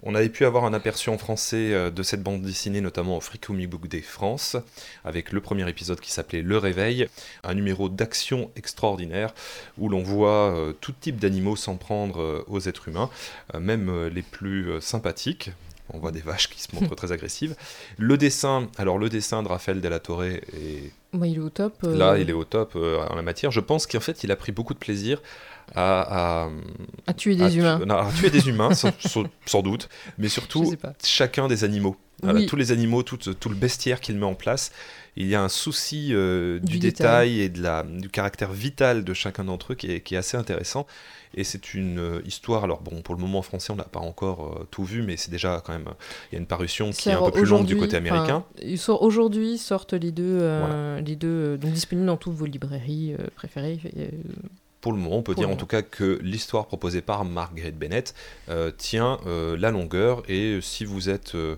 On 0.04 0.16
avait 0.16 0.30
pu 0.30 0.46
avoir 0.46 0.66
un 0.66 0.74
aperçu 0.74 1.10
en 1.10 1.18
français 1.18 1.74
euh, 1.74 1.92
de 1.92 2.02
cette 2.02 2.24
bande 2.24 2.42
dessinée, 2.42 2.82
notamment 2.82 3.18
au 3.18 3.22
Free 3.22 3.38
Comic 3.38 3.70
Book 3.70 3.88
Day 3.88 4.02
France, 4.02 4.58
avec 5.06 5.32
le 5.32 5.42
premier 5.42 5.70
épisode 5.70 6.00
qui 6.00 6.12
s'appelait 6.12 6.42
Le 6.42 6.58
Réveil, 6.58 7.08
un 7.44 7.54
numéro 7.54 7.88
d'action 7.88 8.50
extraordinaire 8.56 9.34
où 9.78 9.90
l'on 9.90 10.02
voit 10.02 10.56
euh, 10.56 10.74
tout 10.74 10.94
type 11.00 11.18
d'animaux 11.18 11.56
s'en 11.56 11.78
prendre 11.78 12.20
euh, 12.20 12.44
aux 12.48 12.62
êtres 12.62 12.88
humains, 12.88 13.10
même 13.60 14.08
les 14.08 14.22
plus 14.24 14.82
sympathiques. 14.82 15.52
On 15.94 16.00
voit 16.00 16.12
des 16.12 16.22
vaches 16.22 16.50
qui 16.50 16.62
se 16.62 16.74
montrent 16.74 16.96
très 16.96 17.12
agressives. 17.12 17.56
Le 17.98 18.18
dessin, 18.18 18.70
alors 18.78 18.98
le 18.98 19.10
dessin 19.10 19.44
de 19.44 19.48
Raphaël 19.48 19.82
Della 19.82 20.00
Torre 20.00 20.24
est 20.24 20.94
Moi, 21.12 21.28
il 21.28 21.36
est 21.38 21.40
au 21.40 21.50
top. 21.50 21.74
euh, 21.84 21.98
là, 21.98 22.18
il 22.18 22.30
est 22.30 22.34
au 22.34 22.46
top 22.46 22.74
euh, 22.76 23.06
en 23.10 23.16
la 23.16 23.22
matière. 23.22 23.52
Je 23.52 23.60
pense 23.60 23.88
qu'en 23.88 24.00
fait, 24.00 24.24
il 24.24 24.32
a 24.32 24.36
pris 24.36 24.52
beaucoup 24.52 24.74
de 24.74 24.80
plaisir 24.80 25.22
à, 25.76 26.44
à, 26.46 26.50
à 27.08 27.14
tuer 27.14 27.36
des 27.36 27.44
à 27.44 27.50
tu- 27.50 27.58
humains. 27.60 27.80
non, 27.86 27.96
à 27.98 28.12
tuer 28.12 28.30
des 28.30 28.48
humains, 28.50 28.72
sans, 29.46 29.62
doute, 29.62 29.90
mais 30.18 30.30
surtout 30.30 30.74
chacun 31.04 31.48
des 31.48 31.64
animaux. 31.64 31.96
Voilà, 32.24 32.40
Oui. 32.40 32.46
tous 32.46 32.56
les 32.56 32.72
animaux, 32.72 33.02
tout, 33.02 33.18
tout 33.18 33.50
le 33.50 33.56
bestiaire 33.56 34.00
qu'il 34.00 34.16
met 34.16 34.26
en 34.28 34.36
place. 34.36 34.72
Il 35.18 35.26
y 35.28 35.34
a 35.34 35.42
un 35.42 35.50
souci 35.50 36.10
euh, 36.14 36.60
du, 36.60 36.74
Du 36.74 36.80
détail, 36.80 37.42
et 37.42 37.50
de 37.50 37.62
la, 37.64 37.82
du 37.84 38.10
caractère 38.10 38.52
vital 38.52 39.04
de 39.04 39.14
chacun 39.16 39.44
d'entre 39.44 39.72
eux 39.74 39.76
qui 39.76 39.92
est, 39.92 40.02
qui 40.02 40.14
est 40.14 40.18
assez 40.20 40.38
intéressant. 40.38 40.86
Et 41.34 41.44
c'est 41.44 41.74
une 41.74 41.98
euh, 41.98 42.22
histoire, 42.24 42.64
alors 42.64 42.82
bon, 42.82 43.02
pour 43.02 43.16
le 43.16 43.22
moment 43.22 43.40
en 43.40 43.42
français, 43.42 43.72
on 43.74 43.76
n'a 43.76 43.86
pas 43.86 44.00
encore 44.00 44.60
euh, 44.62 44.68
tout 44.70 44.84
vu, 44.84 45.02
mais 45.02 45.18
c'est 45.18 45.32
déjà 45.32 45.64
quand 45.66 45.74
même, 45.74 45.88
il 46.32 46.36
y 46.36 46.38
a 46.38 46.40
une 46.40 46.46
parution 46.46 46.92
qui 46.92 47.10
est 47.10 47.14
un 47.14 47.24
peu 47.24 47.32
plus 47.32 47.46
longue 47.46 47.66
du 47.66 47.76
côté 47.76 47.98
américain. 47.98 48.44
Aujourd'hui 49.00 49.58
sortent 49.58 49.94
les 49.94 50.12
deux, 50.12 50.48
les 51.04 51.16
deux 51.16 51.58
donc 51.58 51.72
disponibles 51.72 52.06
dans 52.08 52.18
toutes 52.18 52.34
vos 52.36 52.46
librairies 52.46 53.16
préférées. 53.36 53.80
Euh, 54.82 54.84
Pour 54.84 54.92
le 54.92 54.98
moment, 54.98 55.18
on 55.18 55.22
peut 55.22 55.34
Pour 55.34 55.44
dire 55.44 55.50
en 55.50 55.56
tout 55.56 55.68
cas 55.68 55.82
que 55.82 56.20
l'histoire 56.22 56.66
proposée 56.66 57.02
par 57.02 57.24
Margaret 57.26 57.72
Bennett 57.72 58.14
euh, 58.50 58.72
tient 58.72 59.20
euh, 59.28 59.56
la 59.58 59.72
longueur 59.72 60.24
et 60.28 60.60
si 60.62 60.86
vous 60.86 61.10
êtes 61.10 61.36
euh, 61.36 61.56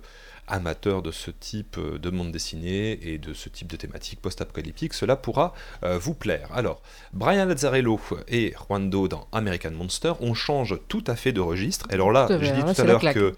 amateur 0.47 1.01
de 1.01 1.11
ce 1.11 1.31
type 1.31 1.77
euh, 1.77 1.97
de 1.97 2.09
bande 2.09 2.31
dessinée 2.31 2.99
et 3.01 3.17
de 3.17 3.33
ce 3.33 3.47
type 3.49 3.67
de 3.67 3.77
thématique 3.77 4.21
post-apocalyptique, 4.21 4.93
cela 4.93 5.15
pourra 5.15 5.53
euh, 5.83 5.97
vous 5.97 6.13
plaire. 6.13 6.49
Alors, 6.53 6.81
Brian 7.13 7.45
Lazzarello 7.45 7.99
et 8.27 8.53
Juan 8.67 8.89
Do 8.89 9.07
dans 9.07 9.27
American 9.31 9.71
Monster, 9.71 10.13
on 10.19 10.33
change 10.33 10.77
tout 10.89 11.03
à 11.07 11.15
fait 11.15 11.31
de 11.31 11.39
registre. 11.39 11.85
Alors 11.89 12.11
là, 12.11 12.25
alors 12.25 12.41
là, 12.41 12.73
tout 12.73 12.81
à 12.81 12.83
l'heure 12.83 13.13
que 13.13 13.35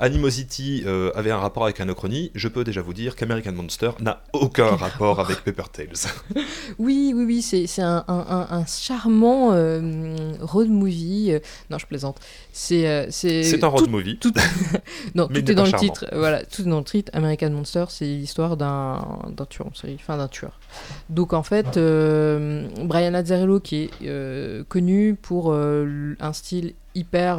Animosity 0.00 0.84
euh, 0.86 1.10
avait 1.14 1.30
un 1.30 1.38
rapport 1.38 1.64
avec 1.64 1.80
Anachronie, 1.80 2.30
je 2.34 2.48
peux 2.48 2.64
déjà 2.64 2.82
vous 2.82 2.94
dire 2.94 3.16
qu'American 3.16 3.52
Monster 3.52 3.90
n'a 4.00 4.22
aucun 4.32 4.76
rapport 4.76 5.20
avec 5.20 5.38
Paper 5.44 5.64
Tales. 5.72 5.88
Oui, 6.78 7.12
oui, 7.16 7.24
oui, 7.24 7.42
c'est 7.42 7.66
c'est 7.66 7.82
un, 7.82 8.04
un- 8.08 8.64
charmant 8.66 9.52
euh, 9.52 10.32
road 10.40 10.68
movie. 10.68 11.32
euh, 11.32 11.38
non, 11.70 11.78
je 11.78 11.86
plaisante. 11.86 12.18
C'est 12.52 13.08
c'est 13.10 13.64
un 13.64 13.66
road 13.68 13.84
tout- 13.86 13.90
movie. 13.90 14.18
tout- 14.18 14.32
non, 15.14 15.26
Mais 15.30 15.42
tout 15.42 15.50
est 15.50 15.54
dans 15.54 15.64
le 15.64 15.70
charmant. 15.70 15.82
titre. 15.88 16.06
Voilà, 16.12 16.44
tout 16.44 16.62
est 16.62 16.68
dans 16.70 16.78
le 16.78 16.84
titre. 16.84 17.10
American 17.14 17.50
Monster, 17.50 17.86
c'est 17.88 18.04
l'histoire 18.04 18.56
d'un 18.56 19.02
d'un 19.30 19.46
tueur 19.46 19.68
en 19.68 19.74
série, 19.74 19.96
enfin 19.98 20.18
d'un 20.18 20.28
tueur. 20.28 20.60
Donc 21.08 21.32
en 21.32 21.42
fait, 21.42 21.76
euh, 21.78 22.68
Brian 22.84 23.14
Azzarello, 23.14 23.60
qui 23.60 23.90
est 24.02 24.68
connu 24.68 25.14
pour 25.20 25.54
un 25.54 26.32
style 26.32 26.74
hyper 26.94 27.38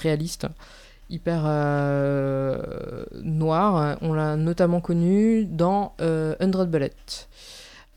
réaliste, 0.00 0.46
hyper 1.10 1.42
euh, 1.46 3.04
noir, 3.22 3.98
on 4.02 4.12
l'a 4.12 4.36
notamment 4.36 4.80
connu 4.80 5.44
dans 5.44 5.94
euh, 6.00 6.34
100 6.40 6.66
Bullets. 6.66 6.92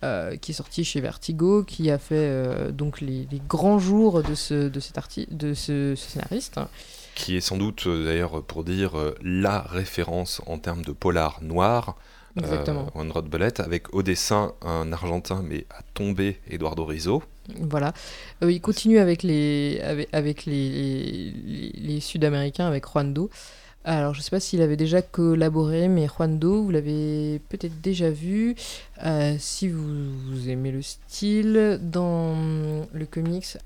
euh, 0.03 0.35
qui 0.37 0.51
est 0.51 0.55
sorti 0.55 0.83
chez 0.83 0.99
Vertigo, 0.99 1.63
qui 1.63 1.91
a 1.91 1.99
fait 1.99 2.15
euh, 2.15 2.71
donc 2.71 3.01
les, 3.01 3.27
grands 3.47 3.79
jours 3.79 4.23
de 4.23 4.33
ce, 4.33 4.67
de 4.67 4.79
cet 4.79 4.97
de 5.31 5.53
ce, 5.53 5.93
scénariste. 5.95 6.59
qui 7.13 7.35
est 7.35 7.41
sans 7.41 7.57
doute 7.57 7.87
d'ailleurs 7.87 8.41
pour 8.43 8.63
dire 8.63 8.93
la 9.21 9.59
référence 9.61 10.41
en 10.47 10.57
termes 10.57 10.83
de 10.83 10.91
polar 10.91 11.39
noir, 11.43 11.97
Exactement. 12.37 12.87
euh, 12.95 12.99
One 12.99 13.11
Rod 13.11 13.29
Bullet, 13.29 13.59
avec 13.59 13.93
au 13.93 14.03
dessin 14.03 14.53
un 14.61 14.91
Argentin 14.93 15.43
mais 15.47 15.65
à 15.69 15.81
tomber 15.93 16.39
Eduardo 16.49 16.85
Rizzo. 16.85 17.23
Voilà. 17.59 17.93
Euh, 18.43 18.51
il 18.51 18.61
continue 18.61 18.99
avec 18.99 19.23
les, 19.23 19.81
avec, 19.83 20.09
avec 20.13 20.45
les, 20.45 21.31
les, 21.75 21.99
Sud-Américains, 21.99 22.67
avec 22.67 22.85
Juan 22.87 23.13
Do. 23.13 23.29
Alors, 23.83 24.13
je 24.13 24.21
sais 24.21 24.29
pas 24.29 24.39
s'il 24.39 24.61
avait 24.61 24.77
déjà 24.77 25.01
collaboré, 25.01 25.87
mais 25.87 26.07
Juan 26.07 26.37
Do, 26.37 26.63
vous 26.63 26.69
l'avez 26.69 27.41
peut-être 27.49 27.81
déjà 27.81 28.11
vu. 28.11 28.55
Euh, 29.03 29.35
si 29.39 29.67
vous, 29.67 30.11
vous 30.29 30.49
aimez 30.49 30.71
le 30.71 30.83
style, 30.83 31.79
dans 31.81 32.35
le 32.93 33.05
comics 33.07 33.57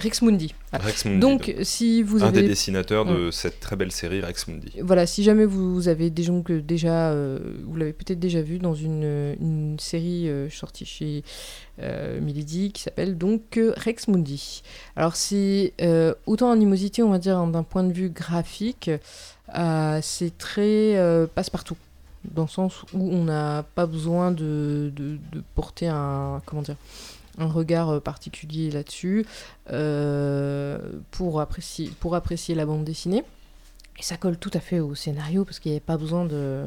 Rex 0.00 0.22
Mundi. 0.22 0.54
Rex 0.72 1.04
Mundi, 1.04 1.20
Donc, 1.20 1.54
si 1.62 2.02
vous 2.02 2.22
un 2.24 2.28
avez 2.28 2.42
des 2.42 2.48
dessinateurs 2.48 3.04
de 3.04 3.30
cette 3.30 3.60
très 3.60 3.76
belle 3.76 3.92
série 3.92 4.20
Rex 4.20 4.48
Mundi. 4.48 4.72
voilà, 4.80 5.06
si 5.06 5.22
jamais 5.22 5.44
vous 5.44 5.88
avez 5.88 6.10
des 6.10 6.22
gens 6.22 6.42
que 6.42 6.54
déjà, 6.54 7.10
euh, 7.10 7.38
vous 7.66 7.76
l'avez 7.76 7.92
peut-être 7.92 8.18
déjà 8.20 8.40
vu 8.42 8.58
dans 8.58 8.74
une, 8.74 9.36
une 9.40 9.78
série 9.78 10.28
euh, 10.28 10.48
sortie 10.50 10.84
chez 10.84 11.22
euh, 11.82 12.20
Milady 12.20 12.72
qui 12.72 12.82
s'appelle 12.82 13.16
donc 13.16 13.56
euh, 13.56 13.72
Rex 13.76 14.08
Mundi. 14.08 14.62
Alors 14.96 15.16
c'est 15.16 15.72
autant 16.26 16.50
animosité, 16.50 17.02
on 17.02 17.10
va 17.10 17.18
dire, 17.18 17.44
d'un 17.46 17.62
point 17.62 17.84
de 17.84 17.92
vue 17.92 18.10
graphique, 18.10 18.90
c'est 20.02 20.38
très 20.38 21.28
passe-partout. 21.34 21.76
Dans 22.22 22.42
le 22.42 22.48
sens 22.48 22.82
où 22.92 23.10
on 23.10 23.24
n'a 23.24 23.64
pas 23.74 23.86
besoin 23.86 24.30
de, 24.30 24.92
de, 24.94 25.16
de 25.32 25.42
porter 25.54 25.88
un, 25.88 26.42
comment 26.44 26.60
dire, 26.60 26.76
un 27.40 27.48
regard 27.48 27.88
euh, 27.90 28.00
particulier 28.00 28.70
là-dessus 28.70 29.26
euh, 29.72 30.78
pour, 31.10 31.40
apprécier, 31.40 31.90
pour 32.00 32.14
apprécier 32.14 32.54
la 32.54 32.66
bande 32.66 32.84
dessinée. 32.84 33.24
Et 33.98 34.02
ça 34.02 34.16
colle 34.16 34.38
tout 34.38 34.50
à 34.54 34.60
fait 34.60 34.80
au 34.80 34.94
scénario 34.94 35.44
parce 35.44 35.58
qu'il 35.58 35.72
n'y 35.72 35.76
avait 35.76 35.84
pas 35.84 35.98
besoin 35.98 36.24
de, 36.24 36.64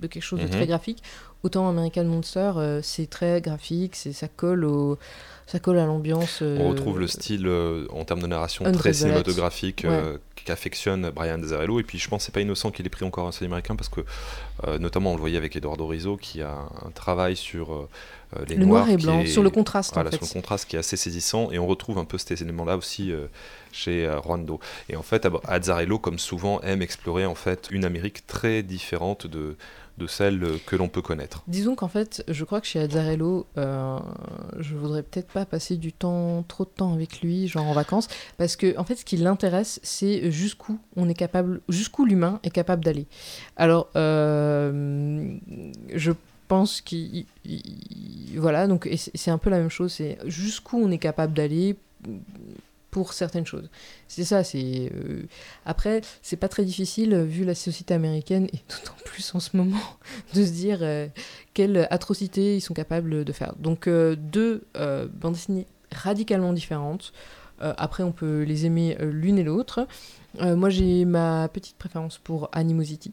de 0.00 0.06
quelque 0.08 0.22
chose 0.22 0.40
de 0.40 0.46
Mhm. 0.46 0.50
très 0.50 0.66
graphique. 0.66 1.02
Autant 1.44 1.68
American 1.68 2.04
Monster, 2.04 2.52
euh, 2.56 2.80
c'est 2.82 3.08
très 3.08 3.40
graphique, 3.40 3.94
c'est 3.94 4.12
ça 4.12 4.26
colle 4.26 4.64
au, 4.64 4.98
ça 5.46 5.60
colle 5.60 5.78
à 5.78 5.86
l'ambiance. 5.86 6.40
euh, 6.42 6.58
On 6.60 6.70
retrouve 6.70 6.98
le 6.98 7.06
style 7.06 7.46
euh, 7.46 7.86
en 7.92 8.04
termes 8.04 8.20
de 8.20 8.26
narration 8.26 8.64
très 8.72 8.92
cinématographique 8.94 9.86
qu'affectionne 10.44 11.10
Brian 11.10 11.40
Azzarello. 11.40 11.78
Et 11.78 11.84
puis 11.84 11.98
je 11.98 12.08
pense 12.08 12.22
que 12.22 12.26
c'est 12.26 12.34
pas 12.34 12.40
innocent 12.40 12.72
qu'il 12.72 12.84
ait 12.84 12.90
pris 12.90 13.04
encore 13.04 13.28
un 13.28 13.32
style 13.32 13.46
américain 13.46 13.76
parce 13.76 13.88
que 13.88 14.00
euh, 14.66 14.78
notamment 14.78 15.12
on 15.12 15.14
le 15.14 15.20
voyait 15.20 15.36
avec 15.38 15.54
Eduardo 15.54 15.86
Rizzo 15.86 16.16
qui 16.16 16.42
a 16.42 16.50
un 16.84 16.90
travail 16.90 17.36
sur 17.36 17.72
euh, 17.74 17.88
les 18.48 18.56
le 18.56 18.64
noirs 18.66 18.86
noir 18.86 18.94
et 18.94 18.96
blanc, 19.02 19.20
est- 19.20 19.26
sur 19.26 19.42
le 19.42 19.50
contraste 19.50 19.94
Voilà, 19.94 20.08
en 20.08 20.12
fait. 20.12 20.18
sur 20.24 20.26
le 20.26 20.40
contraste 20.40 20.68
qui 20.68 20.76
est 20.76 20.78
assez 20.80 20.96
saisissant 20.96 21.50
et 21.52 21.58
on 21.58 21.66
retrouve 21.66 21.98
un 21.98 22.04
peu 22.04 22.18
cet 22.18 22.40
élément-là 22.40 22.76
aussi 22.76 23.12
euh, 23.12 23.26
chez 23.72 24.06
euh, 24.06 24.18
Ruando. 24.18 24.60
Et 24.88 24.96
en 24.96 25.02
fait, 25.02 25.24
Ab- 25.26 25.40
Azzarello, 25.46 25.98
comme 25.98 26.18
souvent, 26.18 26.60
aime 26.62 26.82
explorer 26.82 27.26
en 27.26 27.34
fait 27.34 27.68
une 27.70 27.84
Amérique 27.84 28.26
très 28.26 28.62
différente 28.62 29.26
de, 29.26 29.56
de 29.98 30.06
celle 30.06 30.42
euh, 30.44 30.56
que 30.66 30.76
l'on 30.76 30.88
peut 30.88 31.02
connaître. 31.02 31.42
Disons 31.46 31.74
qu'en 31.74 31.88
fait, 31.88 32.24
je 32.28 32.44
crois 32.44 32.60
que 32.60 32.66
chez 32.66 32.80
Azzarello, 32.80 33.46
euh, 33.58 33.98
je 34.58 34.74
voudrais 34.74 35.02
peut-être 35.02 35.28
pas 35.32 35.44
passer 35.46 35.76
du 35.76 35.92
temps, 35.92 36.42
trop 36.48 36.64
de 36.64 36.70
temps 36.70 36.92
avec 36.92 37.20
lui, 37.20 37.48
genre 37.48 37.66
en 37.66 37.72
vacances, 37.72 38.08
parce 38.38 38.56
que 38.56 38.76
en 38.78 38.84
fait, 38.84 38.96
ce 38.96 39.04
qui 39.04 39.16
l'intéresse, 39.16 39.78
c'est 39.82 40.30
jusqu'où 40.30 40.78
on 40.96 41.08
est 41.08 41.14
capable, 41.14 41.60
jusqu'où 41.68 42.04
l'humain 42.04 42.40
est 42.42 42.50
capable 42.50 42.84
d'aller. 42.84 43.06
Alors, 43.56 43.88
euh, 43.96 45.36
je 45.94 46.12
pense 46.48 46.80
qu'il, 46.80 47.26
il- 47.44 48.38
voilà, 48.38 48.66
donc 48.66 48.88
c'est 49.14 49.30
un 49.30 49.38
peu 49.38 49.50
la 49.50 49.58
même 49.58 49.70
chose, 49.70 49.92
c'est 49.92 50.18
jusqu'où 50.26 50.78
on 50.78 50.90
est 50.90 50.98
capable 50.98 51.32
d'aller 51.32 51.76
pour 52.90 53.12
certaines 53.12 53.44
choses. 53.44 53.68
C'est 54.08 54.24
ça, 54.24 54.42
c'est 54.42 54.90
euh, 54.94 55.24
après, 55.66 56.00
c'est 56.22 56.36
pas 56.36 56.48
très 56.48 56.64
difficile 56.64 57.14
vu 57.24 57.44
la 57.44 57.54
société 57.54 57.92
américaine 57.92 58.46
et 58.52 58.58
d'autant 58.70 58.96
plus 59.04 59.34
en 59.34 59.40
ce 59.40 59.54
moment 59.56 59.82
de 60.34 60.44
se 60.44 60.50
dire 60.50 60.78
euh, 60.80 61.06
quelle 61.52 61.86
atrocité 61.90 62.56
ils 62.56 62.60
sont 62.62 62.72
capables 62.74 63.24
de 63.24 63.32
faire. 63.32 63.54
Donc 63.58 63.86
euh, 63.86 64.16
deux 64.16 64.64
euh, 64.76 65.06
bandes 65.12 65.34
dessinées 65.34 65.66
radicalement 65.92 66.52
différentes. 66.52 67.12
Après, 67.58 68.02
on 68.02 68.12
peut 68.12 68.42
les 68.42 68.66
aimer 68.66 68.98
l'une 69.00 69.38
et 69.38 69.42
l'autre. 69.42 69.88
Moi, 70.38 70.68
j'ai 70.68 71.06
ma 71.06 71.48
petite 71.48 71.76
préférence 71.76 72.18
pour 72.18 72.50
Animosity. 72.52 73.12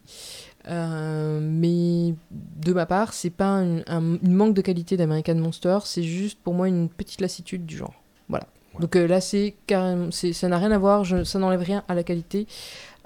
Euh, 0.68 1.40
mais 1.42 2.14
de 2.30 2.72
ma 2.72 2.86
part, 2.86 3.12
c'est 3.12 3.30
pas 3.30 3.48
un, 3.58 3.78
un- 3.86 4.18
une 4.22 4.34
manque 4.34 4.54
de 4.54 4.62
qualité 4.62 4.96
d'American 4.96 5.34
Monster, 5.34 5.78
c'est 5.84 6.02
juste 6.02 6.38
pour 6.42 6.54
moi 6.54 6.68
une 6.68 6.88
petite 6.88 7.20
lassitude 7.20 7.66
du 7.66 7.76
genre. 7.76 7.94
Voilà. 8.28 8.46
Ouais. 8.74 8.80
Donc 8.80 8.96
euh, 8.96 9.06
là, 9.06 9.20
c'est 9.20 9.54
carrément, 9.66 10.10
c'est- 10.10 10.32
ça 10.32 10.48
n'a 10.48 10.58
rien 10.58 10.72
à 10.72 10.78
voir, 10.78 11.04
je- 11.04 11.22
ça 11.24 11.38
n'enlève 11.38 11.60
rien 11.62 11.84
à 11.88 11.94
la 11.94 12.02
qualité 12.02 12.46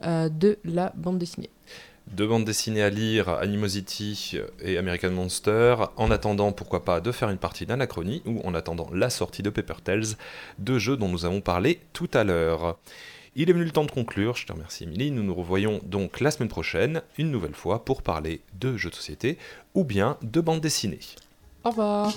euh, 0.04 0.28
de 0.28 0.58
la 0.64 0.92
bande 0.96 1.18
dessinée. 1.18 1.50
Deux 2.12 2.26
bandes 2.26 2.44
dessinées 2.44 2.82
à 2.82 2.88
lire, 2.88 3.28
Animosity 3.28 4.38
et 4.62 4.78
American 4.78 5.10
Monster, 5.10 5.74
en 5.96 6.10
attendant, 6.10 6.52
pourquoi 6.52 6.84
pas, 6.84 7.00
de 7.02 7.12
faire 7.12 7.28
une 7.28 7.36
partie 7.36 7.66
d'Anachronie, 7.66 8.22
ou 8.24 8.40
en 8.44 8.54
attendant 8.54 8.88
la 8.94 9.10
sortie 9.10 9.42
de 9.42 9.50
Paper 9.50 9.74
Tales, 9.84 10.04
deux 10.58 10.78
jeux 10.78 10.96
dont 10.96 11.08
nous 11.08 11.26
avons 11.26 11.42
parlé 11.42 11.80
tout 11.92 12.08
à 12.14 12.24
l'heure. 12.24 12.78
Il 13.40 13.48
est 13.48 13.52
venu 13.52 13.64
le 13.64 13.70
temps 13.70 13.84
de 13.84 13.90
conclure, 13.92 14.34
je 14.34 14.46
te 14.46 14.52
remercie 14.52 14.82
Émilie, 14.82 15.12
nous 15.12 15.22
nous 15.22 15.32
revoyons 15.32 15.80
donc 15.84 16.18
la 16.18 16.32
semaine 16.32 16.48
prochaine, 16.48 17.02
une 17.18 17.30
nouvelle 17.30 17.54
fois, 17.54 17.84
pour 17.84 18.02
parler 18.02 18.40
de 18.58 18.76
jeux 18.76 18.90
de 18.90 18.96
société, 18.96 19.38
ou 19.74 19.84
bien 19.84 20.16
de 20.22 20.40
bandes 20.40 20.60
dessinées. 20.60 20.98
Au 21.62 21.70
revoir 21.70 22.12